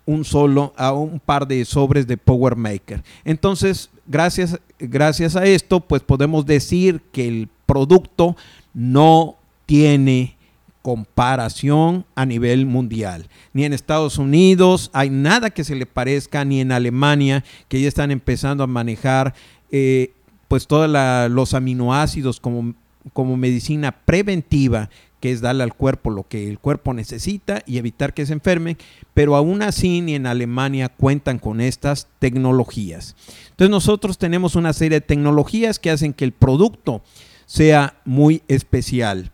un 0.06 0.24
solo, 0.24 0.72
a 0.76 0.92
un 0.92 1.18
par 1.18 1.48
de 1.48 1.64
sobres 1.64 2.06
de 2.06 2.16
Power 2.16 2.54
Maker. 2.54 3.02
Entonces, 3.24 3.90
gracias, 4.06 4.60
gracias 4.78 5.34
a 5.34 5.44
esto, 5.44 5.80
pues 5.80 6.02
podemos 6.02 6.46
decir 6.46 7.02
que 7.10 7.26
el 7.26 7.48
producto 7.66 8.36
no 8.72 9.34
tiene 9.66 10.36
comparación 10.82 12.04
a 12.14 12.24
nivel 12.24 12.64
mundial. 12.64 13.26
Ni 13.52 13.64
en 13.64 13.72
Estados 13.72 14.18
Unidos 14.18 14.88
hay 14.92 15.10
nada 15.10 15.50
que 15.50 15.64
se 15.64 15.74
le 15.74 15.84
parezca, 15.84 16.44
ni 16.44 16.60
en 16.60 16.70
Alemania, 16.70 17.42
que 17.66 17.80
ya 17.80 17.88
están 17.88 18.12
empezando 18.12 18.62
a 18.62 18.68
manejar 18.68 19.34
eh, 19.72 20.12
pues 20.46 20.68
todos 20.68 20.88
los 21.28 21.54
aminoácidos 21.54 22.38
como, 22.38 22.74
como 23.12 23.36
medicina 23.36 23.92
preventiva, 23.92 24.90
que 25.20 25.32
es 25.32 25.40
darle 25.40 25.64
al 25.64 25.74
cuerpo 25.74 26.10
lo 26.10 26.28
que 26.28 26.48
el 26.48 26.58
cuerpo 26.58 26.94
necesita 26.94 27.62
y 27.66 27.78
evitar 27.78 28.14
que 28.14 28.26
se 28.26 28.32
enferme, 28.32 28.76
pero 29.14 29.36
aún 29.36 29.62
así 29.62 30.00
ni 30.00 30.14
en 30.14 30.26
Alemania 30.26 30.88
cuentan 30.88 31.38
con 31.38 31.60
estas 31.60 32.06
tecnologías. 32.18 33.16
Entonces 33.50 33.70
nosotros 33.70 34.18
tenemos 34.18 34.54
una 34.54 34.72
serie 34.72 35.00
de 35.00 35.06
tecnologías 35.06 35.78
que 35.78 35.90
hacen 35.90 36.12
que 36.12 36.24
el 36.24 36.32
producto 36.32 37.02
sea 37.46 37.94
muy 38.04 38.42
especial. 38.46 39.32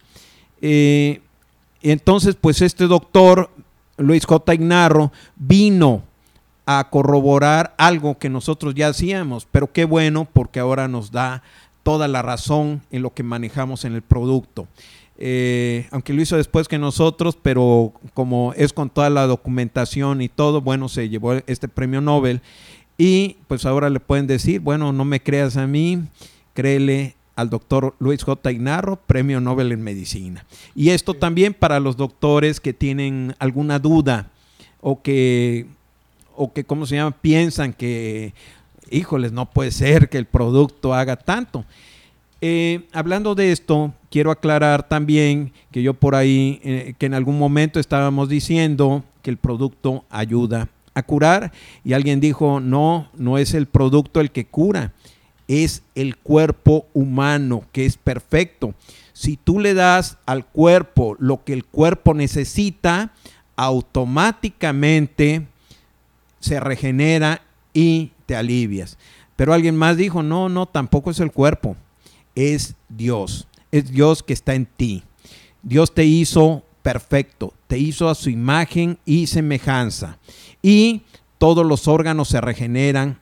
Eh, 0.63 1.21
entonces, 1.83 2.37
pues 2.41 2.63
este 2.63 2.87
doctor, 2.87 3.51
Luis 3.99 4.25
J. 4.25 4.55
Ignarro, 4.55 5.13
vino 5.37 6.03
a 6.67 6.89
corroborar 6.89 7.75
algo 7.77 8.19
que 8.19 8.31
nosotros 8.31 8.75
ya 8.75 8.89
hacíamos, 8.89 9.47
pero 9.51 9.71
qué 9.71 9.85
bueno 9.85 10.27
porque 10.33 10.61
ahora 10.61 10.89
nos 10.89 11.11
da 11.13 11.43
toda 11.85 12.09
la 12.09 12.23
razón 12.23 12.83
en 12.91 13.03
lo 13.03 13.15
que 13.15 13.23
manejamos 13.23 13.85
en 13.85 13.95
el 13.95 14.03
producto. 14.03 14.67
Eh, 15.17 15.87
aunque 15.93 16.13
lo 16.13 16.23
hizo 16.23 16.37
después 16.37 16.67
que 16.67 16.79
nosotros, 16.79 17.39
pero 17.41 17.93
como 18.15 18.53
es 18.57 18.73
con 18.73 18.91
toda 18.91 19.11
la 19.11 19.29
documentación 19.29 20.21
y 20.21 20.29
todo, 20.29 20.61
bueno, 20.61 20.89
se 20.89 21.09
llevó 21.09 21.35
este 21.47 21.69
premio 21.69 22.01
Nobel 22.01 22.41
y 22.99 23.37
pues 23.47 23.65
ahora 23.65 23.91
le 23.91 24.01
pueden 24.01 24.27
decir, 24.27 24.61
bueno, 24.61 24.93
no 24.93 25.05
me 25.05 25.21
creas 25.21 25.57
a 25.57 25.69
mí, 25.69 26.03
créele 26.53 27.15
al 27.37 27.51
doctor 27.51 27.95
Luis 27.99 28.23
J. 28.23 28.53
Ignarro, 28.53 28.97
Premio 28.97 29.41
Nobel 29.41 29.73
en 29.73 29.83
Medicina. 29.83 30.45
Y 30.75 30.91
esto 30.91 31.15
también 31.15 31.55
para 31.55 31.81
los 31.81 31.97
doctores 31.97 32.61
que 32.61 32.73
tienen 32.73 33.35
alguna 33.39 33.79
duda 33.79 34.31
o 34.81 35.03
que, 35.03 35.67
o 36.37 36.53
que 36.53 36.65
¿cómo 36.65 36.87
se 36.87 36.97
llama? 36.97 37.11
Piensan 37.13 37.73
que, 37.73 38.33
híjoles, 38.95 39.33
no 39.33 39.51
puede 39.51 39.71
ser 39.71 40.09
que 40.09 40.19
el 40.19 40.27
producto 40.27 40.95
haga 40.95 41.17
tanto. 41.17 41.65
Eh, 42.41 42.83
hablando 42.93 43.35
de 43.35 43.53
esto, 43.53 43.95
quiero 44.11 44.31
aclarar 44.31 44.87
también 44.87 45.53
que 45.71 45.83
yo 45.83 45.95
por 45.95 46.15
ahí, 46.15 46.61
eh, 46.63 46.95
que 46.99 47.07
en 47.07 47.15
algún 47.15 47.39
momento 47.39 47.81
estábamos 47.81 48.29
diciendo 48.29 49.03
que 49.23 49.31
el 49.31 49.39
producto 49.39 50.05
ayuda 50.11 50.69
a 50.93 51.03
curar 51.03 51.53
y 51.85 51.95
alguien 51.95 52.21
dijo, 52.21 52.61
no, 52.61 53.09
no 53.15 53.39
es 53.39 53.55
el 53.55 53.67
producto 53.67 54.21
el 54.21 54.31
que 54.31 54.47
cura, 54.47 54.93
es 55.49 55.83
el 55.95 56.17
cuerpo 56.17 56.87
humano, 56.93 57.65
que 57.73 57.87
es 57.87 57.97
perfecto. 57.97 58.75
Si 59.13 59.37
tú 59.37 59.59
le 59.61 59.75
das 59.75 60.19
al 60.27 60.45
cuerpo 60.45 61.17
lo 61.19 61.45
que 61.45 61.53
el 61.53 61.65
cuerpo 61.65 62.15
necesita, 62.15 63.13
automáticamente 63.57 65.47
se 66.41 66.61
regenera 66.61 67.43
y 67.73 68.11
te 68.27 68.37
alivias. 68.37 68.99
Pero 69.37 69.53
alguien 69.53 69.77
más 69.77 69.97
dijo, 69.97 70.23
no, 70.23 70.49
no, 70.49 70.67
tampoco 70.67 71.11
es 71.11 71.21
el 71.21 71.33
cuerpo, 71.33 71.77
es 72.35 72.75
Dios. 72.89 73.47
es 73.73 73.91
Dios 73.91 74.23
que 74.23 74.33
está 74.33 74.55
en 74.55 74.67
ti. 74.67 75.03
Dios 75.63 75.95
te 75.95 76.05
hizo 76.05 76.63
perfecto, 76.83 77.55
te 77.67 77.79
hizo 77.79 78.09
a 78.09 78.15
su 78.15 78.31
imagen 78.31 78.99
y 79.05 79.27
semejanza. 79.27 80.19
Y 80.63 81.03
todos 81.39 81.67
los 81.67 81.89
órganos 81.89 82.29
se 82.29 82.41
regeneran 82.41 83.19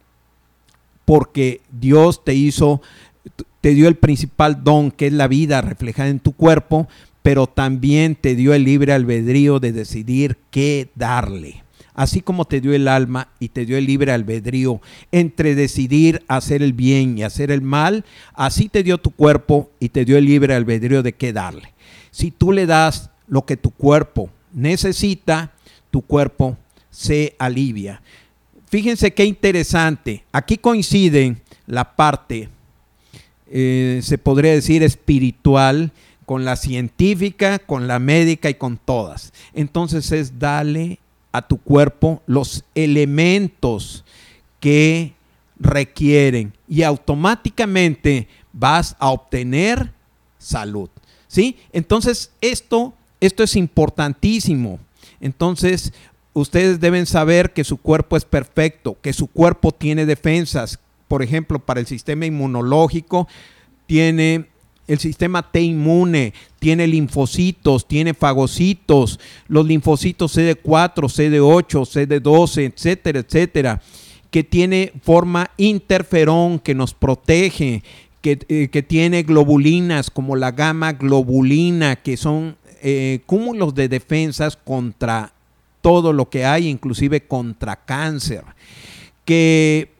porque 1.05 1.61
Dios 1.71 2.25
te 2.25 2.35
hizo, 2.35 2.83
te 3.61 3.71
dio 3.71 3.89
el 3.89 3.97
principal 3.97 4.63
don 4.65 4.91
que 4.91 5.07
es 5.07 5.13
la 5.13 5.29
vida 5.29 5.61
reflejada 5.61 6.09
en 6.09 6.21
tu 6.21 6.33
cuerpo, 6.33 6.89
pero 7.23 7.47
también 7.47 8.17
te 8.17 8.35
dio 8.35 8.53
el 8.53 8.65
libre 8.65 8.93
albedrío 8.93 9.61
de 9.61 9.73
decidir 9.73 10.39
qué 10.51 10.91
darle. 10.95 11.62
Así 11.95 12.23
como 12.23 12.47
te 12.47 12.61
dio 12.61 12.73
el 12.73 12.89
alma 12.89 13.29
y 13.39 13.51
te 13.51 13.67
dio 13.67 13.77
el 13.77 13.87
libre 13.87 14.13
albedrío 14.13 14.81
entre 15.11 15.55
decidir 15.55 16.25
hacer 16.27 16.63
el 16.63 16.73
bien 16.73 17.19
y 17.19 17.23
hacer 17.23 17.51
el 17.51 17.61
mal, 17.61 18.05
así 18.33 18.69
te 18.69 18.83
dio 18.83 18.99
tu 18.99 19.11
cuerpo 19.11 19.71
y 19.79 19.91
te 19.91 20.05
dio 20.05 20.17
el 20.17 20.25
libre 20.25 20.55
albedrío 20.55 21.03
de 21.03 21.13
qué 21.13 21.33
darle. 21.33 21.75
Si 22.11 22.31
tú 22.31 22.53
le 22.53 22.67
das 22.67 23.11
lo 23.27 23.45
que 23.45 23.57
tu 23.57 23.71
cuerpo 23.71 24.31
necesita, 24.53 25.53
tu 25.91 26.03
cuerpo 26.03 26.57
se 26.91 27.35
alivia. 27.39 28.03
Fíjense 28.69 29.13
qué 29.13 29.27
interesante. 29.27 30.25
Aquí 30.33 30.57
coincide 30.57 31.37
la 31.67 31.95
parte, 31.95 32.49
eh, 33.51 34.01
se 34.03 34.17
podría 34.17 34.53
decir, 34.53 34.83
espiritual 34.83 35.93
con 36.25 36.47
la 36.47 36.57
científica, 36.57 37.59
con 37.59 37.87
la 37.87 37.99
médica 37.99 38.49
y 38.49 38.55
con 38.55 38.79
todas. 38.79 39.35
Entonces 39.53 40.11
es 40.13 40.39
darle 40.39 41.01
a 41.33 41.43
tu 41.43 41.57
cuerpo 41.59 42.23
los 42.27 42.65
elementos 42.75 44.05
que 44.61 45.15
requieren 45.59 46.53
y 46.69 46.83
automáticamente 46.83 48.29
vas 48.53 48.95
a 48.99 49.11
obtener 49.11 49.93
salud. 50.39 50.91
¿Sí? 51.29 51.57
Entonces 51.73 52.31
esto, 52.41 52.93
esto 53.21 53.43
es 53.43 53.57
importantísimo. 53.57 54.79
Entonces 55.21 55.93
ustedes 56.35 56.81
deben 56.81 57.07
saber 57.07 57.53
que 57.53 57.65
su 57.65 57.79
cuerpo 57.79 58.17
es 58.17 58.25
perfecto, 58.25 58.99
que 59.01 59.13
su 59.13 59.27
cuerpo 59.27 59.73
tiene 59.73 60.05
defensas. 60.05 60.79
Por 61.09 61.23
ejemplo, 61.23 61.59
para 61.59 61.81
el 61.81 61.87
sistema 61.87 62.27
inmunológico 62.27 63.29
tiene 63.87 64.47
el 64.87 64.99
sistema 64.99 65.51
T 65.51 65.61
inmune, 65.61 66.35
tiene 66.59 66.87
linfocitos, 66.87 67.87
tiene 67.87 68.15
fagocitos, 68.15 69.21
los 69.49 69.67
linfocitos 69.67 70.37
CD4, 70.37 70.95
CD8, 70.95 72.23
CD12, 72.23 72.73
etcétera, 72.75 73.21
etcétera, 73.21 73.83
que 74.31 74.45
tiene 74.45 74.93
forma 75.03 75.51
interferón 75.57 76.59
que 76.59 76.75
nos 76.75 76.95
protege, 76.95 77.83
que, 78.21 78.39
eh, 78.49 78.69
que 78.69 78.83
tiene 78.83 79.23
globulinas 79.23 80.11
como 80.11 80.37
la 80.37 80.53
gamma 80.53 80.93
globulina, 80.93 81.97
que 81.97 82.17
son 82.17 82.57
eh, 82.83 83.21
cúmulos 83.27 83.75
de 83.75 83.89
defensas 83.89 84.57
contra 84.57 85.33
todo 85.83 86.13
lo 86.13 86.31
que 86.31 86.45
hay, 86.45 86.69
inclusive 86.69 87.21
contra 87.27 87.77
cáncer, 87.77 88.45
que 89.25 89.91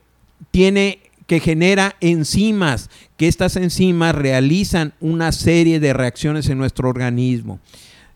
tiene 0.51 0.99
que 1.27 1.39
genera 1.39 1.95
enzimas, 2.01 2.89
que 3.17 3.27
estas 3.27 3.55
enzimas 3.55 4.15
realizan 4.15 4.93
una 4.99 5.31
serie 5.31 5.79
de 5.79 5.93
reacciones 5.93 6.49
en 6.49 6.57
nuestro 6.57 6.89
organismo, 6.89 7.59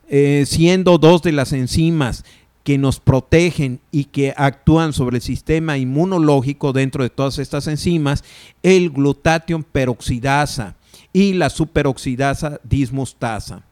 eh, 0.09 0.45
siendo 0.47 0.97
dos 0.97 1.21
de 1.21 1.31
las 1.31 1.53
enzimas 1.53 2.23
que 2.63 2.77
nos 2.77 2.99
protegen 2.99 3.79
y 3.91 4.05
que 4.05 4.33
actúan 4.35 4.91
sobre 4.91 5.17
el 5.17 5.21
sistema 5.21 5.77
inmunológico 5.77 6.73
dentro 6.73 7.03
de 7.03 7.09
todas 7.09 7.39
estas 7.39 7.67
enzimas, 7.67 8.25
el 8.61 8.89
glutatión 8.89 9.63
peroxidasa 9.63 10.75
y 11.13 11.33
la 11.33 11.49
superoxidasa 11.49 12.59
dismustasa. 12.63 13.63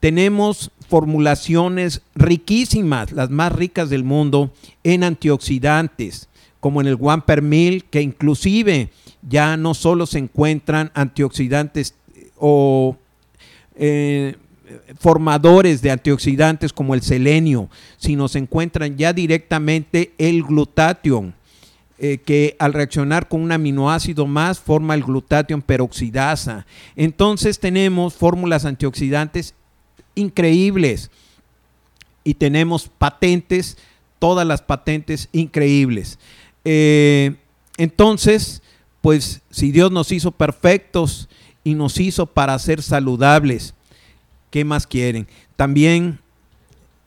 Tenemos 0.00 0.70
formulaciones 0.86 2.02
riquísimas, 2.14 3.12
las 3.12 3.30
más 3.30 3.52
ricas 3.52 3.88
del 3.88 4.04
mundo, 4.04 4.52
en 4.84 5.02
antioxidantes, 5.02 6.28
como 6.66 6.80
en 6.80 6.88
el 6.88 6.98
One 7.00 7.22
Per 7.24 7.42
Mil, 7.42 7.84
que 7.84 8.02
inclusive 8.02 8.90
ya 9.22 9.56
no 9.56 9.72
solo 9.72 10.04
se 10.04 10.18
encuentran 10.18 10.90
antioxidantes 10.94 11.94
eh, 12.12 12.30
o 12.36 12.96
eh, 13.76 14.34
formadores 14.98 15.80
de 15.80 15.92
antioxidantes 15.92 16.72
como 16.72 16.94
el 16.94 17.02
selenio, 17.02 17.70
sino 17.98 18.26
se 18.26 18.40
encuentran 18.40 18.96
ya 18.96 19.12
directamente 19.12 20.12
el 20.18 20.42
glutatión, 20.42 21.34
eh, 22.00 22.18
que 22.18 22.56
al 22.58 22.72
reaccionar 22.72 23.28
con 23.28 23.42
un 23.42 23.52
aminoácido 23.52 24.26
más 24.26 24.58
forma 24.58 24.96
el 24.96 25.04
glutatión 25.04 25.62
peroxidasa. 25.62 26.66
Entonces 26.96 27.60
tenemos 27.60 28.14
fórmulas 28.14 28.64
antioxidantes 28.64 29.54
increíbles 30.16 31.12
y 32.24 32.34
tenemos 32.34 32.88
patentes, 32.88 33.78
todas 34.18 34.44
las 34.44 34.62
patentes 34.62 35.28
increíbles. 35.30 36.18
Eh, 36.68 37.36
entonces, 37.76 38.60
pues 39.00 39.40
si 39.50 39.70
Dios 39.70 39.92
nos 39.92 40.10
hizo 40.10 40.32
perfectos 40.32 41.28
y 41.62 41.74
nos 41.74 42.00
hizo 42.00 42.26
para 42.26 42.58
ser 42.58 42.82
saludables, 42.82 43.72
¿qué 44.50 44.64
más 44.64 44.84
quieren? 44.84 45.28
También 45.54 46.18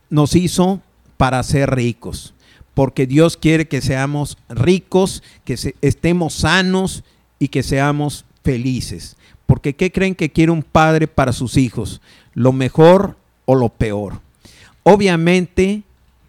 nos 0.09 0.33
hizo 0.37 0.81
para 1.17 1.43
ser 1.43 1.75
ricos, 1.75 2.33
porque 2.73 3.05
Dios 3.05 3.35
quiere 3.35 3.67
que 3.67 3.81
seamos 3.81 4.37
ricos, 4.47 5.23
que 5.43 5.57
estemos 5.81 6.35
sanos 6.35 7.03
y 7.37 7.49
que 7.49 7.61
seamos 7.61 8.23
felices. 8.45 9.17
Porque 9.45 9.75
¿qué 9.75 9.91
creen 9.91 10.15
que 10.15 10.31
quiere 10.31 10.53
un 10.53 10.63
padre 10.63 11.09
para 11.09 11.33
sus 11.33 11.57
hijos? 11.57 11.99
¿Lo 12.33 12.53
mejor 12.53 13.17
o 13.43 13.55
lo 13.55 13.67
peor? 13.67 14.21
Obviamente, 14.83 15.83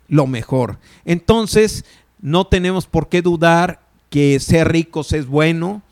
lo 0.08 0.26
mejor. 0.26 0.78
Entonces, 1.04 1.84
no 2.20 2.46
tenemos 2.46 2.86
por 2.86 3.08
qué 3.08 3.22
dudar 3.22 3.80
que 4.10 4.38
ser 4.40 4.70
ricos 4.72 5.12
es 5.12 5.26
bueno, 5.26 5.82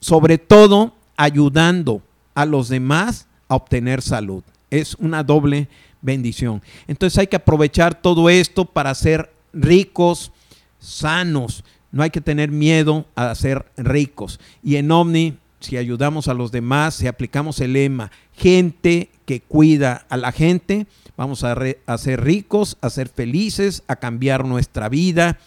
sobre 0.00 0.38
todo 0.38 0.92
ayudando 1.16 2.02
a 2.34 2.44
los 2.44 2.68
demás 2.68 3.26
a 3.48 3.56
obtener 3.56 4.02
salud. 4.02 4.42
Es 4.70 4.94
una 4.96 5.22
doble 5.22 5.68
bendición. 6.02 6.62
Entonces 6.86 7.18
hay 7.18 7.26
que 7.26 7.36
aprovechar 7.36 8.00
todo 8.00 8.28
esto 8.28 8.64
para 8.66 8.94
ser 8.94 9.32
ricos, 9.52 10.32
sanos. 10.78 11.64
No 11.90 12.02
hay 12.02 12.10
que 12.10 12.20
tener 12.20 12.50
miedo 12.50 13.06
a 13.14 13.34
ser 13.34 13.66
ricos. 13.76 14.38
Y 14.62 14.76
en 14.76 14.90
Omni, 14.90 15.38
si 15.60 15.76
ayudamos 15.76 16.28
a 16.28 16.34
los 16.34 16.52
demás, 16.52 16.96
si 16.96 17.06
aplicamos 17.06 17.60
el 17.60 17.72
lema, 17.72 18.10
gente 18.36 19.10
que 19.24 19.40
cuida 19.40 20.04
a 20.08 20.16
la 20.16 20.32
gente, 20.32 20.86
vamos 21.16 21.44
a, 21.44 21.98
ser 21.98 22.24
ricos, 22.24 22.76
a 22.80 22.90
ser 22.90 23.08
felices, 23.08 23.82
a 23.86 23.96
cambiar 23.96 24.44
nuestra 24.44 24.88
vida 24.88 25.38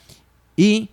y 0.55 0.89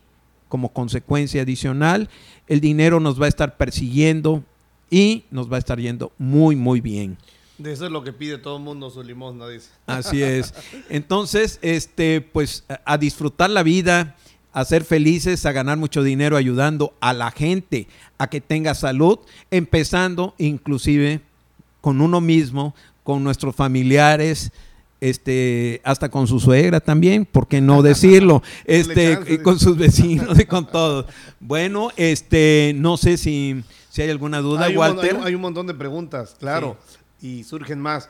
como 0.48 0.68
consecuencia 0.68 1.42
adicional, 1.42 2.08
el 2.46 2.60
dinero 2.60 3.00
nos 3.00 3.20
va 3.20 3.26
a 3.26 3.28
estar 3.28 3.56
persiguiendo 3.56 4.44
y 4.90 5.24
nos 5.30 5.50
va 5.50 5.56
a 5.56 5.58
estar 5.58 5.80
yendo 5.80 6.12
muy, 6.18 6.54
muy 6.54 6.80
bien. 6.80 7.18
De 7.58 7.72
eso 7.72 7.86
es 7.86 7.92
lo 7.92 8.04
que 8.04 8.12
pide 8.12 8.38
todo 8.38 8.56
el 8.58 8.62
mundo 8.62 8.90
su 8.90 9.02
limosna, 9.02 9.48
dice. 9.48 9.70
Así 9.86 10.22
es. 10.22 10.54
Entonces, 10.88 11.58
este, 11.62 12.20
pues 12.20 12.64
a 12.84 12.98
disfrutar 12.98 13.50
la 13.50 13.62
vida, 13.62 14.16
a 14.52 14.64
ser 14.64 14.84
felices, 14.84 15.44
a 15.46 15.52
ganar 15.52 15.76
mucho 15.76 16.02
dinero 16.02 16.36
ayudando 16.36 16.94
a 17.00 17.12
la 17.12 17.30
gente 17.32 17.88
a 18.18 18.28
que 18.28 18.40
tenga 18.40 18.74
salud, 18.74 19.18
empezando 19.50 20.34
inclusive 20.38 21.20
con 21.80 22.00
uno 22.00 22.20
mismo, 22.20 22.74
con 23.04 23.22
nuestros 23.22 23.54
familiares, 23.54 24.50
este, 25.00 25.82
hasta 25.84 26.08
con 26.08 26.26
su 26.26 26.40
suegra 26.40 26.80
también, 26.80 27.26
¿por 27.26 27.46
qué 27.46 27.60
no 27.60 27.82
decirlo? 27.82 28.42
Este, 28.64 29.42
con 29.42 29.58
sus 29.58 29.76
vecinos 29.76 30.40
y 30.40 30.46
con 30.46 30.66
todos. 30.66 31.06
Bueno, 31.38 31.90
este, 31.96 32.72
no 32.74 32.96
sé 32.96 33.18
si, 33.18 33.62
si 33.90 34.02
hay 34.02 34.10
alguna 34.10 34.40
duda, 34.40 34.64
hay 34.64 34.76
Walter. 34.76 35.16
Un, 35.16 35.24
hay, 35.24 35.34
un 35.34 35.42
montón 35.42 35.66
de 35.66 35.74
preguntas, 35.74 36.34
claro, 36.40 36.78
y 37.20 37.44
surgen 37.44 37.80
más. 37.80 38.08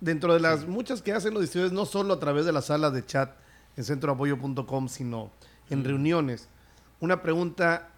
Dentro 0.00 0.34
de 0.34 0.40
las 0.40 0.68
muchas 0.68 1.00
que 1.00 1.12
hacen 1.12 1.32
los 1.32 1.40
distribuidores, 1.40 1.74
no 1.74 1.86
solo 1.86 2.12
a 2.12 2.20
través 2.20 2.44
de 2.44 2.52
la 2.52 2.60
sala 2.60 2.90
de 2.90 3.06
chat 3.06 3.30
en 3.76 3.84
centroapoyo.com, 3.84 4.88
sino 4.88 5.30
en 5.70 5.80
mm. 5.80 5.84
reuniones. 5.84 6.48
Una 7.00 7.22
pregunta, 7.22 7.88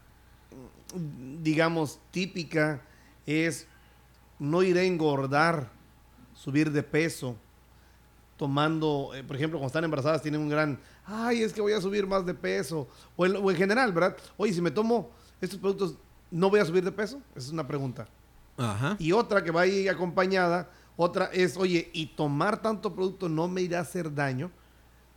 digamos, 1.42 1.98
típica 2.12 2.80
es, 3.26 3.66
no 4.38 4.62
iré 4.62 4.82
a 4.82 4.84
engordar 4.84 5.75
subir 6.46 6.70
de 6.70 6.80
peso, 6.84 7.34
tomando, 8.36 9.10
eh, 9.16 9.24
por 9.24 9.34
ejemplo, 9.34 9.58
cuando 9.58 9.66
están 9.66 9.82
embarazadas 9.82 10.22
tienen 10.22 10.40
un 10.40 10.48
gran, 10.48 10.78
ay, 11.04 11.42
es 11.42 11.52
que 11.52 11.60
voy 11.60 11.72
a 11.72 11.80
subir 11.80 12.06
más 12.06 12.24
de 12.24 12.34
peso, 12.34 12.86
o 13.16 13.26
en, 13.26 13.56
general, 13.56 13.92
¿verdad? 13.92 14.16
Oye, 14.36 14.52
si 14.52 14.60
me 14.60 14.70
tomo 14.70 15.10
estos 15.40 15.58
productos, 15.58 15.96
¿no 16.30 16.48
voy 16.48 16.60
a 16.60 16.64
subir 16.64 16.84
de 16.84 16.92
peso? 16.92 17.20
Esa 17.34 17.46
es 17.48 17.52
una 17.52 17.66
pregunta. 17.66 18.06
Y 19.00 19.10
otra 19.10 19.42
que 19.42 19.50
va 19.50 19.62
ahí 19.62 19.88
acompañada, 19.88 20.70
otra 20.96 21.30
es, 21.32 21.56
oye, 21.56 21.90
¿y 21.92 22.06
tomar 22.06 22.62
tanto 22.62 22.94
producto 22.94 23.28
no 23.28 23.48
me 23.48 23.62
irá 23.62 23.78
a 23.78 23.82
hacer 23.82 24.14
daño? 24.14 24.52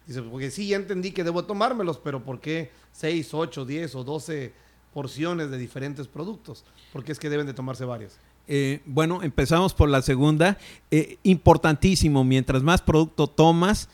Dice, 0.07 0.23
porque 0.23 0.49
sí, 0.49 0.69
ya 0.69 0.77
entendí 0.77 1.11
que 1.11 1.23
debo 1.23 1.45
tomármelos, 1.45 1.99
pero 1.99 2.23
¿por 2.23 2.39
qué 2.39 2.71
6, 2.93 3.35
8, 3.35 3.65
10 3.65 3.95
o 3.95 4.03
12 4.03 4.51
porciones 4.95 5.51
de 5.51 5.59
diferentes 5.59 6.07
productos? 6.07 6.65
Porque 6.91 7.11
es 7.11 7.19
que 7.19 7.29
deben 7.29 7.45
de 7.45 7.53
tomarse 7.53 7.85
varias. 7.85 8.17
Eh, 8.51 8.81
bueno, 8.87 9.21
empezamos 9.21 9.75
por 9.75 9.89
la 9.89 10.01
segunda. 10.01 10.57
Eh, 10.89 11.17
importantísimo, 11.21 12.23
mientras 12.23 12.63
más 12.63 12.81
producto 12.81 13.27
tomas, 13.27 13.89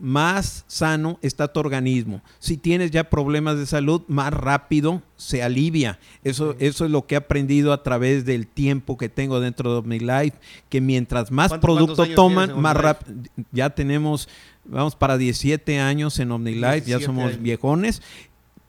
más 0.00 0.64
sano 0.66 1.20
está 1.22 1.46
tu 1.46 1.60
organismo. 1.60 2.20
Si 2.40 2.56
tienes 2.56 2.90
ya 2.90 3.08
problemas 3.08 3.56
de 3.56 3.66
salud, 3.66 4.02
más 4.08 4.32
rápido 4.32 5.00
se 5.16 5.44
alivia. 5.44 6.00
Eso, 6.24 6.56
eso 6.58 6.84
es 6.86 6.90
lo 6.90 7.06
que 7.06 7.14
he 7.14 7.18
aprendido 7.18 7.72
a 7.72 7.84
través 7.84 8.24
del 8.24 8.48
tiempo 8.48 8.96
que 8.96 9.08
tengo 9.08 9.38
dentro 9.38 9.72
de 9.72 9.78
OmniLife, 9.78 10.38
que 10.68 10.80
mientras 10.80 11.30
más 11.30 11.52
producto 11.58 12.04
toman, 12.06 12.60
más 12.60 12.76
rápido. 12.76 13.14
Ya 13.52 13.70
tenemos, 13.70 14.28
vamos 14.64 14.96
para 14.96 15.18
17 15.18 15.78
años 15.78 16.18
en 16.18 16.32
OmniLife, 16.32 16.90
ya 16.90 16.98
somos 16.98 17.40
viejones 17.40 18.02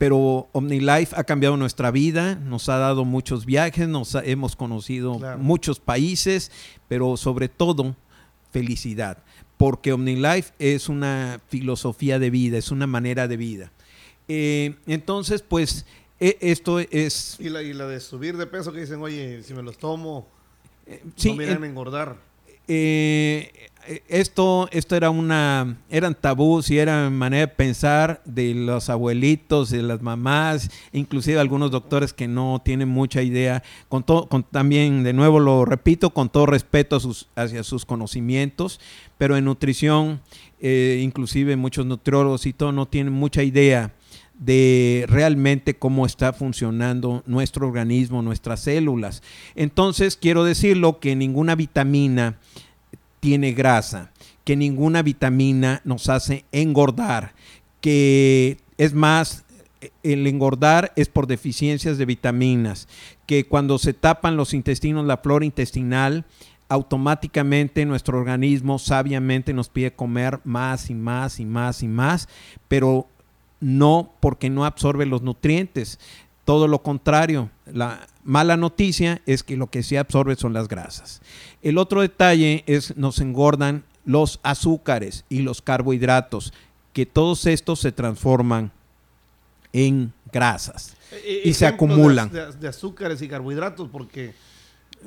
pero 0.02 0.50
OmniLife 0.54 1.16
ha 1.16 1.24
cambiado 1.26 1.58
nuestra 1.58 1.92
vida, 1.92 2.34
nos 2.34 2.70
ha 2.70 2.80
dado 2.80 3.06
muchos 3.06 3.46
viajes, 3.46 3.88
nos 3.88 4.16
hemos 4.16 4.56
conocido 4.56 5.20
muchos 5.38 5.80
países, 5.80 6.52
pero 6.88 7.18
sobre 7.18 7.50
todo 7.50 7.96
felicidad 8.50 9.20
porque 9.58 9.94
OmniLife 9.94 10.54
es 10.58 10.90
una 10.90 11.40
filosofía 11.50 12.18
de 12.18 12.32
vida, 12.32 12.58
es 12.58 12.72
una 12.72 12.88
manera 12.88 13.28
de 13.28 13.38
vida. 13.38 13.72
Eh, 14.28 14.74
entonces, 14.88 15.44
pues, 15.44 15.86
e, 16.20 16.36
esto 16.42 16.80
es... 16.80 17.38
¿Y 17.40 17.50
la, 17.50 17.60
de 17.60 18.00
subir 18.00 18.38
de 18.38 18.48
peso 18.48 18.74
que 18.74 18.80
dicen, 18.80 19.04
oye, 19.04 19.44
si 19.44 19.54
me 19.54 19.62
los 19.62 19.78
tomo, 19.78 20.28
eh, 20.88 21.04
no 21.26 21.36
me 21.36 21.44
irán 21.44 21.62
a 21.62 21.68
engordar. 21.68 22.18
Eh, 23.88 24.04
esto, 24.08 24.68
esto 24.72 24.96
era 24.96 25.10
una, 25.10 25.78
eran 25.90 26.16
tabús 26.16 26.70
y 26.70 26.78
era 26.78 27.10
manera 27.10 27.48
de 27.48 27.54
pensar 27.54 28.22
de 28.26 28.54
los 28.54 28.90
abuelitos, 28.90 29.70
de 29.70 29.82
las 29.82 30.02
mamás, 30.02 30.70
inclusive 30.92 31.40
algunos 31.40 31.72
doctores 31.72 32.14
que 32.14 32.28
no 32.28 32.62
tienen 32.64 32.90
mucha 32.90 33.22
idea, 33.24 33.64
con 33.90 34.04
todo, 34.04 34.28
también, 34.52 35.04
de 35.04 35.14
nuevo 35.14 35.40
lo 35.40 35.66
repito, 35.66 36.12
con 36.12 36.30
todo 36.30 36.46
respeto 36.46 36.96
a 36.96 37.00
sus, 37.00 37.28
hacia 37.36 37.64
sus 37.64 37.86
conocimientos, 37.86 38.80
pero 39.18 39.38
en 39.38 39.46
nutrición, 39.46 40.22
eh, 40.60 41.00
inclusive 41.04 41.56
muchos 41.56 41.86
nutriólogos 41.86 42.46
y 42.46 42.54
todo 42.54 42.72
no 42.72 42.88
tienen 42.88 43.14
mucha 43.14 43.44
idea 43.44 43.94
de 44.42 45.06
realmente 45.08 45.76
cómo 45.76 46.06
está 46.06 46.34
funcionando 46.34 47.24
nuestro 47.28 47.68
organismo, 47.68 48.24
nuestras 48.24 48.62
células. 48.62 49.22
Entonces, 49.56 50.18
quiero 50.18 50.44
decirlo 50.44 51.00
que 51.00 51.16
ninguna 51.16 51.56
vitamina 51.56 52.40
tiene 53.22 53.54
grasa, 53.54 54.12
que 54.44 54.58
ninguna 54.58 55.04
vitamina 55.04 55.82
nos 55.86 56.10
hace 56.10 56.44
engordar, 56.52 57.34
que 57.80 58.58
es 58.78 58.94
más, 58.94 59.46
el 60.04 60.28
engordar 60.28 60.92
es 60.96 61.08
por 61.08 61.28
deficiencias 61.28 61.98
de 61.98 62.06
vitaminas, 62.06 62.90
que 63.26 63.46
cuando 63.46 63.78
se 63.78 63.94
tapan 63.94 64.36
los 64.36 64.54
intestinos, 64.54 65.06
la 65.06 65.18
flora 65.18 65.46
intestinal, 65.46 66.26
automáticamente 66.68 67.86
nuestro 67.86 68.18
organismo 68.18 68.80
sabiamente 68.80 69.54
nos 69.54 69.70
pide 69.70 69.92
comer 69.92 70.40
más 70.44 70.90
y 70.90 70.96
más 70.96 71.40
y 71.40 71.46
más 71.46 71.84
y 71.84 71.88
más, 71.88 72.28
pero 72.68 73.08
no 73.60 74.14
porque 74.20 74.50
no 74.50 74.66
absorbe 74.66 75.06
los 75.06 75.22
nutrientes. 75.22 76.00
Todo 76.46 76.68
lo 76.68 76.82
contrario, 76.82 77.50
la 77.66 78.08
mala 78.24 78.58
noticia 78.58 79.22
es 79.26 79.44
que 79.44 79.58
lo 79.58 79.68
que 79.68 79.84
sí 79.84 79.96
absorbe 79.96 80.36
son 80.36 80.54
las 80.54 80.68
grasas. 80.68 81.22
El 81.62 81.78
otro 81.78 82.02
detalle 82.02 82.64
es 82.68 82.98
nos 82.98 83.20
engordan 83.20 83.84
los 84.06 84.40
azúcares 84.44 85.26
y 85.30 85.42
los 85.42 85.62
carbohidratos, 85.62 86.54
que 86.94 87.06
todos 87.06 87.46
estos 87.46 87.80
se 87.80 87.92
transforman 87.92 88.72
en 89.74 90.14
grasas 90.32 90.96
eh, 91.12 91.44
y 91.46 91.54
se 91.54 91.66
acumulan. 91.66 92.32
de, 92.32 92.68
azúcares 92.68 93.22
y 93.22 93.28
carbohidratos, 93.28 93.90
porque 93.90 94.34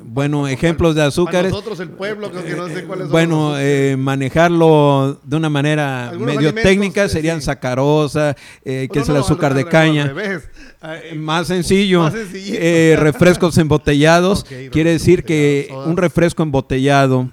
bueno, 0.03 0.49
ejemplos 0.49 0.95
de 0.95 1.03
azúcares. 1.03 1.51
nosotros 1.51 1.79
el 1.81 1.91
pueblo 1.91 2.31
creo 2.31 2.45
que 2.45 2.55
no 2.55 2.69
sé 2.69 2.85
cuáles 2.85 3.05
son. 3.05 3.13
Bueno, 3.13 3.59
eh, 3.59 3.97
manejarlo 3.99 5.19
de 5.23 5.37
una 5.37 5.49
manera 5.49 6.13
medio 6.19 6.53
técnica 6.55 7.09
serían 7.09 7.41
sacarosa, 7.41 8.37
eh, 8.65 8.89
que 8.93 8.99
es 9.01 9.09
el 9.09 9.17
azúcar 9.17 9.55
de 9.55 9.67
caña. 9.67 10.13
más 11.17 11.47
sencillo, 11.47 12.11
eh, 12.35 12.97
refrescos 12.99 13.57
embotellados. 13.59 14.45
quiere 14.71 14.91
decir 14.91 15.25
que 15.25 15.73
un 15.87 15.97
refresco 15.97 16.43
embotellado, 16.43 17.31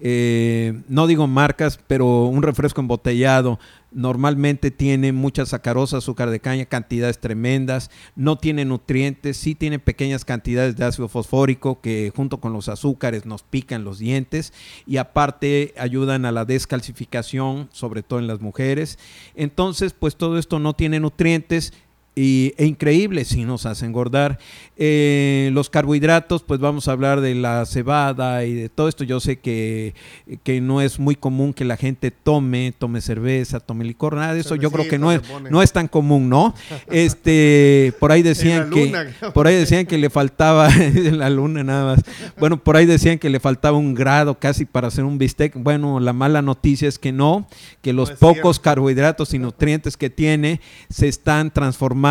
no 0.00 1.06
digo 1.06 1.26
marcas, 1.26 1.78
pero 1.86 2.24
un 2.24 2.42
refresco 2.42 2.80
embotellado 2.80 3.58
normalmente 3.96 4.70
tiene 4.70 5.12
mucha 5.12 5.46
sacarosa, 5.46 5.96
azúcar 5.96 6.28
de 6.28 6.38
caña, 6.38 6.66
cantidades 6.66 7.18
tremendas, 7.18 7.90
no 8.14 8.36
tiene 8.36 8.66
nutrientes, 8.66 9.38
sí 9.38 9.54
tiene 9.54 9.78
pequeñas 9.78 10.26
cantidades 10.26 10.76
de 10.76 10.84
ácido 10.84 11.08
fosfórico 11.08 11.80
que 11.80 12.12
junto 12.14 12.38
con 12.38 12.52
los 12.52 12.68
azúcares 12.68 13.24
nos 13.24 13.42
pican 13.42 13.84
los 13.84 13.98
dientes 13.98 14.52
y 14.86 14.98
aparte 14.98 15.72
ayudan 15.78 16.26
a 16.26 16.32
la 16.32 16.44
descalcificación, 16.44 17.70
sobre 17.72 18.02
todo 18.02 18.18
en 18.18 18.26
las 18.26 18.42
mujeres. 18.42 18.98
Entonces, 19.34 19.94
pues 19.94 20.16
todo 20.16 20.38
esto 20.38 20.58
no 20.58 20.74
tiene 20.74 21.00
nutrientes, 21.00 21.72
y, 22.18 22.54
e 22.56 22.64
increíble 22.64 23.26
si 23.26 23.44
nos 23.44 23.66
hace 23.66 23.84
engordar. 23.84 24.38
Eh, 24.78 25.50
los 25.52 25.68
carbohidratos, 25.68 26.42
pues 26.42 26.60
vamos 26.60 26.88
a 26.88 26.92
hablar 26.92 27.20
de 27.20 27.34
la 27.34 27.64
cebada 27.66 28.44
y 28.46 28.54
de 28.54 28.68
todo 28.70 28.88
esto. 28.88 29.04
Yo 29.04 29.20
sé 29.20 29.38
que, 29.38 29.94
que, 30.42 30.62
no 30.62 30.80
es 30.80 30.98
muy 30.98 31.14
común 31.14 31.52
que 31.52 31.66
la 31.66 31.76
gente 31.76 32.10
tome, 32.10 32.72
tome 32.78 33.02
cerveza, 33.02 33.60
tome 33.60 33.84
licor, 33.84 34.16
nada 34.16 34.32
de 34.32 34.40
eso. 34.40 34.54
Yo 34.54 34.70
creo 34.70 34.88
que 34.88 34.98
no 34.98 35.12
es, 35.12 35.20
no 35.50 35.62
es 35.62 35.72
tan 35.72 35.88
común, 35.88 36.28
¿no? 36.28 36.54
Este, 36.88 37.92
por 38.00 38.12
ahí 38.12 38.22
decían 38.22 38.70
que, 38.70 39.12
por 39.34 39.46
ahí 39.46 39.56
decían 39.56 39.84
que 39.84 39.98
le 39.98 40.08
faltaba, 40.08 40.70
en 40.74 41.18
la 41.18 41.28
luna 41.28 41.62
nada 41.62 41.96
más. 41.96 42.04
Bueno, 42.38 42.62
por 42.62 42.76
ahí 42.76 42.86
decían 42.86 43.18
que 43.18 43.28
le 43.28 43.40
faltaba 43.40 43.76
un 43.76 43.92
grado 43.92 44.38
casi 44.38 44.64
para 44.64 44.88
hacer 44.88 45.04
un 45.04 45.18
bistec. 45.18 45.52
Bueno, 45.54 46.00
la 46.00 46.14
mala 46.14 46.40
noticia 46.40 46.88
es 46.88 46.98
que 46.98 47.12
no, 47.12 47.46
que 47.82 47.92
los 47.92 48.12
pocos 48.12 48.58
carbohidratos 48.58 49.34
y 49.34 49.38
nutrientes 49.38 49.98
que 49.98 50.08
tiene 50.08 50.60
se 50.88 51.08
están 51.08 51.50
transformando 51.50 52.05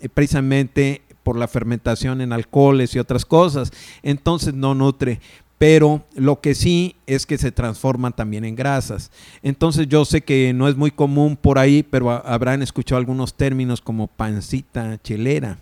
eh, 0.00 0.08
precisamente 0.08 1.02
por 1.22 1.36
la 1.36 1.48
fermentación 1.48 2.20
en 2.20 2.32
alcoholes 2.32 2.94
y 2.94 2.98
otras 2.98 3.24
cosas. 3.24 3.70
Entonces 4.02 4.54
no 4.54 4.74
nutre 4.74 5.20
pero 5.62 6.02
lo 6.16 6.40
que 6.40 6.56
sí 6.56 6.96
es 7.06 7.24
que 7.24 7.38
se 7.38 7.52
transforman 7.52 8.12
también 8.12 8.44
en 8.44 8.56
grasas. 8.56 9.12
Entonces 9.44 9.86
yo 9.86 10.04
sé 10.04 10.22
que 10.22 10.52
no 10.52 10.66
es 10.66 10.74
muy 10.74 10.90
común 10.90 11.36
por 11.36 11.56
ahí, 11.56 11.84
pero 11.84 12.10
habrán 12.10 12.62
escuchado 12.62 12.98
algunos 12.98 13.34
términos 13.34 13.80
como 13.80 14.08
pancita 14.08 14.98
chelera. 15.04 15.58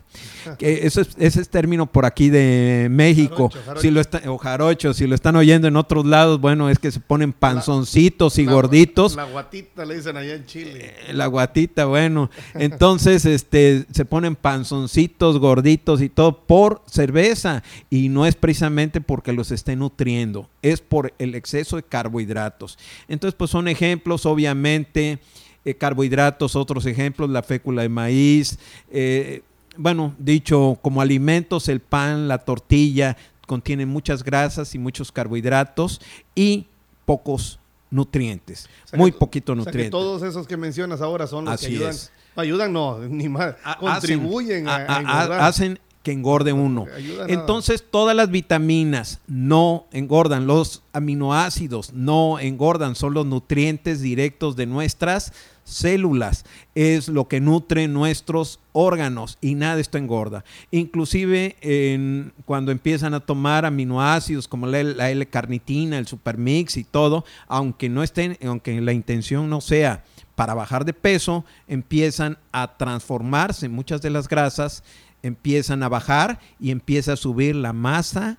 Que 0.57 0.87
ese 0.87 1.05
es 1.17 1.49
término 1.49 1.85
por 1.85 2.05
aquí 2.05 2.29
de 2.29 2.87
México, 2.89 3.51
Si 3.79 3.91
lo 3.91 4.01
está, 4.01 4.21
o 4.29 4.37
jarocho, 4.37 4.93
si 4.93 5.07
lo 5.07 5.15
están 5.15 5.35
oyendo 5.35 5.67
en 5.67 5.75
otros 5.75 6.05
lados, 6.05 6.41
bueno, 6.41 6.69
es 6.69 6.79
que 6.79 6.91
se 6.91 6.99
ponen 6.99 7.31
panzoncitos 7.31 8.39
y 8.39 8.45
gorditos. 8.45 9.15
La 9.15 9.25
guatita 9.25 9.85
le 9.85 9.95
dicen 9.95 10.17
allá 10.17 10.33
en 10.33 10.45
Chile. 10.45 10.95
Eh, 11.07 11.13
la 11.13 11.27
guatita, 11.27 11.85
bueno. 11.85 12.29
Entonces, 12.55 13.25
este, 13.25 13.85
se 13.91 14.05
ponen 14.05 14.35
panzoncitos, 14.35 15.39
gorditos 15.39 16.01
y 16.01 16.09
todo 16.09 16.45
por 16.45 16.81
cerveza 16.87 17.63
y 17.89 18.09
no 18.09 18.25
es 18.25 18.35
precisamente 18.35 18.99
porque 18.99 19.31
los 19.31 19.51
estén 19.51 19.81
nutriendo, 19.91 20.49
es 20.61 20.81
por 20.81 21.13
el 21.19 21.35
exceso 21.35 21.75
de 21.75 21.83
carbohidratos. 21.83 22.77
Entonces, 23.07 23.35
pues 23.37 23.51
son 23.51 23.67
ejemplos, 23.67 24.25
obviamente, 24.25 25.19
eh, 25.65 25.75
carbohidratos, 25.75 26.55
otros 26.55 26.85
ejemplos, 26.85 27.29
la 27.29 27.43
fécula 27.43 27.81
de 27.83 27.89
maíz, 27.89 28.57
eh, 28.89 29.43
bueno, 29.77 30.13
dicho 30.17 30.77
como 30.81 31.01
alimentos, 31.01 31.69
el 31.69 31.79
pan, 31.79 32.27
la 32.27 32.39
tortilla, 32.39 33.17
contienen 33.47 33.89
muchas 33.89 34.23
grasas 34.23 34.73
y 34.75 34.79
muchos 34.79 35.11
carbohidratos 35.11 36.01
y 36.35 36.67
pocos 37.05 37.59
nutrientes, 37.89 38.69
muy 38.93 39.11
poquito 39.11 39.55
nutrientes. 39.55 39.91
todos 39.91 40.23
esos 40.23 40.47
que 40.47 40.55
mencionas 40.55 41.01
ahora 41.01 41.27
son 41.27 41.45
los 41.45 41.59
que 41.59 41.67
ayudan, 41.67 41.95
ayudan 42.35 42.73
no, 42.73 42.99
ni 42.99 43.27
más, 43.27 43.55
contribuyen 43.79 44.67
a, 44.67 44.75
a, 44.75 45.47
hacen 45.47 45.79
que 46.03 46.11
engorde 46.11 46.53
uno. 46.53 46.87
Entonces 47.27 47.83
todas 47.89 48.15
las 48.15 48.31
vitaminas 48.31 49.21
no 49.27 49.85
engordan, 49.91 50.47
los 50.47 50.83
aminoácidos 50.93 51.93
no 51.93 52.39
engordan, 52.39 52.95
son 52.95 53.13
los 53.13 53.25
nutrientes 53.25 54.01
directos 54.01 54.55
de 54.55 54.65
nuestras 54.65 55.31
células, 55.63 56.43
es 56.73 57.07
lo 57.07 57.27
que 57.27 57.39
nutre 57.39 57.87
nuestros 57.87 58.59
órganos 58.73 59.37
y 59.41 59.53
nada 59.53 59.75
de 59.75 59.81
esto 59.81 59.99
engorda. 59.99 60.43
Inclusive 60.71 61.55
en, 61.61 62.33
cuando 62.45 62.71
empiezan 62.71 63.13
a 63.13 63.19
tomar 63.19 63.65
aminoácidos 63.65 64.47
como 64.47 64.65
la, 64.65 64.83
la 64.83 65.11
L-carnitina, 65.11 65.99
el 65.99 66.07
supermix 66.07 66.77
y 66.77 66.83
todo, 66.83 67.25
aunque 67.47 67.89
no 67.89 68.01
estén, 68.01 68.37
aunque 68.45 68.81
la 68.81 68.93
intención 68.93 69.49
no 69.49 69.61
sea 69.61 70.03
para 70.35 70.55
bajar 70.55 70.85
de 70.85 70.93
peso, 70.93 71.45
empiezan 71.67 72.37
a 72.51 72.75
transformarse 72.77 73.69
muchas 73.69 74.01
de 74.01 74.09
las 74.09 74.27
grasas 74.27 74.83
empiezan 75.23 75.83
a 75.83 75.89
bajar 75.89 76.39
y 76.59 76.71
empieza 76.71 77.13
a 77.13 77.17
subir 77.17 77.55
la 77.55 77.73
masa 77.73 78.37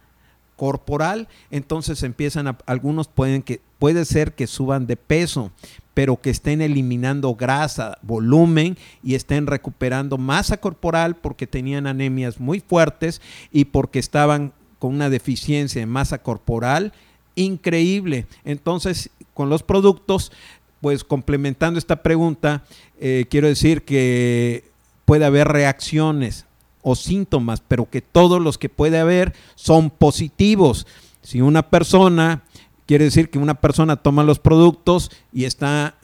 corporal, 0.57 1.29
entonces 1.51 2.03
empiezan 2.03 2.47
a, 2.47 2.59
algunos 2.67 3.09
pueden 3.09 3.43
que 3.43 3.61
puede 3.79 4.05
ser 4.05 4.35
que 4.35 4.47
suban 4.47 4.87
de 4.87 4.97
peso, 4.97 5.51
pero 5.95 6.21
que 6.21 6.31
estén 6.31 6.61
eliminando 6.61 7.35
grasa, 7.35 7.99
volumen 8.03 8.79
y 9.03 9.15
estén 9.15 9.47
recuperando 9.47 10.19
masa 10.19 10.59
corporal 10.59 11.17
porque 11.17 11.47
tenían 11.47 11.87
anemias 11.87 12.39
muy 12.39 12.61
fuertes 12.61 13.21
y 13.51 13.65
porque 13.67 13.99
estaban 13.99 14.53
con 14.79 14.95
una 14.95 15.11
deficiencia 15.11 15.81
de 15.81 15.87
masa 15.87 16.19
corporal 16.19 16.93
increíble. 17.35 18.27
Entonces, 18.45 19.11
con 19.35 19.49
los 19.49 19.63
productos, 19.63 20.33
pues 20.81 21.05
complementando 21.05 21.79
esta 21.79 22.03
pregunta, 22.03 22.65
eh, 23.01 23.27
quiero 23.29 23.49
decir 23.49 23.83
que 23.83 24.65
puede 25.05 25.25
haber 25.25 25.49
reacciones 25.49 26.47
o 26.83 26.95
síntomas, 26.95 27.63
pero 27.67 27.89
que 27.89 28.03
todos 28.03 28.41
los 28.41 28.59
que 28.59 28.69
puede 28.69 28.99
haber 28.99 29.33
son 29.55 29.91
positivos. 29.91 30.87
Si 31.23 31.41
una 31.41 31.63
persona, 31.63 32.43
quiere 32.87 33.05
decir 33.05 33.31
que 33.31 33.39
una 33.39 33.55
persona 33.55 33.97
toma 33.97 34.25
los 34.25 34.39
productos 34.39 35.11
y 35.33 35.45
está 35.45 35.95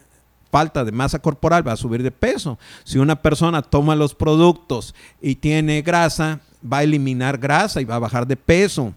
falta 0.51 0.85
de 0.85 0.93
masa 0.93 1.19
corporal, 1.19 1.67
va 1.67 1.73
a 1.73 1.77
subir 1.77 2.03
de 2.03 2.11
peso. 2.11 2.59
Si 2.85 2.99
una 2.99 3.17
persona 3.17 3.63
toma 3.63 3.97
los 3.97 4.15
productos 4.15 4.95
y 5.21 5.35
tiene 5.37 5.83
grasa, 5.83 6.41
va 6.61 6.79
a 6.79 6.83
eliminar 6.85 7.39
grasa 7.39 7.81
y 7.81 7.85
va 7.85 7.97
a 7.97 8.01
bajar 8.01 8.27
de 8.27 8.37
peso. 8.37 8.95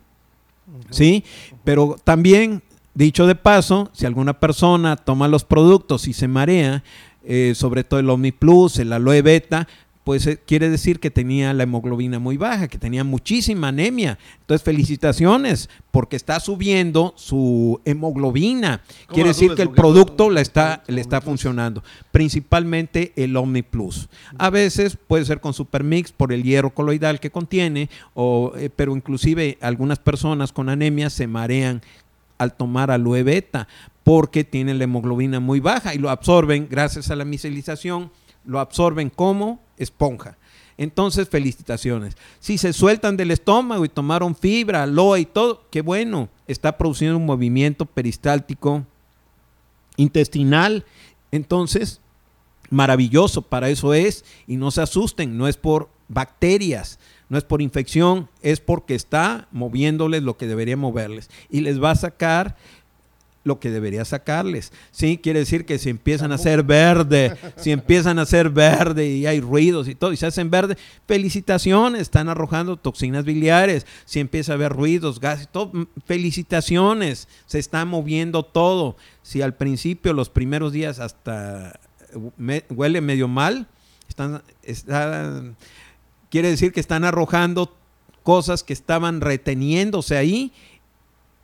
¿Sí? 0.89 1.23
Pero 1.63 1.97
también, 2.03 2.61
dicho 2.93 3.27
de 3.27 3.36
paso, 3.36 3.89
si 3.93 4.05
alguna 4.05 4.39
persona 4.39 4.95
toma 4.95 5.27
los 5.27 5.43
productos 5.43 6.07
y 6.07 6.13
se 6.13 6.27
marea, 6.27 6.84
eh, 7.23 7.53
sobre 7.55 7.84
todo 7.84 7.99
el 7.99 8.09
OmniPlus, 8.09 8.79
el 8.79 8.93
aloe 8.93 9.21
beta, 9.21 9.67
pues 10.04 10.26
eh, 10.26 10.39
quiere 10.45 10.70
decir 10.70 10.99
que 10.99 11.12
tenía 11.12 11.54
la 11.54 11.64
hemoglobina 11.64 12.20
muy 12.20 12.38
baja, 12.38 12.68
que 12.68 12.78
tenía 12.78 13.04
muchísima 13.04 13.68
anemia. 13.68 14.18
Entonces, 14.39 14.64
felicitaciones, 14.64 15.70
porque 15.91 16.16
está 16.16 16.39
subiendo 16.39 17.14
su 17.16 17.80
hemoglobina. 17.86 18.82
Quiere 19.08 19.30
decir 19.30 19.54
que 19.54 19.62
el 19.62 19.72
producto 19.72 20.30
le 20.30 20.41
está, 20.41 20.84
le 20.88 21.02
está 21.02 21.22
funcionando. 21.22 21.84
Principalmente 22.12 23.14
el 23.16 23.36
Omni 23.38 23.62
Plus. 23.62 24.10
A 24.38 24.49
veces 24.49 24.97
puede 25.08 25.26
ser 25.26 25.39
con 25.39 25.54
Supermix 25.54 26.12
por 26.12 26.34
el 26.34 26.43
hierro 26.43 26.72
coloidal 26.72 27.20
que 27.20 27.30
contiene, 27.30 27.89
o, 28.14 28.54
eh, 28.56 28.70
pero 28.76 28.95
inclusive 28.95 29.58
algunas 29.62 29.99
personas 29.99 30.52
con 30.52 30.70
anemia 30.70 31.10
se 31.10 31.28
marean 31.28 31.82
al 32.38 32.56
tomar 32.56 32.89
aloe 32.89 33.22
beta 33.22 33.68
porque 34.04 34.43
tienen 34.43 34.80
la 34.80 34.86
hemoglobina 34.86 35.39
muy 35.39 35.60
baja 35.60 35.93
y 35.93 35.99
lo 35.99 36.10
absorben 36.10 36.68
gracias 36.70 37.12
a 37.12 37.16
la 37.16 37.24
micelización 37.24 38.10
lo 38.46 38.60
absorben 38.60 39.10
como 39.10 39.62
esponja. 39.78 40.38
Entonces, 40.78 41.30
felicitaciones. 41.30 42.16
Si 42.39 42.58
se 42.58 42.74
sueltan 42.74 43.18
del 43.18 43.32
estómago 43.32 43.86
y 43.86 43.89
tomaron 43.89 44.36
fibra, 44.36 44.84
aloe 44.84 45.20
y 45.20 45.26
todo, 45.26 45.68
qué 45.70 45.82
bueno. 45.82 46.30
Está 46.48 46.78
produciendo 46.78 47.18
un 47.18 47.26
movimiento 47.26 47.86
peristáltico 47.86 48.86
intestinal. 49.98 50.86
Entonces, 51.32 52.02
maravilloso, 52.70 53.44
para 53.44 53.70
eso 53.70 53.94
es. 53.94 54.26
Y 54.48 54.58
no 54.58 54.72
se 54.72 54.82
asusten, 54.82 55.38
no 55.38 55.48
es 55.48 55.58
por 55.58 55.89
bacterias, 56.08 57.00
no 57.30 57.38
es 57.38 57.44
por 57.44 57.62
infección, 57.62 58.28
es 58.42 58.60
porque 58.60 58.96
está 58.96 59.48
moviéndoles 59.52 60.24
lo 60.24 60.36
que 60.36 60.48
debería 60.48 60.78
moverles. 60.78 61.30
Y 61.50 61.62
les 61.62 61.82
va 61.82 61.92
a 61.92 61.96
sacar 61.96 62.58
lo 63.44 63.60
que 63.60 63.72
debería 63.72 64.06
sacarles. 64.06 64.72
Sí, 64.92 65.18
quiere 65.18 65.39
decir 65.39 65.66
que 65.66 65.80
si 65.80 65.89
empiezan 65.89 66.32
a 66.32 66.38
ser 66.38 66.64
verde, 66.64 67.36
si 67.58 67.72
empiezan 67.72 68.20
a 68.20 68.26
ser 68.26 68.50
verde 68.50 69.08
y 69.08 69.26
hay 69.26 69.42
ruidos 69.42 69.88
y 69.88 69.96
todo, 69.96 70.14
y 70.14 70.18
se 70.18 70.28
hacen 70.28 70.52
verde, 70.52 70.78
felicitaciones, 71.08 72.02
están 72.02 72.30
arrojando 72.30 72.78
toxinas 72.78 73.26
biliares. 73.26 73.88
Si 74.06 74.20
empieza 74.20 74.52
a 74.52 74.56
haber 74.56 74.74
ruidos, 74.74 75.20
gases, 75.20 75.48
todo, 75.48 75.72
mm, 75.74 75.88
felicitaciones, 76.06 77.28
se 77.46 77.60
está 77.60 77.84
moviendo 77.86 78.44
todo. 78.44 78.96
Si 79.24 79.42
al 79.42 79.56
principio, 79.56 80.14
los 80.14 80.30
primeros 80.30 80.72
días, 80.72 81.00
hasta 81.00 81.80
huele 82.70 83.02
medio 83.02 83.28
mal, 83.28 83.68
están, 84.08 84.44
están, 84.64 85.56
quiere 86.30 86.50
decir 86.50 86.74
que 86.74 86.82
están 86.82 87.06
arrojando 87.06 87.76
cosas 88.24 88.64
que 88.64 88.74
estaban 88.74 89.22
reteniéndose 89.22 90.18
ahí 90.18 90.52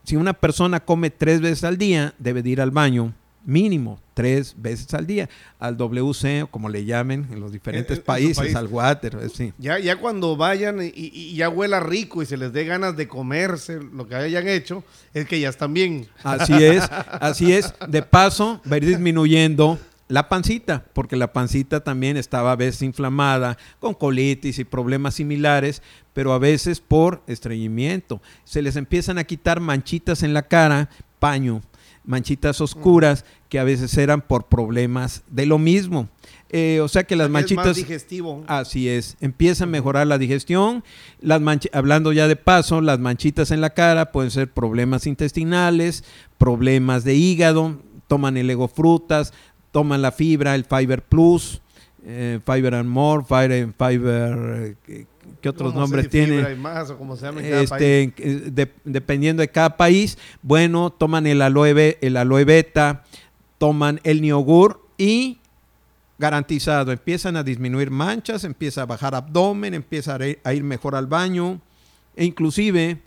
si 0.08 0.16
una 0.16 0.32
persona 0.32 0.80
come 0.80 1.10
tres 1.10 1.42
veces 1.42 1.66
al 1.66 1.78
día, 1.78 2.14
debe 2.18 2.42
de 2.42 2.52
ir 2.52 2.62
al 2.62 2.72
baño 2.72 3.14
mínimo 3.44 4.00
tres 4.14 4.56
veces 4.58 4.94
al 4.94 5.06
día, 5.06 5.30
al 5.60 5.76
WC 5.76 6.44
o 6.44 6.48
como 6.48 6.70
le 6.70 6.86
llamen 6.86 7.28
en 7.30 7.42
los 7.42 7.52
diferentes 7.52 8.00
países, 8.00 8.56
al 8.56 8.68
water. 8.68 9.30
Sí. 9.30 9.52
Ya, 9.58 9.80
ya 9.80 9.98
cuando 9.98 10.38
vayan 10.38 10.80
y, 10.82 11.36
ya 11.36 11.50
huela 11.50 11.82
rico 11.82 12.22
y 12.22 12.26
se 12.26 12.38
les 12.38 12.54
dé 12.54 12.64
ganas 12.64 12.96
de 12.96 13.10
comerse 13.10 13.82
lo 13.82 14.08
que 14.08 14.16
hayan 14.16 14.48
hecho, 14.48 14.86
es 15.14 15.28
que 15.28 15.42
ya 15.42 15.50
están 15.50 15.74
bien. 15.74 16.08
Así 16.24 16.54
es, 16.54 16.90
así 17.20 17.52
es. 17.52 17.74
De 17.90 18.02
paso, 18.02 18.62
va 18.66 18.76
a 18.76 18.78
ir 18.78 18.86
disminuyendo 18.86 19.78
la 20.08 20.30
pancita, 20.30 20.86
porque 20.94 21.18
la 21.18 21.34
pancita 21.34 21.84
también 21.84 22.18
estaba 22.18 22.52
a 22.52 22.56
veces 22.56 22.82
inflamada, 22.82 23.58
con 23.80 23.94
colitis 23.94 24.60
y 24.60 24.64
problemas 24.64 25.16
similares, 25.16 25.82
pero 26.14 26.34
a 26.34 26.40
veces 26.40 26.80
por 26.80 27.24
estreñimiento. 27.28 28.22
Se 28.46 28.62
les 28.62 28.76
empiezan 28.76 29.18
a 29.18 29.26
quitar 29.26 29.60
manchitas 29.60 30.24
en 30.24 30.34
la 30.34 30.44
cara, 30.44 30.90
paño, 31.20 31.62
manchitas 32.06 32.62
oscuras, 32.62 33.26
que 33.50 33.60
a 33.60 33.64
veces 33.64 33.96
eran 33.98 34.22
por 34.22 34.46
problemas 34.46 35.24
de 35.30 35.46
lo 35.46 35.58
mismo. 35.60 36.10
Eh, 36.50 36.80
o 36.82 36.88
sea 36.88 37.04
que 37.04 37.16
las 37.16 37.30
manchitas. 37.30 37.66
Es 37.66 37.70
más 37.70 37.76
digestivo. 37.76 38.44
Así 38.48 38.88
es. 38.88 39.18
Empieza 39.20 39.66
a 39.66 39.68
mejorar 39.68 40.08
la 40.08 40.18
digestión. 40.18 40.84
Las 41.20 41.42
hablando 41.74 42.14
ya 42.14 42.28
de 42.28 42.36
paso, 42.38 42.82
las 42.82 43.00
manchitas 43.00 43.52
en 43.52 43.62
la 43.62 43.72
cara 43.72 44.12
pueden 44.12 44.32
ser 44.32 44.52
problemas 44.52 45.06
intestinales, 45.06 46.04
problemas 46.38 47.04
de 47.04 47.16
hígado. 47.16 47.82
Toman 48.08 48.38
el 48.38 48.50
ego 48.50 48.70
frutas, 48.70 49.34
toman 49.78 50.02
la 50.02 50.12
fibra, 50.12 50.56
el 50.56 50.66
Fiber 50.66 51.04
Plus, 51.04 51.62
eh, 52.04 52.40
Fiber 52.44 52.74
and 52.74 52.90
More, 52.90 53.24
Fiber, 53.24 53.72
Fiber 53.78 54.76
eh, 54.88 55.06
¿qué 55.40 55.50
otros 55.50 55.76
nombres 55.76 56.10
tiene? 56.10 56.56
Más, 56.56 56.90
o 56.90 56.98
como 56.98 57.16
se 57.16 57.28
llama 57.28 57.42
este, 57.42 58.12
eh, 58.18 58.72
dependiendo 58.84 59.42
de 59.42 59.50
cada 59.50 59.78
país, 59.78 60.18
bueno, 60.42 60.90
toman 60.90 61.28
el 61.28 61.44
aloe, 61.44 61.96
el 62.02 62.18
aloe 62.18 62.44
beta, 62.44 63.04
toman 63.60 64.02
el 64.04 64.24
niogur 64.24 64.84
y 64.98 65.38
garantizado, 66.18 66.92
empiezan 66.92 67.36
a 67.36 67.44
disminuir 67.44 67.92
manchas, 67.92 68.46
empieza 68.46 68.82
a 68.82 68.88
bajar 68.88 69.14
abdomen, 69.14 69.76
empieza 69.76 70.18
a 70.44 70.54
ir 70.56 70.64
mejor 70.64 70.96
al 70.96 71.06
baño, 71.06 71.62
e 72.16 72.26
inclusive, 72.26 72.98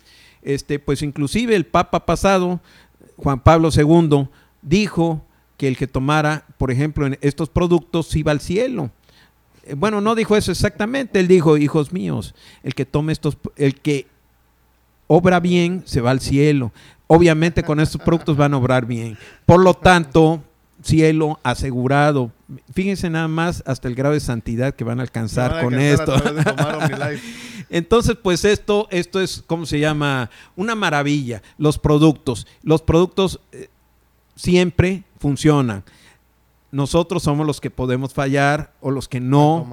este, 0.42 0.78
pues 0.78 1.02
inclusive 1.02 1.56
el 1.56 1.66
Papa 1.66 2.06
pasado, 2.06 2.60
Juan 3.16 3.40
Pablo 3.40 3.70
II, 3.76 4.28
dijo 4.62 5.24
que 5.61 5.68
el 5.68 5.76
que 5.76 5.86
tomara, 5.86 6.46
por 6.56 6.70
ejemplo, 6.70 7.06
en 7.06 7.18
estos 7.20 7.50
productos 7.50 8.16
iba 8.16 8.32
al 8.32 8.40
cielo. 8.40 8.90
Eh, 9.64 9.74
bueno, 9.74 10.00
no 10.00 10.14
dijo 10.14 10.34
eso 10.34 10.50
exactamente, 10.50 11.20
él 11.20 11.28
dijo, 11.28 11.58
hijos 11.58 11.92
míos, 11.92 12.34
el 12.62 12.74
que 12.74 12.86
tome 12.86 13.12
estos, 13.12 13.36
el 13.56 13.74
que 13.74 14.06
obra 15.06 15.38
bien 15.38 15.82
se 15.84 16.00
va 16.00 16.12
al 16.12 16.20
cielo. 16.20 16.72
Obviamente 17.08 17.62
con 17.62 17.78
estos 17.78 18.00
productos 18.00 18.38
van 18.38 18.54
a 18.54 18.56
obrar 18.56 18.86
bien. 18.86 19.18
Por 19.44 19.61
lo 19.62 19.74
tanto, 19.74 20.42
cielo 20.82 21.38
asegurado. 21.42 22.32
Fíjense 22.72 23.11
nada 23.11 23.28
más 23.28 23.62
hasta 23.66 23.86
el 23.86 23.94
grado 23.94 24.14
de 24.14 24.20
santidad 24.20 24.74
que 24.74 24.84
van 24.84 24.98
a 24.98 25.02
alcanzar 25.02 25.62
con 25.62 25.78
esto. 25.78 26.14
Entonces, 27.68 28.16
pues 28.16 28.46
esto, 28.46 28.88
esto 28.90 29.20
es, 29.20 29.44
¿cómo 29.46 29.66
se 29.66 29.78
llama? 29.78 30.30
Una 30.56 30.74
maravilla. 30.74 31.42
Los 31.58 31.78
productos. 31.78 32.46
Los 32.62 32.80
productos 32.80 33.40
eh, 33.52 33.68
siempre 34.36 35.04
funcionan. 35.20 35.84
Nosotros 36.72 37.24
somos 37.24 37.46
los 37.46 37.60
que 37.60 37.70
podemos 37.70 38.14
fallar 38.14 38.72
o 38.80 38.90
los 38.90 39.08
que 39.08 39.20
no. 39.20 39.68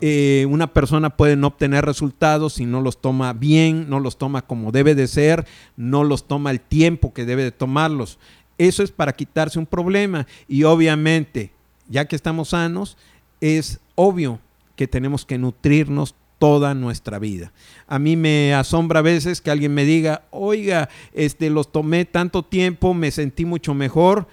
Eh, 0.00 0.46
una 0.48 0.66
persona 0.66 1.10
puede 1.10 1.34
no 1.34 1.48
obtener 1.48 1.84
resultados 1.84 2.54
si 2.54 2.66
no 2.66 2.82
los 2.82 3.00
toma 3.00 3.32
bien, 3.32 3.88
no 3.88 4.00
los 4.00 4.18
toma 4.18 4.42
como 4.42 4.70
debe 4.70 4.94
de 4.94 5.06
ser, 5.06 5.46
no 5.76 6.04
los 6.04 6.28
toma 6.28 6.50
el 6.50 6.60
tiempo 6.60 7.14
que 7.14 7.24
debe 7.24 7.42
de 7.42 7.52
tomarlos. 7.52 8.18
Eso 8.58 8.82
es 8.82 8.90
para 8.90 9.14
quitarse 9.14 9.58
un 9.58 9.66
problema. 9.66 10.26
Y 10.46 10.64
obviamente, 10.64 11.52
ya 11.88 12.04
que 12.04 12.16
estamos 12.16 12.50
sanos, 12.50 12.98
es 13.40 13.80
obvio 13.94 14.38
que 14.76 14.86
tenemos 14.86 15.24
que 15.24 15.38
nutrirnos 15.38 16.14
toda 16.38 16.74
nuestra 16.74 17.18
vida. 17.18 17.52
A 17.86 17.98
mí 17.98 18.14
me 18.14 18.52
asombra 18.54 19.00
a 19.00 19.02
veces 19.02 19.40
que 19.40 19.50
alguien 19.50 19.72
me 19.72 19.86
diga, 19.86 20.24
oiga, 20.30 20.90
este, 21.14 21.48
los 21.48 21.72
tomé 21.72 22.04
tanto 22.04 22.42
tiempo, 22.42 22.92
me 22.92 23.10
sentí 23.10 23.46
mucho 23.46 23.72
mejor 23.72 24.28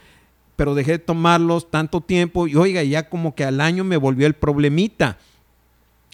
pero 0.55 0.75
dejé 0.75 0.93
de 0.93 0.99
tomarlos 0.99 1.69
tanto 1.69 2.01
tiempo 2.01 2.47
y 2.47 2.55
oiga, 2.55 2.83
ya 2.83 3.09
como 3.09 3.35
que 3.35 3.43
al 3.43 3.61
año 3.61 3.83
me 3.83 3.97
volvió 3.97 4.27
el 4.27 4.33
problemita. 4.33 5.17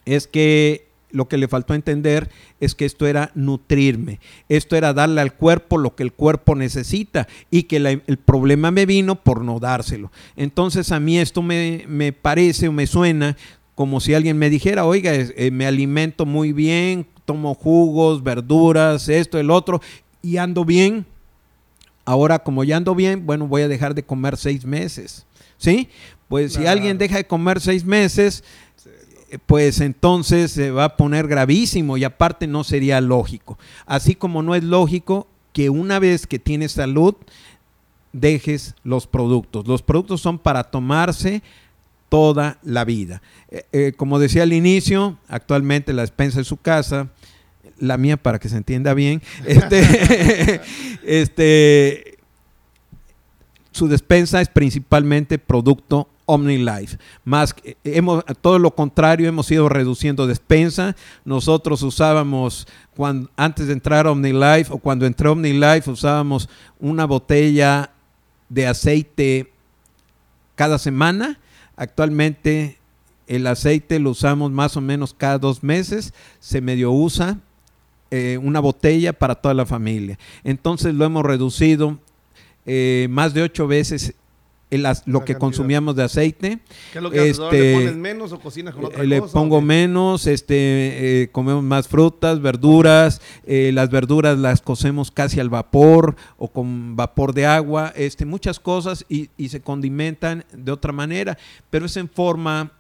Es 0.05 0.27
que 0.27 0.87
lo 1.11 1.27
que 1.27 1.37
le 1.37 1.47
faltó 1.47 1.73
entender 1.73 2.29
es 2.59 2.75
que 2.75 2.85
esto 2.85 3.07
era 3.07 3.31
nutrirme, 3.33 4.19
esto 4.47 4.75
era 4.75 4.93
darle 4.93 5.21
al 5.21 5.33
cuerpo 5.33 5.77
lo 5.77 5.95
que 5.95 6.03
el 6.03 6.13
cuerpo 6.13 6.55
necesita 6.55 7.27
y 7.49 7.63
que 7.63 7.77
el 7.77 8.17
problema 8.17 8.71
me 8.71 8.85
vino 8.85 9.15
por 9.15 9.43
no 9.43 9.59
dárselo. 9.59 10.11
Entonces 10.35 10.91
a 10.91 10.99
mí 10.99 11.17
esto 11.17 11.41
me, 11.41 11.85
me 11.87 12.13
parece 12.13 12.67
o 12.67 12.71
me 12.71 12.87
suena 12.87 13.35
como 13.79 14.01
si 14.01 14.13
alguien 14.13 14.37
me 14.37 14.49
dijera, 14.49 14.85
oiga, 14.85 15.13
eh, 15.15 15.51
me 15.51 15.65
alimento 15.65 16.25
muy 16.25 16.51
bien, 16.51 17.07
tomo 17.23 17.55
jugos, 17.55 18.21
verduras, 18.21 19.07
esto, 19.07 19.39
el 19.39 19.49
otro, 19.49 19.81
y 20.21 20.35
ando 20.35 20.65
bien, 20.65 21.05
Ahora, 22.09 22.39
como 22.39 22.63
ya 22.63 22.75
ando 22.75 22.95
bien, 22.95 23.27
bueno, 23.27 23.45
voy 23.45 23.61
a 23.61 23.67
dejar 23.67 23.93
de 23.93 24.01
comer 24.01 24.35
seis 24.35 24.65
meses. 24.65 25.27
¿Sí? 25.59 25.89
Pues 26.27 26.53
si 26.53 26.65
alguien 26.65 26.97
deja 26.97 27.17
de 27.17 27.27
comer 27.27 27.61
seis 27.61 27.85
meses, 27.85 28.43
pues 29.45 29.79
entonces 29.79 30.51
se 30.51 30.71
va 30.71 30.85
a 30.85 30.97
poner 30.97 31.27
gravísimo 31.27 31.97
y 31.97 32.03
aparte 32.03 32.47
no 32.47 32.63
sería 32.63 32.99
lógico. 32.99 33.59
Así 33.85 34.15
como 34.15 34.41
no 34.41 34.55
es 34.55 34.63
lógico 34.63 35.27
que 35.53 35.69
una 35.69 35.99
vez 35.99 36.25
que 36.25 36.39
tienes 36.39 36.71
salud, 36.71 37.13
dejes 38.11 38.73
los 38.83 39.05
productos. 39.05 39.67
Los 39.67 39.83
productos 39.83 40.19
son 40.19 40.39
para 40.39 40.63
tomarse 40.63 41.43
toda 42.09 42.57
la 42.63 42.85
vida. 42.85 43.21
Eh, 43.51 43.65
eh, 43.71 43.93
como 43.95 44.17
decía 44.17 44.41
al 44.41 44.53
inicio, 44.53 45.19
actualmente 45.27 45.93
la 45.93 46.01
despensa 46.01 46.39
de 46.39 46.45
su 46.45 46.57
casa, 46.57 47.09
la 47.79 47.97
mía 47.97 48.17
para 48.17 48.39
que 48.39 48.49
se 48.49 48.57
entienda 48.57 48.93
bien, 48.93 49.21
este, 49.45 50.61
este, 51.03 52.17
su 53.71 53.87
despensa 53.87 54.41
es 54.41 54.49
principalmente 54.49 55.37
producto 55.37 56.09
OmniLife. 56.25 56.97
Más 57.23 57.55
eh, 57.63 57.75
hemos 57.83 58.23
todo 58.41 58.59
lo 58.59 58.75
contrario, 58.75 59.27
hemos 59.27 59.49
ido 59.51 59.67
reduciendo 59.67 60.27
despensa. 60.27 60.95
Nosotros 61.25 61.81
usábamos 61.81 62.67
cuando 62.95 63.31
antes 63.35 63.67
de 63.67 63.73
entrar 63.73 64.05
a 64.05 64.11
OmniLife 64.11 64.71
o 64.71 64.77
cuando 64.77 65.05
entré 65.05 65.27
a 65.27 65.31
OmniLife 65.31 65.89
usábamos 65.89 66.49
una 66.79 67.05
botella 67.05 67.91
de 68.47 68.67
aceite 68.67 69.51
cada 70.55 70.77
semana. 70.77 71.39
Actualmente 71.75 72.77
el 73.25 73.47
aceite 73.47 73.99
lo 73.99 74.11
usamos 74.11 74.51
más 74.51 74.75
o 74.77 74.81
menos 74.81 75.13
cada 75.13 75.37
dos 75.37 75.63
meses, 75.63 76.13
se 76.39 76.61
medio 76.61 76.91
usa 76.91 77.39
eh, 78.11 78.37
una 78.41 78.59
botella 78.59 79.13
para 79.13 79.35
toda 79.35 79.53
la 79.53 79.65
familia. 79.65 80.17
Entonces 80.43 80.93
lo 80.93 81.05
hemos 81.05 81.23
reducido 81.23 81.99
eh, 82.65 83.07
más 83.09 83.33
de 83.33 83.43
ocho 83.43 83.67
veces 83.67 84.15
lo 85.05 85.25
que 85.25 85.35
consumíamos 85.35 85.95
de 85.95 86.03
aceite. 86.03 86.59
¿Qué 86.91 86.99
es 86.99 87.03
lo 87.03 87.09
que 87.09 87.29
este, 87.29 87.51
¿Le 87.51 87.73
pones 87.73 87.95
menos 87.95 88.31
o 88.31 88.39
cocinas 88.39 88.75
con 88.75 88.85
otra 88.85 89.03
eh, 89.03 89.07
Le 89.07 89.21
pongo 89.21 89.61
menos, 89.61 90.27
este, 90.27 91.23
eh, 91.23 91.29
comemos 91.31 91.63
más 91.63 91.87
frutas, 91.87 92.41
verduras, 92.41 93.21
eh, 93.45 93.71
las 93.73 93.89
verduras 93.89 94.37
las 94.37 94.61
cocemos 94.61 95.11
casi 95.11 95.39
al 95.39 95.49
vapor 95.49 96.15
o 96.37 96.49
con 96.49 96.95
vapor 96.95 97.33
de 97.33 97.45
agua, 97.45 97.91
este, 97.95 98.25
muchas 98.25 98.59
cosas 98.59 99.05
y, 99.09 99.29
y 99.37 99.49
se 99.49 99.61
condimentan 99.61 100.45
de 100.53 100.71
otra 100.71 100.91
manera, 100.91 101.37
pero 101.69 101.87
es 101.87 101.97
en 101.97 102.09
forma 102.09 102.71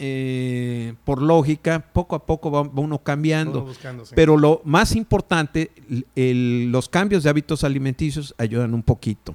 eh, 0.00 0.94
por 1.04 1.20
lógica, 1.20 1.80
poco 1.92 2.14
a 2.14 2.24
poco 2.24 2.52
va, 2.52 2.62
uno 2.62 3.02
cambiando. 3.02 3.72
Pero 4.14 4.36
lo 4.36 4.62
más 4.64 4.94
importante, 4.94 5.72
los 6.14 6.88
cambios 6.88 7.24
de 7.24 7.30
hábitos 7.30 7.64
alimenticios 7.64 8.32
ayudan 8.38 8.74
un 8.74 8.84
poquito. 8.84 9.34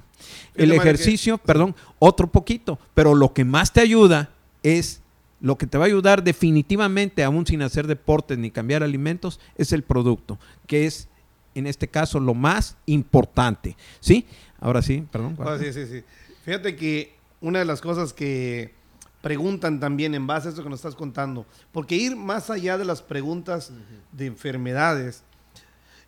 El 0.54 0.72
ejercicio, 0.72 1.36
perdón, 1.36 1.74
otro 1.98 2.28
poquito. 2.28 2.78
Pero 2.94 3.14
lo 3.14 3.34
que 3.34 3.44
más 3.44 3.74
te 3.74 3.80
ayuda 3.80 4.30
es, 4.62 5.02
lo 5.40 5.58
que 5.58 5.66
te 5.66 5.76
va 5.76 5.84
a 5.84 5.88
ayudar 5.88 6.24
definitivamente, 6.24 7.22
aún 7.22 7.46
sin 7.46 7.60
hacer 7.60 7.86
deportes 7.86 8.38
ni 8.38 8.50
cambiar 8.50 8.82
alimentos, 8.82 9.40
es 9.58 9.72
el 9.72 9.82
producto, 9.82 10.38
que 10.66 10.86
es 10.86 11.08
en 11.54 11.66
este 11.66 11.88
caso 11.88 12.20
lo 12.20 12.32
más 12.32 12.78
importante. 12.86 13.76
¿Sí? 14.00 14.26
Ahora 14.60 14.80
sí, 14.80 15.04
perdón. 15.12 15.36
Ah, 15.40 15.58
sí, 15.60 15.72
sí, 15.74 15.86
sí. 15.86 16.02
Fíjate 16.44 16.74
que 16.74 17.14
una 17.42 17.58
de 17.58 17.66
las 17.66 17.82
cosas 17.82 18.14
que 18.14 18.72
preguntan 19.24 19.80
también 19.80 20.14
en 20.14 20.26
base 20.26 20.48
a 20.48 20.50
eso 20.50 20.62
que 20.62 20.68
nos 20.68 20.80
estás 20.80 20.94
contando. 20.94 21.46
Porque 21.72 21.96
ir 21.96 22.14
más 22.14 22.50
allá 22.50 22.76
de 22.76 22.84
las 22.84 23.00
preguntas 23.00 23.72
de 24.12 24.26
enfermedades, 24.26 25.22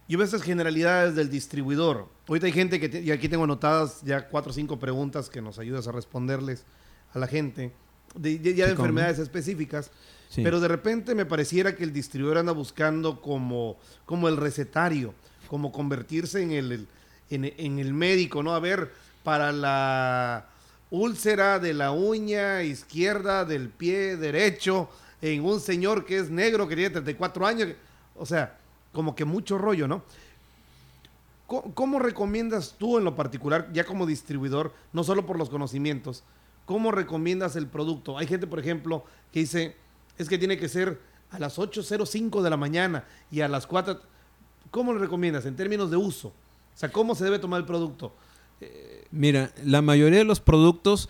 yo 0.07 0.19
veo 0.19 0.27
esas 0.27 0.43
generalidades 0.43 1.15
del 1.15 1.31
distribuidor. 1.31 2.11
Ahorita 2.29 2.45
hay 2.45 2.53
gente 2.53 2.79
que, 2.79 3.01
y 3.01 3.11
aquí 3.11 3.31
tengo 3.31 3.45
anotadas 3.45 4.03
ya 4.03 4.29
cuatro 4.29 4.51
o 4.51 4.53
cinco 4.53 4.79
preguntas 4.79 5.31
que 5.31 5.41
nos 5.41 5.59
ayudas 5.59 5.89
a 5.89 5.93
responderles 5.93 6.67
a 7.15 7.19
la 7.19 7.27
gente, 7.27 7.73
de, 8.15 8.39
ya 8.55 8.67
de 8.67 8.73
enfermedades 8.73 9.19
específicas. 9.19 9.91
Pero 10.35 10.61
de 10.61 10.69
repente 10.69 11.15
me 11.15 11.25
pareciera 11.25 11.75
que 11.75 11.85
el 11.85 11.95
distribuidor 11.95 12.37
anda 12.37 12.53
buscando 12.53 13.23
como, 13.23 13.79
como 14.05 14.29
el 14.29 14.37
recetario, 14.37 15.15
como 15.49 15.73
convertirse 15.73 16.43
en 16.43 16.51
el, 16.51 16.87
en 17.31 17.79
el 17.79 17.95
médico, 17.95 18.43
¿no? 18.43 18.55
A 18.55 18.61
ver, 18.61 18.93
para 19.23 19.53
la 19.53 20.51
úlcera 20.91 21.59
de 21.59 21.75
la 21.75 21.91
uña 21.91 22.63
izquierda 22.63 23.45
del 23.45 23.69
pie 23.69 24.17
derecho 24.17 24.89
en 25.21 25.45
un 25.45 25.61
señor 25.61 26.05
que 26.05 26.19
es 26.19 26.31
negro, 26.31 26.69
que 26.69 26.77
tiene 26.77 26.91
34 26.91 27.47
años. 27.47 27.69
O 28.15 28.27
sea, 28.27 28.59
como 28.93 29.15
que 29.15 29.25
mucho 29.25 29.59
rollo, 29.59 29.89
¿no? 29.89 30.03
¿Cómo, 31.47 32.01
recomiendas 32.01 32.75
tú 32.77 32.99
en 32.99 33.05
lo 33.05 33.15
particular, 33.15 33.69
ya 33.73 33.85
como 33.85 34.05
distribuidor, 34.05 34.75
no 34.93 35.05
solo 35.05 35.27
por 35.27 35.39
los 35.39 35.49
conocimientos, 35.49 36.25
cómo 36.65 36.91
recomiendas 36.91 37.55
el 37.55 37.69
producto? 37.69 38.19
Hay 38.19 38.27
gente, 38.27 38.49
por 38.49 38.59
ejemplo, 38.59 39.05
que 39.33 39.41
dice, 39.41 39.77
es 40.19 40.29
que 40.29 40.39
tiene 40.39 40.59
que 40.59 40.69
ser 40.69 41.01
a 41.31 41.39
las 41.39 41.57
8.05 41.59 42.43
de 42.43 42.51
la 42.51 42.57
mañana 42.57 43.05
y 43.31 43.43
a 43.43 43.49
las 43.49 43.69
4. 43.69 44.01
¿Cómo 44.73 44.93
lo 44.93 44.99
recomiendas 44.99 45.47
en 45.47 45.55
términos 45.55 45.89
de 45.89 45.97
uso? 45.97 46.29
O 46.29 46.79
sea, 46.79 46.91
¿cómo 46.91 47.15
se 47.15 47.23
debe 47.23 47.39
tomar 47.39 47.61
el 47.61 47.67
producto? 47.67 48.13
Mira, 49.11 49.53
la 49.65 49.83
mayoría 49.83 50.19
de 50.19 50.25
los 50.25 50.41
productos 50.41 51.09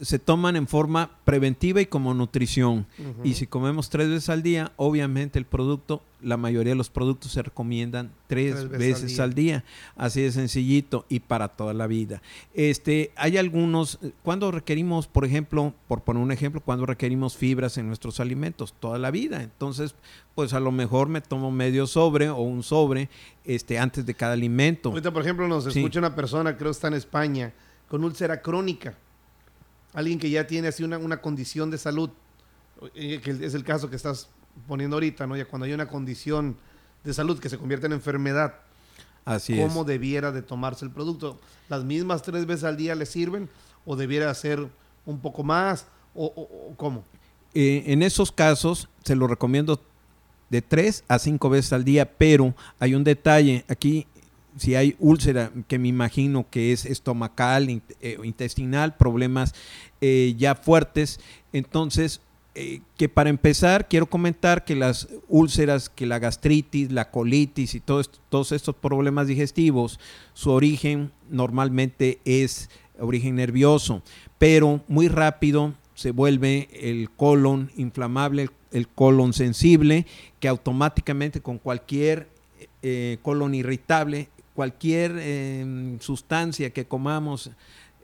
se 0.00 0.18
toman 0.18 0.56
en 0.56 0.66
forma 0.66 1.10
preventiva 1.24 1.80
y 1.80 1.86
como 1.86 2.14
nutrición. 2.14 2.86
Y 3.22 3.34
si 3.34 3.46
comemos 3.46 3.90
tres 3.90 4.08
veces 4.08 4.28
al 4.30 4.42
día, 4.42 4.72
obviamente 4.76 5.38
el 5.38 5.44
producto, 5.44 6.02
la 6.22 6.36
mayoría 6.36 6.72
de 6.72 6.76
los 6.76 6.88
productos 6.88 7.32
se 7.32 7.42
recomiendan 7.42 8.10
tres, 8.26 8.68
veces, 8.68 9.20
al, 9.20 9.34
día. 9.34 9.64
Así 9.96 10.22
de 10.22 10.32
sencillito 10.32 11.04
y 11.08 11.20
para 11.20 11.48
toda 11.48 11.74
la 11.74 11.86
vida. 11.86 12.22
Este, 12.54 13.12
hay 13.16 13.36
algunos, 13.36 13.98
cuando 14.22 14.50
requerimos, 14.50 15.06
por 15.06 15.24
ejemplo, 15.24 15.74
por 15.86 16.02
poner 16.02 16.22
un 16.22 16.32
ejemplo, 16.32 16.62
cuando 16.62 16.86
requerimos 16.86 17.36
fibras 17.36 17.76
en 17.76 17.86
nuestros 17.86 18.20
alimentos, 18.20 18.74
toda 18.80 18.98
la 18.98 19.10
vida. 19.10 19.42
Entonces, 19.42 19.94
pues 20.34 20.54
a 20.54 20.60
lo 20.60 20.72
mejor 20.72 21.08
me 21.08 21.20
tomo 21.20 21.50
medio 21.50 21.86
sobre 21.86 22.30
o 22.30 22.40
un 22.40 22.62
sobre 22.62 23.10
este, 23.44 23.78
antes 23.78 24.06
de 24.06 24.14
cada 24.14 24.32
alimento. 24.32 24.88
Ahorita, 24.88 25.12
por 25.12 25.22
ejemplo, 25.22 25.46
nos 25.46 25.66
escucha 25.66 25.98
una 25.98 26.14
persona, 26.14 26.56
creo 26.56 26.70
que 26.70 26.76
está 26.76 26.88
en 26.88 26.94
España, 26.94 27.52
con 27.88 28.02
úlcera 28.02 28.40
crónica 28.40 28.96
alguien 29.92 30.18
que 30.18 30.30
ya 30.30 30.46
tiene 30.46 30.68
así 30.68 30.84
una, 30.84 30.98
una 30.98 31.20
condición 31.20 31.70
de 31.70 31.78
salud, 31.78 32.10
eh, 32.94 33.20
que 33.22 33.30
es 33.30 33.54
el 33.54 33.64
caso 33.64 33.90
que 33.90 33.96
estás 33.96 34.28
poniendo 34.66 34.96
ahorita, 34.96 35.26
¿no? 35.26 35.36
Ya 35.36 35.44
cuando 35.44 35.66
hay 35.66 35.72
una 35.72 35.88
condición 35.88 36.56
de 37.04 37.14
salud 37.14 37.38
que 37.38 37.48
se 37.48 37.58
convierte 37.58 37.86
en 37.86 37.92
enfermedad, 37.92 38.54
Así 39.24 39.56
¿cómo 39.56 39.84
debiera 39.84 40.32
de 40.32 40.42
tomarse 40.42 40.84
el 40.84 40.90
producto? 40.90 41.38
¿Las 41.68 41.84
mismas 41.84 42.22
tres 42.22 42.46
veces 42.46 42.64
al 42.64 42.76
día 42.76 42.94
le 42.94 43.06
sirven 43.06 43.48
o 43.84 43.96
debiera 43.96 44.30
hacer 44.30 44.66
un 45.06 45.20
poco 45.20 45.42
más 45.42 45.86
o, 46.14 46.74
cómo? 46.76 47.04
Eh, 47.54 47.84
en 47.86 48.02
esos 48.02 48.32
casos 48.32 48.88
se 49.04 49.14
lo 49.14 49.26
recomiendo 49.26 49.80
de 50.48 50.62
tres 50.62 51.04
a 51.08 51.18
cinco 51.18 51.48
veces 51.50 51.72
al 51.72 51.84
día, 51.84 52.10
pero 52.18 52.54
hay 52.78 52.94
un 52.94 53.04
detalle, 53.04 53.64
aquí 53.68 54.06
si 54.56 54.74
hay 54.74 54.96
úlcera, 54.98 55.52
que 55.68 55.78
me 55.78 55.88
imagino 55.88 56.46
que 56.50 56.72
es 56.72 56.84
estomacal, 56.84 57.68
eh, 58.00 58.18
intestinal, 58.22 58.96
problemas 58.96 59.54
eh, 60.00 60.34
ya 60.38 60.54
fuertes, 60.54 61.20
entonces 61.52 62.20
eh, 62.54 62.80
que 62.96 63.08
para 63.08 63.30
empezar 63.30 63.88
quiero 63.88 64.06
comentar 64.06 64.64
que 64.64 64.74
las 64.74 65.08
úlceras, 65.28 65.88
que 65.88 66.06
la 66.06 66.18
gastritis, 66.18 66.90
la 66.90 67.10
colitis 67.10 67.74
y 67.74 67.80
todos 67.80 68.52
estos 68.52 68.74
problemas 68.74 69.28
digestivos, 69.28 70.00
su 70.34 70.50
origen 70.50 71.12
normalmente 71.28 72.20
es 72.24 72.70
origen 72.98 73.36
nervioso, 73.36 74.02
pero 74.38 74.82
muy 74.88 75.08
rápido 75.08 75.74
se 75.94 76.10
vuelve 76.10 76.68
el 76.72 77.10
colon 77.10 77.70
inflamable, 77.76 78.48
el 78.72 78.88
colon 78.88 79.32
sensible, 79.32 80.06
que 80.38 80.48
automáticamente 80.48 81.40
con 81.40 81.58
cualquier 81.58 82.28
colon 83.22 83.54
irritable 83.54 84.28
cualquier 84.54 85.16
em, 85.18 85.98
sustancia 86.00 86.70
que 86.70 86.86
comamos, 86.86 87.50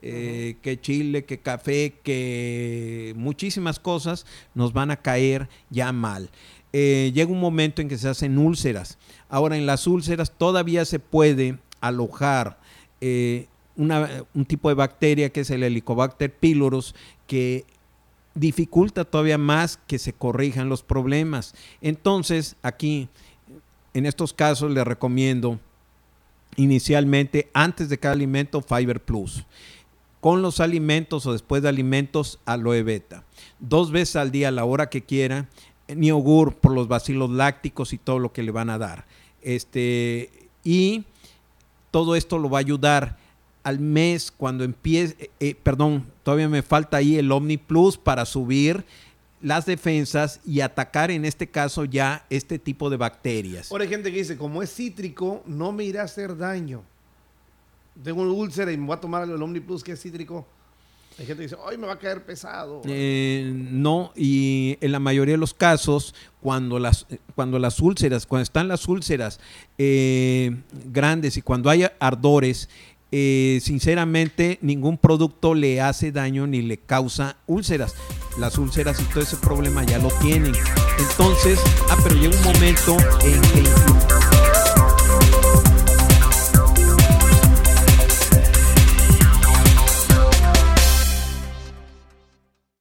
eh, 0.01 0.57
que 0.61 0.79
chile, 0.79 1.25
que 1.25 1.39
café, 1.39 1.95
que 2.03 3.13
muchísimas 3.17 3.79
cosas 3.79 4.25
nos 4.53 4.71
van 4.73 4.91
a 4.91 4.97
caer 4.97 5.49
ya 5.69 5.91
mal. 5.91 6.29
Eh, 6.73 7.11
llega 7.15 7.31
un 7.31 7.39
momento 7.39 7.81
en 7.81 7.89
que 7.89 7.97
se 7.97 8.07
hacen 8.07 8.37
úlceras. 8.37 8.97
Ahora, 9.29 9.57
en 9.57 9.65
las 9.65 9.87
úlceras 9.87 10.31
todavía 10.31 10.85
se 10.85 10.99
puede 10.99 11.57
alojar 11.81 12.59
eh, 13.01 13.47
un 13.75 14.45
tipo 14.45 14.69
de 14.69 14.75
bacteria 14.75 15.29
que 15.29 15.41
es 15.41 15.49
el 15.49 15.63
Helicobacter 15.63 16.33
pylorus, 16.33 16.95
que 17.27 17.65
dificulta 18.33 19.05
todavía 19.05 19.37
más 19.37 19.77
que 19.87 19.99
se 19.99 20.13
corrijan 20.13 20.69
los 20.69 20.83
problemas. 20.83 21.53
Entonces, 21.81 22.55
aquí, 22.61 23.07
en 23.93 24.05
estos 24.05 24.33
casos, 24.33 24.71
le 24.71 24.83
recomiendo 24.83 25.59
inicialmente 26.57 27.49
antes 27.53 27.87
de 27.87 27.97
cada 27.97 28.13
alimento 28.13 28.61
Fiber 28.61 28.99
Plus. 28.99 29.45
Con 30.19 30.41
los 30.41 30.59
alimentos 30.59 31.25
o 31.25 31.31
después 31.31 31.61
de 31.61 31.69
alimentos 31.69 32.39
aloe 32.45 32.83
beta. 32.83 33.23
Dos 33.59 33.91
veces 33.91 34.17
al 34.17 34.31
día 34.31 34.49
a 34.49 34.51
la 34.51 34.65
hora 34.65 34.89
que 34.89 35.03
quiera. 35.03 35.47
Niogur 35.87 36.55
por 36.55 36.73
los 36.73 36.89
bacilos 36.89 37.29
lácticos 37.29 37.93
y 37.93 37.97
todo 37.97 38.19
lo 38.19 38.33
que 38.33 38.43
le 38.43 38.51
van 38.51 38.69
a 38.69 38.77
dar. 38.77 39.05
Este, 39.41 40.29
y 40.63 41.05
todo 41.91 42.15
esto 42.15 42.39
lo 42.39 42.49
va 42.49 42.57
a 42.57 42.59
ayudar 42.59 43.17
al 43.63 43.79
mes 43.79 44.31
cuando 44.31 44.63
empiece, 44.63 45.29
eh, 45.39 45.55
perdón, 45.61 46.05
todavía 46.23 46.49
me 46.49 46.61
falta 46.61 46.97
ahí 46.97 47.17
el 47.17 47.31
Omni 47.31 47.57
Plus 47.57 47.97
para 47.97 48.25
subir 48.25 48.85
las 49.41 49.65
defensas 49.65 50.39
y 50.45 50.61
atacar 50.61 51.11
en 51.11 51.25
este 51.25 51.47
caso 51.47 51.85
ya 51.85 52.25
este 52.29 52.59
tipo 52.59 52.89
de 52.89 52.97
bacterias. 52.97 53.71
Ahora 53.71 53.83
hay 53.83 53.89
gente 53.89 54.11
que 54.11 54.17
dice, 54.19 54.37
como 54.37 54.63
es 54.63 54.73
cítrico, 54.73 55.43
no 55.45 55.71
me 55.71 55.83
irá 55.83 56.01
a 56.01 56.05
hacer 56.05 56.37
daño. 56.37 56.83
Tengo 58.03 58.21
un 58.21 58.29
úlcera 58.29 58.71
y 58.71 58.77
me 58.77 58.87
voy 58.87 58.95
a 58.95 58.99
tomar 58.99 59.23
el 59.23 59.41
Omniplus 59.41 59.83
que 59.83 59.93
es 59.93 60.01
cítrico. 60.01 60.45
Hay 61.19 61.25
gente 61.25 61.41
que 61.41 61.49
dice, 61.49 61.57
ay, 61.67 61.77
me 61.79 61.87
va 61.87 61.93
a 61.93 61.99
caer 61.99 62.23
pesado. 62.23 62.83
Eh, 62.85 63.51
no, 63.51 64.11
y 64.15 64.77
en 64.81 64.91
la 64.91 64.99
mayoría 64.99 65.33
de 65.33 65.39
los 65.39 65.55
casos, 65.55 66.13
cuando 66.41 66.77
las, 66.77 67.07
cuando 67.33 67.57
las 67.57 67.79
úlceras, 67.79 68.27
cuando 68.27 68.43
están 68.43 68.67
las 68.67 68.87
úlceras 68.87 69.39
eh, 69.79 70.61
grandes 70.85 71.35
y 71.37 71.41
cuando 71.41 71.71
hay 71.71 71.87
ardores, 71.99 72.69
eh, 73.11 73.59
sinceramente 73.61 74.59
ningún 74.61 74.97
producto 74.97 75.53
le 75.53 75.81
hace 75.81 76.11
daño 76.11 76.47
ni 76.47 76.61
le 76.61 76.77
causa 76.77 77.37
úlceras. 77.47 77.95
Las 78.39 78.57
úlceras 78.57 78.99
y 78.99 79.03
todo 79.05 79.21
ese 79.21 79.37
problema 79.37 79.83
ya 79.83 79.97
lo 79.97 80.09
tienen. 80.21 80.53
Entonces, 80.99 81.59
ah, 81.89 81.97
pero 82.03 82.15
llega 82.15 82.35
un 82.37 82.43
momento 82.43 82.97
en 83.23 83.41
que 83.41 84.16